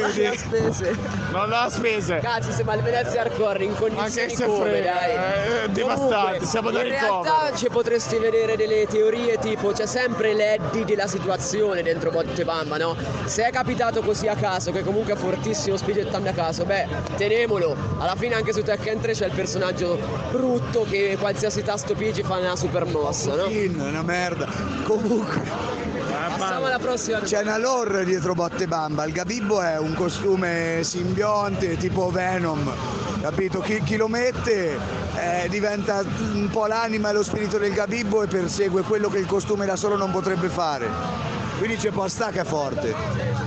spese. 0.09 0.27
a 0.27 0.37
spese. 0.37 0.97
Non 1.31 1.51
ha 1.53 1.69
spese. 1.69 2.19
Cazzo, 2.21 2.51
siamo 2.51 2.71
al 2.71 2.81
Venezia 2.81 3.21
Hardcore 3.21 3.63
in 3.63 3.75
condizioni 3.75 4.35
come, 4.35 4.69
frega, 4.69 4.91
dai. 4.93 5.63
eh, 5.63 5.69
devastanti, 5.69 6.15
Comunque, 6.15 6.45
siamo 6.47 6.71
da 6.71 6.83
In 6.83 6.89
ricovero. 6.91 7.23
realtà 7.23 7.55
ci 7.55 7.67
potresti 7.69 8.17
vedere 8.17 8.55
delle 8.55 8.85
teorie 8.87 9.37
tipo 9.37 9.71
c'è 9.71 9.85
sempre 9.85 10.33
l'Eddie 10.33 10.85
della 10.85 11.07
situazione 11.07 11.81
dentro 11.83 12.11
Montebamba, 12.11 12.77
no? 12.77 12.95
Se 13.25 13.43
è 13.45 13.51
capitato 13.51 14.01
così 14.01 14.27
a 14.27 14.35
caso, 14.35 14.71
che 14.71 14.83
comunque 14.83 15.13
è 15.13 15.15
fortissimo 15.17 15.77
spighettando 15.77 16.29
a 16.29 16.33
caso, 16.33 16.65
beh, 16.65 16.87
tenemolo. 17.17 17.75
Alla 17.99 18.15
fine 18.15 18.35
anche 18.35 18.53
su 18.53 18.61
Tekken 18.63 18.99
3 19.01 19.13
c'è 19.13 19.25
il 19.27 19.33
personaggio 19.33 19.97
brutto 20.31 20.85
che 20.89 21.17
qualsiasi 21.19 21.63
tasto 21.63 21.93
PG 21.93 22.23
fa 22.23 22.37
una 22.37 22.55
super 22.55 22.85
mossa, 22.85 23.35
no? 23.35 23.45
È 23.45 23.65
una 23.67 24.01
merda. 24.03 24.47
Comunque. 24.83 25.90
Passiamo 26.29 26.65
alla 26.65 26.79
prossima. 26.79 27.19
C'è 27.19 27.41
una 27.41 27.57
lore 27.57 28.05
dietro 28.05 28.33
Botte 28.33 28.67
Bamba. 28.67 29.05
Il 29.05 29.13
Gabibbo 29.13 29.61
è 29.61 29.77
un 29.77 29.93
costume 29.93 30.79
simbionte 30.83 31.77
tipo 31.77 32.09
Venom. 32.09 32.71
Capito? 33.21 33.59
Chi, 33.59 33.81
chi 33.83 33.97
lo 33.97 34.07
mette 34.07 34.79
eh, 35.15 35.47
diventa 35.49 36.03
un 36.33 36.49
po' 36.51 36.65
l'anima 36.65 37.09
e 37.09 37.13
lo 37.13 37.23
spirito 37.23 37.57
del 37.57 37.73
Gabibbo 37.73 38.23
e 38.23 38.27
persegue 38.27 38.81
quello 38.81 39.09
che 39.09 39.19
il 39.19 39.25
costume 39.25 39.65
da 39.65 39.75
solo 39.75 39.95
non 39.95 40.11
potrebbe 40.11 40.49
fare. 40.49 40.89
Quindi 41.57 41.77
c'è 41.77 41.91
po' 41.91 42.07
sta 42.07 42.31
che 42.31 42.41
è 42.41 42.43
forte. 42.43 42.95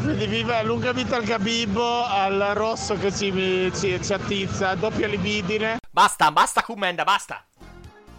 Quindi 0.03 0.27
viva 0.27 0.63
lunga 0.63 0.93
vita 0.93 1.17
al 1.17 1.25
Gabibbo, 1.25 2.05
al 2.05 2.53
rosso 2.55 2.97
che 2.97 3.13
ci, 3.13 3.73
ci, 3.75 4.01
ci 4.03 4.13
attizza, 4.13 4.75
doppia 4.75 5.09
libidine. 5.09 5.79
Basta, 5.91 6.31
basta 6.31 6.63
commenda, 6.63 7.03
basta. 7.03 7.45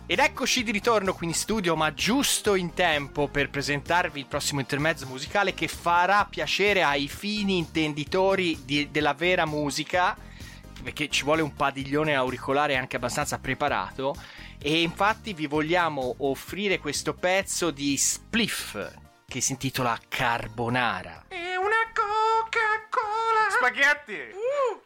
Ed 0.08 0.20
eccoci 0.20 0.62
di 0.62 0.70
ritorno 0.70 1.16
qui 1.16 1.26
in 1.26 1.34
studio, 1.34 1.76
ma 1.76 1.92
giusto 1.92 2.54
in 2.54 2.76
tempo 2.76 3.28
per 3.28 3.50
presentarvi 3.50 4.20
il 4.20 4.28
prossimo 4.28 4.60
intermezzo 4.60 5.08
musicale 5.08 5.56
che 5.56 5.68
farà 5.68 6.26
piacere 6.26 6.84
ai 6.84 7.08
fini 7.08 7.58
intenditori 7.58 8.64
di- 8.66 8.92
della 8.92 9.16
vera 9.16 9.48
musica, 9.48 10.16
perché 10.84 11.10
ci 11.10 11.24
vuole 11.24 11.42
un 11.42 11.56
padiglione 11.56 12.14
auricolare 12.14 12.78
anche 12.78 12.98
abbastanza 12.98 13.40
preparato. 13.40 14.16
E 14.60 14.84
infatti 14.84 15.34
vi 15.34 15.48
vogliamo 15.48 16.18
offrire 16.20 16.78
questo 16.78 17.16
pezzo 17.16 17.72
di 17.72 17.98
Spliff 17.98 18.78
che 19.28 19.42
si 19.42 19.54
intitola 19.54 20.00
Carbonara. 20.08 21.26
E 21.30 21.58
una 21.58 21.82
Coca-Cola. 21.92 23.50
Spaghetti. 23.58 24.12
Io 24.12 24.85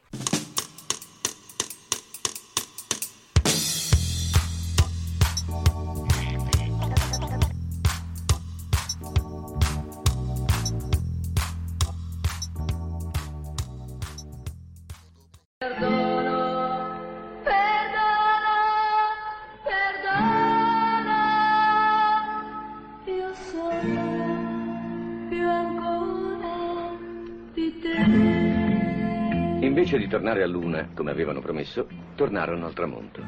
tornare 30.19 30.43
a 30.43 30.47
Luna, 30.47 30.89
come 30.93 31.11
avevano 31.11 31.39
promesso, 31.39 31.87
tornarono 32.15 32.65
al 32.65 32.73
tramonto. 32.73 33.23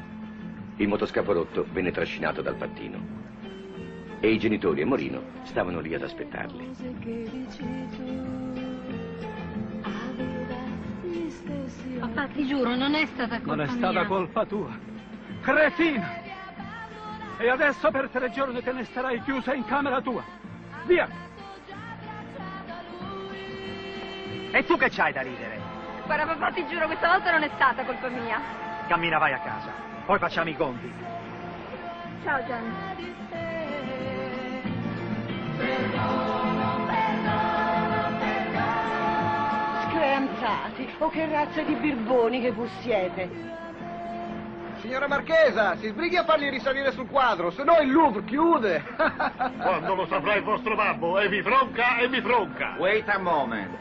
Il 0.76 0.90
motoscafo 0.90 1.32
rotto 1.32 1.66
venne 1.72 1.90
trascinato 1.92 2.42
dal 2.42 2.56
pattino. 2.56 3.00
E 4.20 4.30
i 4.30 4.38
genitori 4.38 4.82
e 4.82 4.86
Morino 4.86 5.22
stavano 5.44 5.80
lì 5.80 5.94
ad 5.94 6.04
aspettarli. 6.04 6.70
Papà, 12.00 12.28
ti 12.28 12.46
giuro, 12.46 12.76
non 12.76 12.94
è 12.94 13.06
stata 13.06 13.38
colpa 13.40 13.56
Non 13.56 13.62
è 13.62 13.68
stata 13.70 13.92
mia. 14.00 14.06
colpa 14.06 14.46
tua. 14.46 14.78
Cretina! 15.40 16.10
E 17.38 17.48
adesso 17.50 17.90
per 17.90 18.10
tre 18.10 18.30
giorni 18.32 18.62
te 18.62 18.74
ne 18.74 18.84
starai 18.84 19.22
chiusa 19.22 19.54
in 19.54 19.64
camera 19.64 20.02
tua. 20.02 20.24
Via! 20.86 21.08
E 24.52 24.66
tu 24.66 24.76
che 24.76 24.90
c'hai 24.90 25.14
da 25.14 25.22
ridere? 25.22 25.60
Guarda, 26.06 26.26
papà, 26.26 26.52
ti 26.52 26.66
giuro, 26.68 26.86
questa 26.88 27.08
volta 27.08 27.32
non 27.32 27.44
è 27.44 27.50
stata 27.56 27.84
colpa 27.84 28.08
mia. 28.10 28.40
Cammina, 28.88 29.18
vai 29.18 29.34
a 29.34 29.40
casa. 29.40 29.72
Poi 30.06 30.20
facciamo 30.20 30.50
i 30.50 30.56
conti. 30.56 30.92
Ciao, 32.24 32.46
Gian. 32.46 33.00
Screanzati, 39.90 40.90
o 40.98 41.10
che 41.10 41.30
razza 41.30 41.62
di 41.62 41.76
birboni 41.76 42.42
che 42.42 42.52
voi 42.52 42.70
siete. 42.82 43.60
Signora 44.82 45.08
Marchesa, 45.08 45.76
si 45.78 45.88
sbrighi 45.90 46.18
a 46.18 46.24
farli 46.24 46.50
risalire 46.50 46.92
sul 46.92 47.08
quadro, 47.08 47.52
se 47.52 47.64
no 47.64 47.78
il 47.80 47.92
Louvre 47.92 48.24
chiude. 48.24 48.84
Quando 49.62 49.94
lo 49.94 50.08
saprà 50.08 50.34
il 50.36 50.44
vostro 50.44 50.76
babbo, 50.76 51.20
e 51.20 51.30
mi 51.30 51.42
fronca 51.44 51.98
e 51.98 52.08
mi 52.08 52.20
fronca. 52.20 52.76
Wait 52.80 53.08
a 53.08 53.20
moment. 53.20 53.78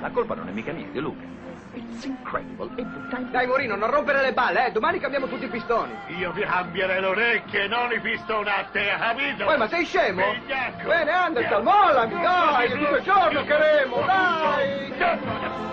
La 0.00 0.10
colpa 0.10 0.34
non 0.34 0.48
è 0.48 0.52
mica 0.52 0.72
mia, 0.72 0.86
è 0.86 0.90
di 0.90 1.00
Luca. 1.00 1.39
It's 1.72 2.04
incredible 2.04 2.68
time. 2.74 3.30
Dai 3.30 3.46
Morino, 3.46 3.76
non 3.76 3.90
rompere 3.90 4.22
le 4.22 4.32
balle, 4.32 4.66
eh, 4.66 4.72
domani 4.72 4.98
cambiamo 4.98 5.26
tutti 5.26 5.44
i 5.44 5.48
pistoni. 5.48 5.92
Io 6.18 6.32
vi 6.32 6.42
cambierei 6.42 7.00
le 7.00 7.06
orecchie, 7.06 7.68
non 7.68 7.92
i 7.92 8.00
pistonate, 8.00 8.90
hai 8.90 8.98
capito? 8.98 9.44
Poi, 9.44 9.58
ma 9.58 9.68
sei 9.68 9.84
scemo? 9.84 10.22
Bene, 10.84 11.10
Anderson, 11.10 11.62
mollami, 11.62 12.20
dai, 12.20 12.66
è 12.66 12.72
tutto 12.72 12.96
il 12.96 13.02
giorno 13.02 13.44
che 13.44 13.56
remo, 13.56 14.00
dai! 14.04 15.69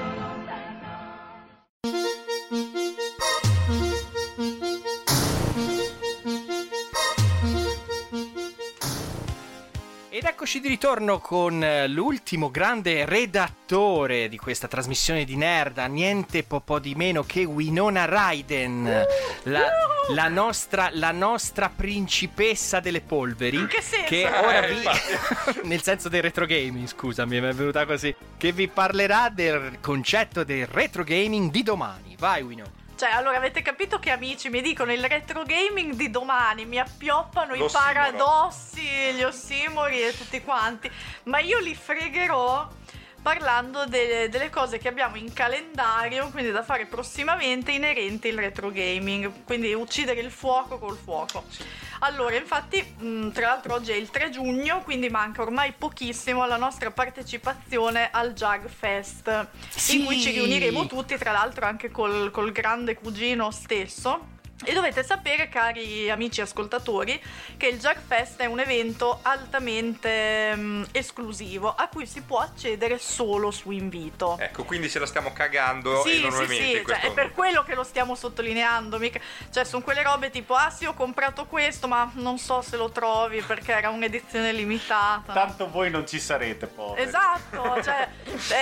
Eccoci 10.48 10.62
di 10.62 10.70
ritorno 10.70 11.20
con 11.20 11.62
eh, 11.62 11.90
l'ultimo 11.90 12.50
grande 12.50 13.04
redattore 13.04 14.30
di 14.30 14.38
questa 14.38 14.70
trasmissione 14.70 15.26
di 15.26 15.36
Nerda, 15.36 15.88
niente 15.88 16.44
po', 16.44 16.62
po' 16.62 16.80
di 16.80 16.96
meno 16.96 17.24
che 17.24 17.44
Winona 17.44 18.06
Raiden, 18.06 19.06
la, 19.44 19.68
la 20.12 20.28
nostra, 20.30 20.88
la 20.94 21.12
nostra 21.12 21.70
principessa 21.70 22.80
delle 22.80 23.02
polveri. 23.02 23.58
In 23.58 23.68
che 23.68 23.82
senso? 23.82 24.06
Che 24.06 24.26
ora 24.26 24.66
Eh, 24.66 24.74
vi. 24.74 25.68
nel 25.68 25.82
senso 25.82 26.08
del 26.08 26.22
retro 26.22 26.46
gaming, 26.46 26.88
scusami, 26.88 27.42
mi 27.42 27.48
è 27.50 27.54
venuta 27.54 27.86
così. 27.86 28.16
Che 28.38 28.52
vi 28.54 28.70
parlerà 28.70 29.28
del 29.30 29.80
concetto 29.82 30.46
del 30.46 30.66
retro 30.66 31.04
gaming 31.04 31.52
di 31.52 31.62
domani. 31.62 32.16
Vai, 32.18 32.42
Winona. 32.42 32.86
Cioè, 32.98 33.12
allora 33.12 33.38
avete 33.38 33.62
capito 33.62 34.00
che 34.00 34.10
amici 34.10 34.50
mi 34.50 34.60
dicono 34.60 34.92
il 34.92 35.06
retro 35.06 35.44
gaming 35.44 35.94
di 35.94 36.10
domani, 36.10 36.66
mi 36.66 36.80
appioppano 36.80 37.54
i 37.54 37.60
L'ossimoro. 37.60 37.86
paradossi, 37.86 39.14
gli 39.14 39.22
ossimori 39.22 40.02
e 40.02 40.18
tutti 40.18 40.42
quanti, 40.42 40.90
ma 41.26 41.38
io 41.38 41.60
li 41.60 41.76
fregherò 41.76 42.68
parlando 43.28 43.84
de- 43.84 44.30
delle 44.30 44.50
cose 44.50 44.78
che 44.78 44.88
abbiamo 44.88 45.18
in 45.18 45.34
calendario, 45.34 46.30
quindi 46.30 46.50
da 46.50 46.64
fare 46.64 46.86
prossimamente 46.86 47.74
inerenti 47.74 48.30
al 48.30 48.38
retro 48.38 48.72
gaming, 48.72 49.44
quindi 49.44 49.74
uccidere 49.74 50.22
il 50.22 50.32
fuoco 50.32 50.78
col 50.80 50.96
fuoco. 50.96 51.44
Allora, 52.00 52.38
infatti, 52.38 52.82
mh, 52.82 53.32
tra 53.32 53.48
l'altro 53.48 53.74
oggi 53.74 53.92
è 53.92 53.96
il 53.96 54.10
3 54.10 54.30
giugno, 54.30 54.82
quindi 54.82 55.10
manca 55.10 55.42
ormai 55.42 55.74
pochissimo 55.78 56.42
alla 56.42 56.56
nostra 56.56 56.90
partecipazione 56.90 58.08
al 58.14 58.32
Jug 58.32 58.70
Fest, 58.70 59.48
Sì! 59.76 60.00
in 60.00 60.06
cui 60.06 60.22
ci 60.22 60.32
riuniremo 60.32 60.88
tutti, 60.88 61.18
tra 61.18 61.34
l'altro 61.34 61.66
anche 61.66 61.92
col, 61.92 62.32
col 62.32 62.54
grande 62.54 62.96
cugino 62.96 63.52
stesso. 63.52 64.36
E 64.66 64.74
dovete 64.74 65.04
sapere, 65.04 65.50
cari 65.50 66.10
amici 66.10 66.42
ascoltatori, 66.42 67.22
che 67.58 67.68
il 67.68 67.78
Jug 67.80 67.98
Fest 68.08 68.40
è 68.42 68.46
un 68.46 68.60
evento 68.60 69.20
altamente 69.22 70.56
mm, 70.56 70.84
esclusivo 70.94 71.74
a 71.76 71.88
cui 71.88 72.08
si 72.08 72.22
può 72.22 72.40
accedere 72.40 72.98
solo 72.98 73.52
su 73.52 73.70
invito. 73.70 74.36
Ecco, 74.40 74.64
quindi 74.64 74.90
ce 74.90 74.98
la 74.98 75.06
stiamo 75.06 75.32
cagando 75.32 76.02
Sì, 76.02 76.10
sì, 76.16 76.18
enormemente. 76.26 76.56
sì, 76.66 76.72
cioè, 76.74 76.82
questo- 76.82 77.08
è 77.08 77.12
per 77.14 77.32
quello 77.34 77.64
che 77.64 77.76
lo 77.76 77.84
stiamo 77.84 78.16
sottolineando. 78.16 78.98
mica- 78.98 79.20
Cioè, 79.52 79.64
sono 79.64 79.84
quelle 79.84 80.02
robe 80.02 80.32
tipo: 80.32 80.56
ah, 80.56 80.72
sì, 80.72 80.86
ho 80.86 80.94
comprato 80.96 81.46
questo, 81.46 81.88
ma 81.88 82.10
non 82.16 82.40
so 82.40 82.62
se 82.62 82.78
lo 82.78 82.90
trovi 82.90 83.42
perché 83.42 83.74
era 83.74 83.90
un'edizione 83.90 84.52
limitata. 84.54 85.34
Tanto 85.34 85.70
voi 85.70 85.92
non 85.92 86.08
ci 86.08 86.20
sarete, 86.20 86.66
poveri. 86.66 87.04
Esatto, 87.08 87.80
cioè, 87.84 88.08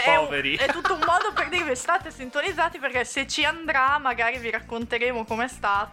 è, 0.04 0.16
Poveri. 0.16 0.56
è 0.58 0.68
tutto 0.68 0.94
un 0.94 1.04
modo 1.06 1.32
per 1.34 1.48
dirvi 1.48 1.74
state 1.76 2.12
sintonizzati 2.12 2.80
perché 2.80 3.06
se 3.06 3.26
ci 3.28 3.46
andrà 3.46 3.98
magari 3.98 4.38
vi 4.40 4.50
racconteremo 4.52 5.24
com'è 5.26 5.48
stato, 5.48 5.84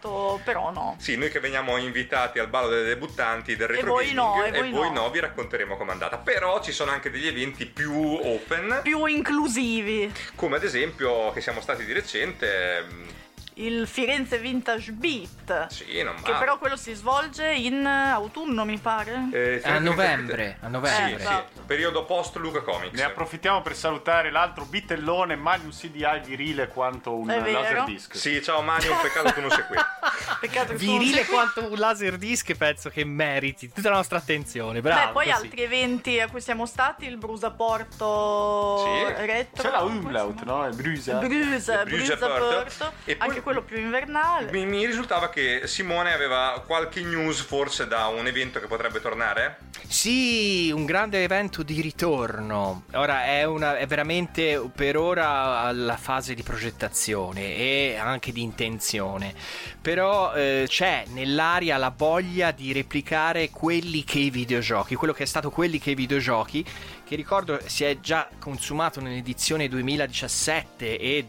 però 0.45 0.71
no. 0.71 0.97
Sì, 0.99 1.17
noi 1.17 1.31
che 1.31 1.41
veniamo 1.41 1.77
invitati 1.77 2.39
al 2.39 2.49
ballo 2.49 2.69
dei 2.69 2.85
debuttanti 2.85 3.57
del 3.57 3.69
retro 3.69 3.93
voi 3.93 4.13
gaming 4.13 4.17
no, 4.17 4.45
e 4.45 4.71
voi 4.71 4.93
no. 4.93 5.11
vi 5.11 5.21
racconteremo 5.21 5.77
com'è 5.77 5.91
andata. 5.93 6.19
Però 6.19 6.63
ci 6.63 6.73
sono 6.73 6.91
anche 6.91 7.11
degli 7.11 7.27
eventi 7.27 7.67
più 7.67 7.93
open, 7.93 8.81
Più 8.83 9.05
inclusivi. 9.07 10.13
come 10.35 10.57
ad 10.57 10.65
esempio 10.65 11.31
che 11.33 11.41
siamo 11.41 11.61
stati 11.61 11.85
di 11.85 11.93
recente 11.93 12.79
ehm, 12.79 13.07
il 13.55 13.87
Firenze 13.87 14.39
Vintage 14.39 14.93
Beat. 14.93 15.67
Sì, 15.69 16.03
non 16.03 16.15
Che 16.23 16.31
male. 16.31 16.39
però 16.39 16.59
quello 16.59 16.77
si 16.77 16.93
svolge 16.95 17.53
in 17.53 17.85
autunno, 17.87 18.65
mi 18.65 18.79
pare. 18.79 19.29
Eh, 19.33 19.61
A 19.65 19.79
novembre, 19.79 20.57
a 20.61 20.69
novembre. 20.69 21.21
Sì, 21.21 21.27
sì. 21.27 21.61
Periodo 21.67 22.05
post 22.05 22.37
Luca 22.37 22.61
Comics. 22.63 22.97
Ne 22.97 23.05
approfittiamo 23.05 23.63
per 23.63 23.75
salutare 23.77 24.31
l'altro 24.31 24.65
bitellone 24.65 25.37
Magnum 25.37 25.71
CDI 25.71 26.21
virile 26.25 26.69
quanto 26.69 27.15
un 27.15 27.27
laserdisc. 27.27 28.17
Sì, 28.17 28.43
ciao 28.43 28.63
Mani, 28.63 28.89
un 28.89 28.99
peccato 29.01 29.33
tu 29.33 29.41
non 29.41 29.51
sei 29.51 29.65
qui. 29.67 29.77
Peccato 30.41 30.73
che 30.73 30.77
Virile 30.79 31.15
sei 31.17 31.25
qui. 31.25 31.35
quanto 31.35 31.71
un 31.71 31.79
laser 31.79 32.17
disc 32.17 32.53
penso 32.55 32.89
che 32.91 33.05
meriti 33.05 33.71
tutta 33.73 33.91
la 33.91 33.97
nostra 33.97 34.19
attenzione. 34.19 34.81
Bravo. 34.81 35.07
Beh, 35.07 35.13
poi 35.13 35.31
così. 35.31 35.37
altri 35.45 35.63
eventi 35.63 36.19
a 36.21 36.29
cui 36.29 36.41
siamo 36.41 36.67
stati, 36.67 37.07
il 37.07 37.17
Brusaporto 37.17 38.79
Sì. 38.85 39.25
Retro. 39.25 39.63
C'è 39.63 39.71
la 39.71 39.83
Umlaut, 39.83 40.43
no? 40.43 40.67
Il 40.67 40.75
Brusa. 40.75 41.19
Brusa, 41.19 41.85
Brusa 41.85 41.85
Brusa 41.85 42.17
Porto. 42.17 42.45
Porto, 42.49 42.93
E 43.05 43.17
poi- 43.17 43.42
anche 43.43 43.43
quello 43.43 43.63
più 43.63 43.77
invernale. 43.77 44.51
Mi, 44.53 44.65
mi 44.65 44.87
risultava 44.87 45.29
che 45.29 45.63
Simone 45.65 46.13
aveva 46.13 46.63
qualche 46.65 47.03
news 47.03 47.41
forse 47.41 47.87
da 47.87 48.07
un 48.07 48.27
evento 48.27 48.61
che 48.61 48.67
potrebbe 48.67 49.01
tornare? 49.01 49.59
Sì, 49.89 50.71
un 50.71 50.87
grande 50.87 51.23
evento 51.23 51.63
di 51.63 51.81
ritorno. 51.81 52.85
Ora 52.93 53.25
è, 53.25 53.45
una, 53.45 53.77
è 53.77 53.87
veramente 53.87 54.71
per 54.75 54.97
ora 54.97 55.61
alla 55.61 55.97
fase 55.97 56.35
di 56.35 56.43
progettazione 56.43 57.57
e 57.57 57.97
anche 58.01 58.33
di 58.33 58.43
intenzione. 58.43 59.35
Però 59.81 60.33
eh, 60.35 60.65
c'è 60.69 61.05
nell'aria 61.09 61.77
la 61.77 61.93
voglia 61.95 62.53
di 62.53 62.73
replicare 62.73 63.51
quelli 63.51 64.05
che 64.05 64.21
i 64.21 64.31
videogiochi, 64.31 64.95
quello 64.95 65.13
che 65.13 65.25
è 65.25 65.27
stato 65.27 65.51
quelli 65.51 65.79
che 65.79 65.91
i 65.91 65.95
videogiochi, 65.95 66.65
che 67.05 67.17
ricordo 67.17 67.61
si 67.67 67.85
è 67.85 68.01
già 68.01 68.29
consumato 68.39 69.01
nell'edizione 69.01 69.69
2017 69.69 70.99
e 70.99 71.27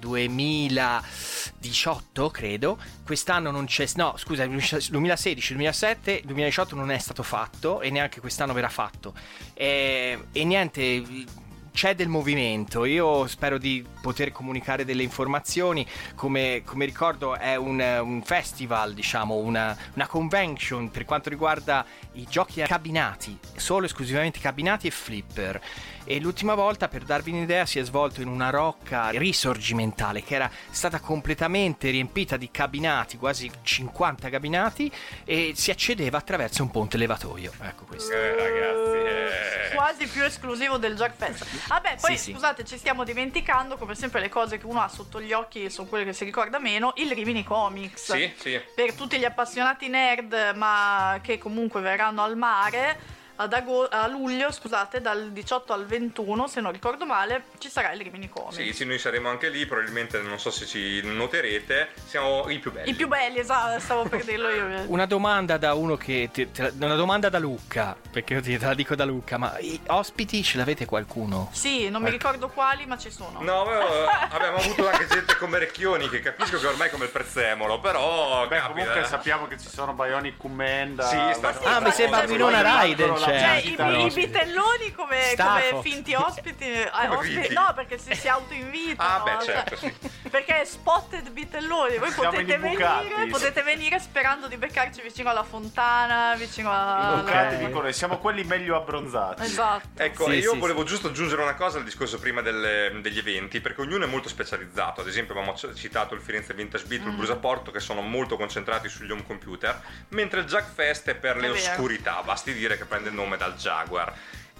2018, 1.64 2.30
credo. 2.30 2.78
Quest'anno 3.05 3.49
non 3.49 3.66
c'è. 3.66 3.88
No, 3.95 4.16
scusa, 4.18 4.45
2016, 4.45 5.53
2007, 5.53 6.22
2018 6.26 6.76
non 6.76 6.91
è 6.91 6.97
stato 6.97 7.24
fatto 7.24 7.82
e 7.82 7.89
neanche 7.89 8.20
quest'anno 8.20 8.53
verrà 8.53 8.70
fatto. 8.70 9.14
E, 9.53 10.26
e 10.32 10.43
niente. 10.43 11.41
C'è 11.74 11.95
del 11.95 12.07
movimento, 12.07 12.86
io 12.86 13.26
spero 13.26 13.57
di 13.57 13.84
poter 13.99 14.32
comunicare 14.32 14.86
delle 14.86 15.01
informazioni, 15.01 15.84
come, 16.14 16.61
come 16.64 16.86
ricordo 16.86 17.36
è 17.36 17.55
un, 17.55 17.80
un 17.80 18.22
festival, 18.22 18.93
diciamo, 18.93 19.38
una, 19.38 19.76
una 19.95 20.05
convention 20.05 20.91
per 20.91 21.03
quanto 21.03 21.30
riguarda 21.30 21.84
i 22.11 22.28
giochi 22.30 22.61
cabinati, 22.61 23.36
solo 23.55 23.88
esclusivamente 23.88 24.39
cabinati 24.39 24.86
e 24.86 24.91
flipper. 24.91 25.59
E 26.06 26.20
l'ultima 26.20 26.54
volta, 26.54 26.89
per 26.89 27.04
darvi 27.04 27.32
un'idea, 27.32 27.66
si 27.66 27.80
è 27.80 27.84
svolto 27.84 28.22
in 28.22 28.28
una 28.28 28.49
rocca 28.49 29.10
risorgimentale 29.10 30.22
che 30.22 30.36
era 30.36 30.51
stata 30.70 30.99
completamente 30.99 31.89
riempita 31.91 32.36
di 32.36 32.51
cabinati, 32.51 33.18
quasi 33.18 33.49
50 33.62 34.30
cabinati, 34.30 34.91
e 35.24 35.54
si 35.56 35.72
accedeva 35.72 36.18
attraverso 36.18 36.62
un 36.62 36.72
ponte 36.72 36.97
levatoio. 36.97 37.54
Ecco 37.62 37.86
questo. 37.86 38.12
Eh, 38.12 38.36
ragazzi, 38.36 38.97
eh. 38.97 39.76
Quasi 39.76 40.08
più 40.08 40.24
esclusivo 40.24 40.78
del 40.78 40.95
Jack 40.95 41.16
Fest. 41.16 41.68
Vabbè, 41.68 41.95
poi 42.01 42.18
Sì, 42.18 42.24
sì. 42.24 42.32
scusate, 42.34 42.66
ci 42.66 42.78
stiamo 42.78 43.06
dimenticando, 43.06 43.78
come 43.78 43.95
sempre, 43.95 44.20
le 44.20 44.30
cose 44.30 44.58
che 44.58 44.66
uno 44.66 44.82
ha 44.82 44.89
sotto 44.89 45.22
gli 45.22 45.32
occhi 45.32 45.70
sono 45.70 45.88
quelle 45.88 46.04
che 46.04 46.14
si 46.14 46.26
ricorda 46.26 46.60
meno. 46.60 46.91
Il 46.97 47.12
Rimini 47.12 47.45
Comics. 47.45 48.12
Sì, 48.12 48.34
sì. 48.38 48.62
Per 48.76 48.93
tutti 48.93 49.18
gli 49.18 49.26
appassionati 49.26 49.88
nerd, 49.88 50.51
ma 50.56 51.20
che 51.22 51.38
comunque 51.38 51.80
verranno 51.80 52.22
al 52.24 52.36
mare. 52.36 53.22
Ad 53.36 53.52
ago- 53.52 53.88
a 53.90 54.08
luglio, 54.08 54.52
scusate, 54.52 55.02
dal 55.02 55.32
18 55.32 55.74
al 55.74 55.86
21, 55.88 56.48
se 56.48 56.62
non 56.62 56.72
ricordo 56.72 57.04
male, 57.06 57.46
ci 57.58 57.68
sarà 57.68 57.92
il 57.94 58.02
Rimini 58.02 58.30
Comics. 58.30 58.56
Sì, 58.56 58.72
sì, 58.74 58.86
noi 58.86 59.00
saremo 59.00 59.28
anche 59.28 59.50
lì, 59.50 59.66
probabilmente 59.66 60.22
non 60.22 60.40
so 60.40 60.52
se 60.52 60.68
ci 60.68 61.02
noterete, 61.04 61.90
siamo 62.06 62.48
i 62.50 62.60
più 62.60 62.72
belli. 62.72 62.92
I 62.92 62.94
più 62.94 63.08
belli, 63.08 63.40
esatto, 63.40 63.80
stavo 63.80 64.04
per 64.04 64.24
dirlo 64.24 64.50
io. 64.50 64.84
Una 64.94 65.06
domanda 65.08 65.58
da 65.58 65.74
uno 65.74 65.98
che. 65.98 66.30
te- 66.32 66.52
te- 66.52 66.74
una 66.80 66.94
domanda 66.96 67.30
da 67.30 67.40
Luca, 67.40 67.96
perché 68.12 68.36
io 68.36 68.42
te 68.42 68.58
la 68.60 68.76
dico 68.76 68.94
da 68.96 69.04
Luca, 69.06 69.38
ma 69.38 69.58
i 69.58 69.80
ospiti 69.88 70.44
ce 70.44 70.58
l'avete 70.58 70.86
qualcuno? 70.86 71.50
Sì, 71.54 71.90
non 71.90 72.04
mi 72.04 72.12
ricordo 72.12 72.50
quali, 72.50 72.86
ma 72.86 72.98
ci 73.00 73.10
sono. 73.10 73.42
No, 73.42 73.66
eh, 73.72 74.08
abbiamo 74.30 74.58
avuto 74.58 74.88
anche 74.88 75.08
gente 75.08 75.36
come 75.38 75.58
Recchioni, 75.58 76.08
che 76.08 76.20
capisco 76.20 76.60
che 76.60 76.68
ormai 76.68 76.88
è 76.88 76.92
come 76.92 77.06
il 77.06 77.12
prezzemolo, 77.12 77.80
però 77.80 78.46
Beh, 78.48 78.58
capita. 78.58 78.68
comunque 78.84 79.06
sappiamo 79.06 79.48
che 79.48 79.58
ci 79.58 79.70
sono 79.70 79.94
Bionic 79.94 80.38
Commenda. 80.38 81.08
Sì, 81.08 81.18
sta- 81.34 81.60
Ah, 81.64 81.80
mi 81.82 81.92
sembra 81.92 82.24
Winona 82.28 82.62
Raiden, 82.62 83.16
Cioè, 83.24 83.38
c'è. 83.38 83.56
i, 83.64 84.06
i 84.06 84.12
bitelloni 84.12 84.92
come, 84.94 85.34
come 85.38 85.82
finti 85.82 86.14
ospiti, 86.14 86.66
eh, 86.66 86.90
ospiti-? 87.10 87.54
No, 87.54 87.72
perché 87.76 87.98
si, 87.98 88.14
si 88.16 88.28
autoinvitano. 88.28 89.10
Ah, 89.10 89.24
beh, 89.24 89.46
cioè, 89.46 89.54
certo, 89.56 89.76
sì. 89.78 89.94
Perché 90.34 90.62
è 90.62 90.66
spotted 90.66 91.30
bitelloni. 91.30 92.00
Voi 92.00 92.10
Siamo 92.10 92.32
potete 92.32 92.58
venire, 92.58 93.28
potete 93.30 93.62
venire 93.62 94.00
sperando 94.00 94.48
di 94.48 94.58
beccarci 94.58 95.00
vicino 95.04 95.30
alla 95.30 95.44
fontana, 95.44 96.34
vicino 96.36 96.72
a. 96.72 97.20
Ok, 97.20 97.58
dicono, 97.58 97.92
siamo 97.92 98.18
quelli 98.18 98.44
meglio 98.44 98.76
abbronzati. 98.76 99.44
Esatto. 99.44 99.90
Ecco, 100.02 100.24
Sì, 100.26 100.38
io 100.40 100.54
sì, 100.54 100.58
volevo 100.58 100.84
giusto 100.86 101.10
aggiungere 101.10 101.44
una 101.44 101.54
cosa 101.54 101.78
al 101.78 101.84
discorso 101.84 102.18
prima 102.18 102.42
delle- 102.42 102.98
degli 103.00 103.20
eventi, 103.20 103.62
perché 103.62 103.82
ognuno 103.82 104.06
è 104.06 104.08
molto 104.08 104.28
specializzato. 104.28 105.02
Ad 105.02 105.08
esempio, 105.08 105.38
abbiamo 105.38 105.56
citato 105.76 106.16
il 106.16 106.22
Firenze 106.22 106.56
Vintage 106.56 106.86
Beat, 106.88 107.04
Mm. 107.04 107.10
il 107.10 107.16
Brusaporto, 107.16 107.70
che 107.70 107.80
sono 107.80 108.02
molto 108.02 108.36
concentrati 108.36 108.90
sugli 108.90 109.12
home 109.12 109.24
computer, 109.28 109.80
mentre 110.08 110.40
il 110.40 110.48
Jack 110.48 110.74
Fest 110.74 111.10
è 111.10 111.14
per 111.16 111.36
le 111.38 111.50
È 111.50 111.52
vero. 111.52 111.72
oscurità, 111.74 112.24
basti 112.24 112.54
dire 112.54 112.76
che 112.76 112.86
prende 112.86 113.10
il 113.10 113.16
nome 113.16 113.38
dal 113.38 113.54
Jaguar. 113.54 114.12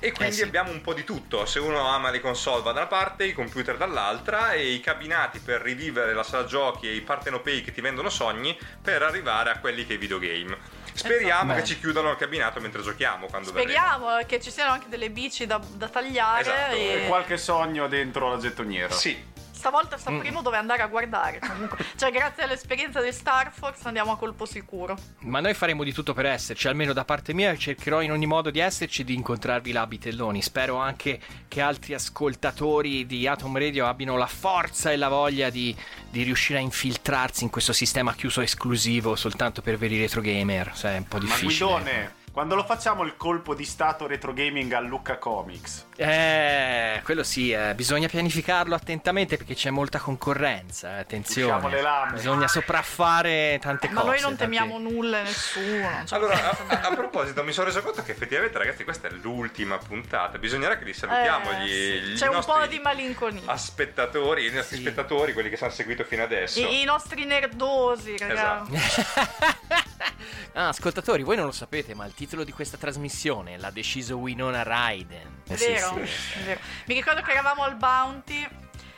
E 0.03 0.11
quindi 0.11 0.35
sì. 0.35 0.41
abbiamo 0.43 0.69
un 0.69 0.81
po' 0.81 0.93
di 0.93 1.05
tutto. 1.05 1.45
Se 1.45 1.59
uno 1.59 1.87
ama 1.87 2.09
le 2.09 2.19
console 2.19 2.61
va 2.61 2.73
da 2.73 2.81
una 2.81 2.89
parte, 2.89 3.23
i 3.23 3.31
computer 3.31 3.77
dall'altra 3.77 4.51
e 4.51 4.73
i 4.73 4.81
cabinati 4.81 5.39
per 5.39 5.61
rivivere 5.61 6.13
la 6.13 6.23
sala 6.23 6.43
giochi 6.43 6.89
e 6.89 6.93
i 6.95 6.99
partenopei 6.99 7.61
che 7.63 7.71
ti 7.71 7.79
vendono 7.79 8.09
sogni 8.09 8.57
per 8.81 9.01
arrivare 9.01 9.49
a 9.51 9.59
quelli 9.59 9.85
che 9.85 9.93
i 9.93 9.97
videogame. 9.97 10.57
Speriamo 10.91 11.53
Esatto. 11.53 11.59
che 11.61 11.63
ci 11.73 11.79
chiudano 11.79 12.11
il 12.11 12.17
cabinato 12.17 12.59
mentre 12.59 12.81
giochiamo 12.81 13.27
quando 13.27 13.53
verremo. 13.53 13.71
Speriamo 13.71 14.17
che 14.27 14.41
ci 14.41 14.51
siano 14.51 14.73
anche 14.73 14.89
delle 14.89 15.09
bici 15.09 15.45
da, 15.45 15.59
da 15.71 15.87
tagliare. 15.87 16.41
Esatto. 16.41 16.75
E 16.75 17.03
E 17.03 17.07
qualche 17.07 17.37
sogno 17.37 17.87
dentro 17.87 18.29
la 18.29 18.37
gettoniera. 18.37 18.93
Sì, 18.93 19.17
stavolta 19.64 19.95
Mm. 19.95 19.99
sapremo 19.99 20.41
dove 20.41 20.57
andare 20.57 20.82
a 20.82 20.88
guardare. 20.88 21.39
Comunque, 21.39 21.78
cioè, 21.95 22.11
grazie 22.11 22.43
all'esperienza 22.43 23.01
di 23.01 23.14
Star 23.14 23.49
Fox 23.53 23.86
andiamo 23.86 24.11
a 24.11 24.18
colpo 24.18 24.45
sicuro. 24.45 24.97
Ma 25.20 25.39
noi 25.39 25.53
faremo 25.53 25.86
di 25.86 25.93
tutto 25.93 26.14
per 26.14 26.26
esserci, 26.26 26.68
almeno 26.68 26.91
da 26.91 27.05
parte 27.05 27.34
mia 27.34 27.55
cercherò 27.55 28.01
in 28.01 28.11
ogni 28.11 28.26
modo 28.26 28.49
di 28.49 28.59
esserci 28.59 29.01
e 29.01 29.05
di 29.05 29.14
incontrarvi 29.16 29.72
là 29.72 29.82
a 29.82 29.88
Bitelloni. 29.88 30.41
Spero 30.41 30.76
anche 30.76 31.20
che 31.47 31.61
altri 31.61 31.93
ascoltatori 31.93 33.05
di 33.05 33.26
Atom 33.26 33.57
Radio 33.57 33.88
abbiano 33.88 34.18
la 34.18 34.28
forza 34.28 34.91
e 34.91 34.97
la 34.97 35.07
voglia 35.07 35.49
di, 35.49 35.74
di 36.09 36.24
riuscire 36.24 36.59
a 36.59 36.61
infiltrarsi 36.61 37.43
in 37.43 37.49
questo 37.49 37.72
sistema 37.72 38.14
chiuso 38.14 38.41
esclusivo 38.41 39.16
soltanto 39.16 39.61
per 39.61 39.78
veri 39.78 39.97
retro 39.99 40.20
gamer. 40.20 40.72
Sai, 40.76 40.95
è 40.95 40.97
un 40.97 41.07
po' 41.07 41.18
Ma 41.20 41.24
difficile. 41.24 41.70
Guidone, 41.72 42.14
quando 42.34 42.55
lo 42.55 42.63
facciamo 42.63 43.03
il 43.03 43.15
colpo 43.15 43.53
di 43.53 43.63
stato 43.63 44.07
retro 44.07 44.34
gaming 44.34 44.71
a 44.73 44.79
Lucca 44.79 45.17
Comics? 45.19 45.86
Eh, 45.95 46.99
quello 47.03 47.21
sì, 47.21 47.51
eh, 47.51 47.75
bisogna 47.75 48.07
pianificarlo 48.07 48.73
attentamente 48.73 49.38
perché 49.38 49.53
c'è 49.53 49.69
molta 49.69 49.99
concorrenza. 49.99 50.88
eh, 50.88 50.89
Usciamo 50.89 51.01
attenzione, 51.01 51.69
le 51.69 51.81
lame. 51.84 52.11
bisogna 52.13 52.47
sopraffare 52.47 53.59
tante 53.61 53.88
Ma 53.89 54.01
cose. 54.01 54.05
noi 54.13 54.19
non 54.21 54.29
tante- 54.36 54.43
temiamo 54.45 54.79
nulla 54.79 55.19
e 55.19 55.23
nessuno. 55.23 55.89
cioè, 56.05 56.17
Allora, 56.17 56.49
a, 56.49 56.79
a 56.89 56.95
proposito, 56.95 57.43
mi 57.43 57.51
sono 57.51 57.67
reso 57.67 57.84
conto 57.84 58.01
che 58.01 58.11
effettivamente, 58.13 58.57
ragazzi, 58.57 58.84
questa 58.84 59.09
è 59.09 59.11
l'ultima 59.11 59.77
puntata. 59.77 60.39
Bisognerà 60.39 60.75
che 60.79 60.86
li 60.86 60.93
salutiamo. 60.93 61.51
eh, 61.51 61.55
gli, 61.63 61.67
sì. 61.69 61.99
gli 62.13 62.17
C'è 62.17 62.27
un 62.29 62.43
po' 62.43 62.65
di 62.65 62.79
malinconia. 62.79 63.43
aspettatori, 63.45 64.47
i 64.47 64.51
nostri 64.51 64.77
spettatori, 64.77 65.34
quelli 65.34 65.49
che 65.49 65.57
ci 65.57 65.63
hanno 65.63 65.73
seguito 65.73 66.03
fino 66.03 66.23
adesso. 66.23 66.59
I, 66.59 66.81
i 66.81 66.84
nostri 66.84 67.25
nerdosi, 67.25 68.17
raga. 68.17 68.63
Esatto. 68.73 69.41
Ah, 70.55 70.67
ascoltatori, 70.67 71.23
voi 71.23 71.35
non 71.35 71.45
lo 71.45 71.51
sapete, 71.51 71.93
ma 71.95 72.05
il 72.05 72.13
titolo 72.13 72.43
di 72.43 72.51
questa 72.51 72.77
trasmissione 72.77 73.57
l'ha 73.57 73.71
deciso 73.71 74.17
Winona 74.17 74.61
Raiden. 74.63 75.41
È 75.47 75.53
Eh, 75.53 75.57
sì, 75.57 75.65
vero, 75.67 75.87
sì. 76.05 76.39
è 76.39 76.43
vero. 76.43 76.59
Mi 76.85 76.93
ricordo 76.93 77.21
che 77.21 77.31
eravamo 77.31 77.63
al 77.63 77.75
Bounty 77.75 78.43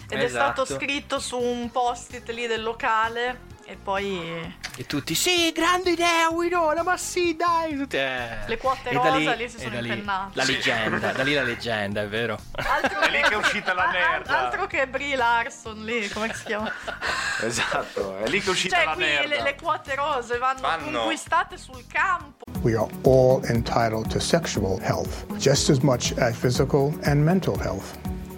ed 0.10 0.20
è 0.20 0.24
Esatto. 0.24 0.66
stato 0.66 0.80
scritto 0.80 1.20
su 1.20 1.40
un 1.40 1.72
post-it 1.72 2.30
lì 2.30 2.46
del 2.48 2.62
locale 2.62 3.54
e 3.68 3.76
poi 3.82 4.54
E 4.78 4.86
tutti, 4.86 5.16
sì, 5.16 5.52
grande 5.52 5.92
idea, 5.92 6.30
Winona, 6.30 6.84
ma 6.84 6.98
sì, 6.98 7.36
dai. 7.36 7.76
Tutti, 7.78 7.96
eh. 7.98 8.46
le 8.46 8.58
quote 8.58 8.92
da 8.92 9.00
rosa 9.00 9.34
lì, 9.34 9.44
lì- 9.44 9.50
si 9.50 9.58
sono 9.60 9.70
da 9.76 9.80
lì 9.82 9.88
impennate. 9.90 10.32
La 10.34 10.44
leggenda, 10.44 11.12
da 11.12 11.24
lì 11.24 11.34
la 11.34 11.42
leggenda, 11.44 12.02
è 12.02 12.08
vero. 12.08 12.38
Altro 12.52 13.00
È 13.00 13.10
lì 13.10 13.22
che 13.22 13.34
è 13.34 13.36
uscita 13.38 13.74
la 13.74 13.84
Al- 13.86 13.92
merda. 13.92 14.40
Altro 14.46 14.68
che 14.68 14.88
Brie 14.88 15.16
Larson 15.16 15.84
lì, 15.84 16.08
come 16.10 16.34
si 16.34 16.44
chiama? 16.46 16.72
Esatto, 17.42 18.18
è 18.18 18.28
lì 18.28 18.40
che 18.40 18.48
è 18.48 18.50
uscita 18.50 18.76
Cioè 18.78 18.86
la 18.86 18.94
qui 18.94 19.04
merda. 19.04 19.28
le, 19.36 19.42
le 19.42 19.56
quote 19.56 19.96
rose 19.96 20.38
vanno, 20.38 20.62
Vanno. 20.62 20.98
conquistate 21.00 21.58
sul 21.58 21.84
campo. 21.88 22.44
We 22.62 22.76
are 22.76 22.90
all 23.04 23.42
entitled 23.46 24.08
to 24.10 24.20
sexual 24.20 24.80
health, 24.82 25.26
just 25.38 25.70
as 25.70 25.80
much 25.80 26.14
as 26.18 26.36
physical 26.36 26.94
and 27.04 27.24
mental 27.24 27.58
health. 27.60 27.98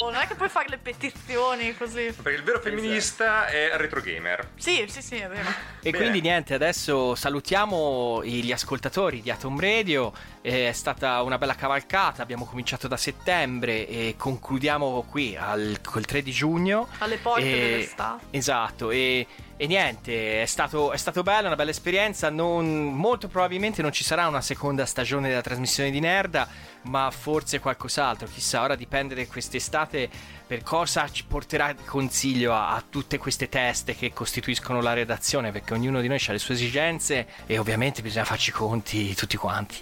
Non 0.00 0.14
è 0.14 0.28
che 0.28 0.36
puoi 0.36 0.48
fare 0.48 0.68
le 0.68 0.78
petizioni 0.78 1.76
così. 1.76 2.12
Perché 2.12 2.38
il 2.38 2.44
vero 2.44 2.60
femminista 2.60 3.46
è 3.46 3.72
retro 3.74 4.00
gamer. 4.00 4.50
Sì, 4.54 4.84
sì, 4.86 5.02
sì, 5.02 5.16
è 5.16 5.26
vero. 5.26 5.48
E 5.82 5.92
quindi 5.92 6.20
niente, 6.20 6.54
adesso 6.54 7.16
salutiamo 7.16 8.22
gli 8.24 8.52
ascoltatori 8.52 9.20
di 9.20 9.32
Atom 9.32 9.58
Radio. 9.58 10.12
È 10.40 10.70
stata 10.70 11.20
una 11.22 11.36
bella 11.36 11.56
cavalcata, 11.56 12.22
abbiamo 12.22 12.44
cominciato 12.44 12.86
da 12.86 12.96
settembre 12.96 13.88
e 13.88 14.14
concludiamo 14.16 15.04
qui 15.10 15.34
al, 15.36 15.80
col 15.82 16.04
3 16.04 16.22
di 16.22 16.30
giugno. 16.30 16.86
Alle 16.98 17.16
porte 17.16 17.40
E- 17.40 17.70
dell'estate. 17.70 18.24
Esatto, 18.30 18.92
e, 18.92 19.26
e 19.60 19.66
niente, 19.66 20.40
è 20.40 20.46
stato, 20.46 20.92
è 20.92 20.96
stato 20.96 21.24
bello, 21.24 21.48
una 21.48 21.56
bella 21.56 21.70
esperienza. 21.70 22.30
Non- 22.30 22.94
molto 22.94 23.26
probabilmente 23.26 23.82
non 23.82 23.90
ci 23.90 24.04
sarà 24.04 24.28
una 24.28 24.40
seconda 24.40 24.86
stagione 24.86 25.28
della 25.28 25.40
trasmissione 25.40 25.90
di 25.90 25.98
Nerda, 25.98 26.48
ma 26.82 27.10
forse 27.10 27.58
qualcos'altro. 27.58 28.28
Chissà, 28.28 28.62
ora 28.62 28.76
dipende 28.76 29.16
da 29.16 29.26
quest'estate 29.26 30.08
per 30.46 30.62
cosa 30.62 31.10
ci 31.10 31.24
porterà 31.24 31.74
consiglio 31.84 32.54
a, 32.54 32.76
a 32.76 32.84
tutte 32.88 33.18
queste 33.18 33.48
teste 33.48 33.96
che 33.96 34.12
costituiscono 34.12 34.80
la 34.80 34.92
redazione, 34.92 35.50
perché 35.50 35.74
ognuno 35.74 36.00
di 36.00 36.06
noi 36.06 36.22
ha 36.24 36.32
le 36.32 36.38
sue 36.38 36.54
esigenze 36.54 37.26
e 37.44 37.58
ovviamente 37.58 38.00
bisogna 38.00 38.24
farci 38.24 38.52
conti 38.52 39.12
tutti 39.16 39.36
quanti. 39.36 39.76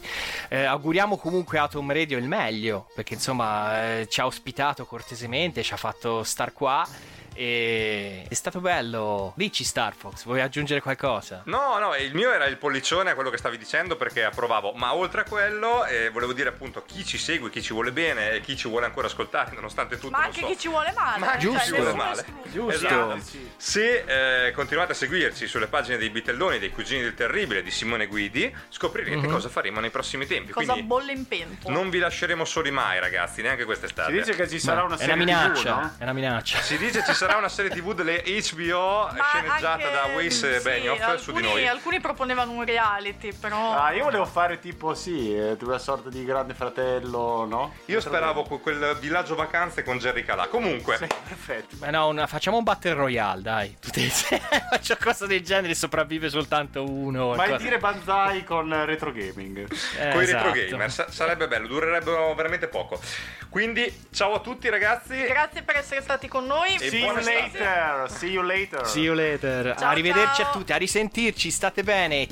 Eh, 0.49 0.65
auguriamo 0.65 1.19
comunque 1.19 1.59
a 1.59 1.65
Atom 1.65 1.93
Radio 1.93 2.17
il 2.17 2.27
meglio, 2.27 2.89
perché 2.95 3.13
insomma 3.13 3.99
eh, 3.99 4.09
ci 4.09 4.23
ha 4.23 4.25
ospitato 4.27 4.87
cortesemente, 4.87 5.63
ci 5.63 5.75
ha 5.75 5.77
fatto 5.77 6.25
star 6.25 6.55
qua. 6.55 7.15
E 7.37 8.25
è 8.29 8.35
stato 8.35 8.61
bello. 8.61 9.33
Dici 9.37 9.63
Star 9.65 9.95
Fox, 9.95 10.25
vuoi 10.25 10.41
aggiungere 10.41 10.81
qualcosa? 10.81 11.43
No, 11.45 11.79
no, 11.79 11.95
il 11.97 12.15
mio 12.15 12.33
era 12.33 12.47
il 12.47 12.57
pollicione 12.57 13.11
a 13.11 13.15
quello 13.15 13.31
che 13.31 13.37
stavi 13.37 13.59
dicendo 13.59 13.97
perché 13.97 14.25
approvavo, 14.25 14.73
ma 14.73 14.95
oltre 14.95 15.21
a 15.21 15.25
quello 15.25 15.85
eh, 15.85 16.11
volevo 16.11 16.33
dire 16.33 16.49
appunto 16.49 16.83
chi 16.85 17.05
ci 17.05 17.19
segue, 17.19 17.51
chi 17.51 17.63
ci 17.63 17.73
vuole 17.73 17.93
bene 17.93 18.33
e 18.33 18.41
chi 18.41 18.57
ci 18.57 18.69
vuole 18.69 18.87
ancora 18.87 19.07
ascoltare, 19.07 19.53
nonostante 19.55 19.97
tutto. 19.99 20.11
Ma 20.17 20.25
anche 20.25 20.41
so. 20.41 20.47
chi 20.47 20.59
ci 20.59 20.69
vuole 20.69 20.93
male. 20.97 21.19
Ma 21.19 21.39
cioè, 21.39 21.57
chi 21.59 21.65
ci 21.65 21.71
vuole 21.75 21.93
male. 21.93 22.25
escluso. 22.45 22.71
Esatto. 22.75 23.21
Se 23.57 24.47
eh, 24.47 24.53
continuate 24.53 24.93
a 24.93 24.95
seguirci 24.95 25.47
sulle 25.47 25.67
pagine 25.67 25.97
dei 25.99 26.11
Bitelloni, 26.11 26.59
dei 26.59 26.71
Cugini 26.71 27.03
del 27.03 27.15
Terribile, 27.15 27.63
di 27.63 27.71
Simone 27.71 28.07
Guidi, 28.07 28.55
scoprirete 28.71 29.15
Mhm. 29.17 29.31
cosa 29.31 29.49
faremo 29.49 29.81
nei 29.81 29.91
prossimi 29.91 30.27
tempi. 30.27 30.53
Cosa 30.53 30.73
Quindi 30.73 30.87
bolle 30.89 31.13
in 31.13 31.27
pentola. 31.29 31.75
non 31.75 31.91
vi 31.91 31.99
lasceremo 31.99 32.45
soli 32.45 32.71
mai, 32.71 32.99
ragazzi, 33.01 33.43
neanche 33.43 33.65
quest'estate. 33.65 34.11
Si 34.13 34.19
dice 34.19 34.35
che 34.35 34.49
ci 34.49 34.59
sarà 34.59 34.83
una 34.83 34.97
È 34.97 35.05
una 35.05 35.15
serie 35.15 35.17
minaccia, 35.17 35.61
TV, 35.73 35.81
no? 35.81 35.95
è 35.99 36.03
una 36.03 36.13
minaccia. 36.13 36.61
Si 36.61 36.77
dice 36.79 37.03
ci 37.05 37.13
sarà 37.15 37.26
una 37.35 37.49
serie 37.49 37.71
TV 37.71 37.93
delle 37.93 38.23
HBO 38.25 39.11
sceneggiata 39.11 39.73
anche- 39.73 39.91
da 39.91 40.05
Weiss 40.15 40.57
sì, 40.57 40.63
Benioff 40.63 40.99
su 41.17 41.33
di 41.33 41.39
alcuni- 41.39 41.43
noi. 41.43 41.67
Alcuni 41.69 42.01
proponevano 42.01 42.53
un 42.53 42.65
reality, 42.65 43.33
però. 43.33 43.73
Ah, 43.75 43.93
io 43.93 44.05
volevo 44.05 44.25
fare 44.27 44.59
tipo 44.61 44.95
sì, 44.95 45.35
eh, 45.35 45.57
una 45.61 45.79
sorta 45.79 46.09
di 46.09 46.25
grande 46.25 46.55
fratello, 46.55 47.45
no? 47.47 47.75
Io 47.87 48.01
speravo 48.01 48.43
que- 48.45 48.61
quel 48.61 48.97
villaggio 49.01 49.35
vacanze 49.35 49.83
con 49.83 49.99
Jerry 49.99 50.25
Calà. 50.25 50.47
Comunque, 50.47 50.97
perfetto. 50.99 51.77
Ma 51.81 51.91
no, 51.91 52.09
una- 52.09 52.27
facciamo 52.27 52.57
un 52.59 52.63
battle 52.63 52.93
royale, 52.95 53.43
dai. 53.43 53.77
Tutte 53.81 54.01
insieme. 54.01 54.45
Faccio 54.71 54.97
cosa 55.03 55.27
del 55.27 55.43
genere, 55.43 55.75
sopravvive 55.75 56.29
soltanto 56.29 56.85
uno. 56.89 57.29
Mai 57.29 57.37
qualcosa- 57.37 57.63
dire 57.63 57.79
Banzai 57.79 58.45
con 58.45 58.85
retro 58.85 59.11
gaming. 59.13 59.67
Eh, 59.99 60.11
con 60.13 60.21
i 60.21 60.25
esatto. 60.25 60.53
retro 60.53 60.69
gamer 60.71 60.91
sa- 60.93 61.11
sarebbe 61.11 61.49
bello, 61.49 61.67
durerebbero 61.67 62.35
veramente 62.35 62.69
poco. 62.69 63.01
Quindi, 63.49 64.07
ciao 64.13 64.35
a 64.35 64.41
tutti, 64.41 64.69
ragazzi. 64.69 65.23
Grazie 65.23 65.63
per 65.63 65.77
essere 65.77 66.03
stati 66.03 66.29
con 66.29 66.45
noi. 66.47 66.75
E 66.75 66.79
See 66.91 67.01
you 67.19 67.25
later. 67.25 68.09
See 68.09 68.31
you 68.31 68.43
later. 68.43 68.85
See 68.87 69.01
you 69.03 69.15
later. 69.15 69.75
Ciao, 69.79 69.91
Arrivederci 69.91 70.43
ciao. 70.43 70.51
a 70.51 70.53
tutti, 70.53 70.73
a 70.73 70.77
risentirci, 70.77 71.51
state 71.51 71.83
bene. 71.83 72.27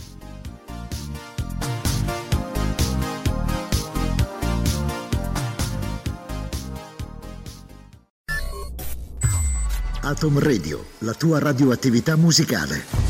Atom 10.02 10.38
Radio, 10.38 10.84
la 10.98 11.14
tua 11.14 11.38
radioattività 11.38 12.16
musicale. 12.16 13.03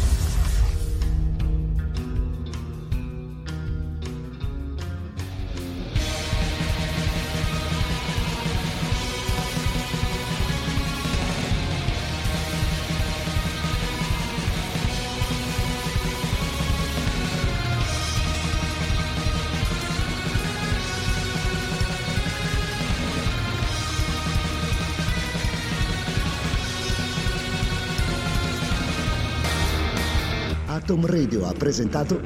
Atom 31.04 31.06
Radio 31.06 31.46
ha 31.46 31.52
presentato 31.52 32.20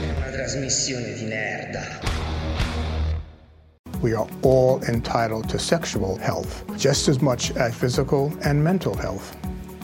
È 0.00 0.16
una 0.16 0.30
trasmissione 0.30 1.14
di 1.14 1.24
merda. 1.24 2.00
We 4.00 4.14
are 4.14 4.28
all 4.42 4.80
entitled 4.84 5.48
to 5.48 5.58
sexual 5.58 6.18
health, 6.18 6.64
just 6.76 7.08
as 7.08 7.18
much 7.20 7.50
as 7.56 7.74
physical 7.74 8.32
and 8.42 8.62
mental 8.62 8.94
health. 8.94 9.47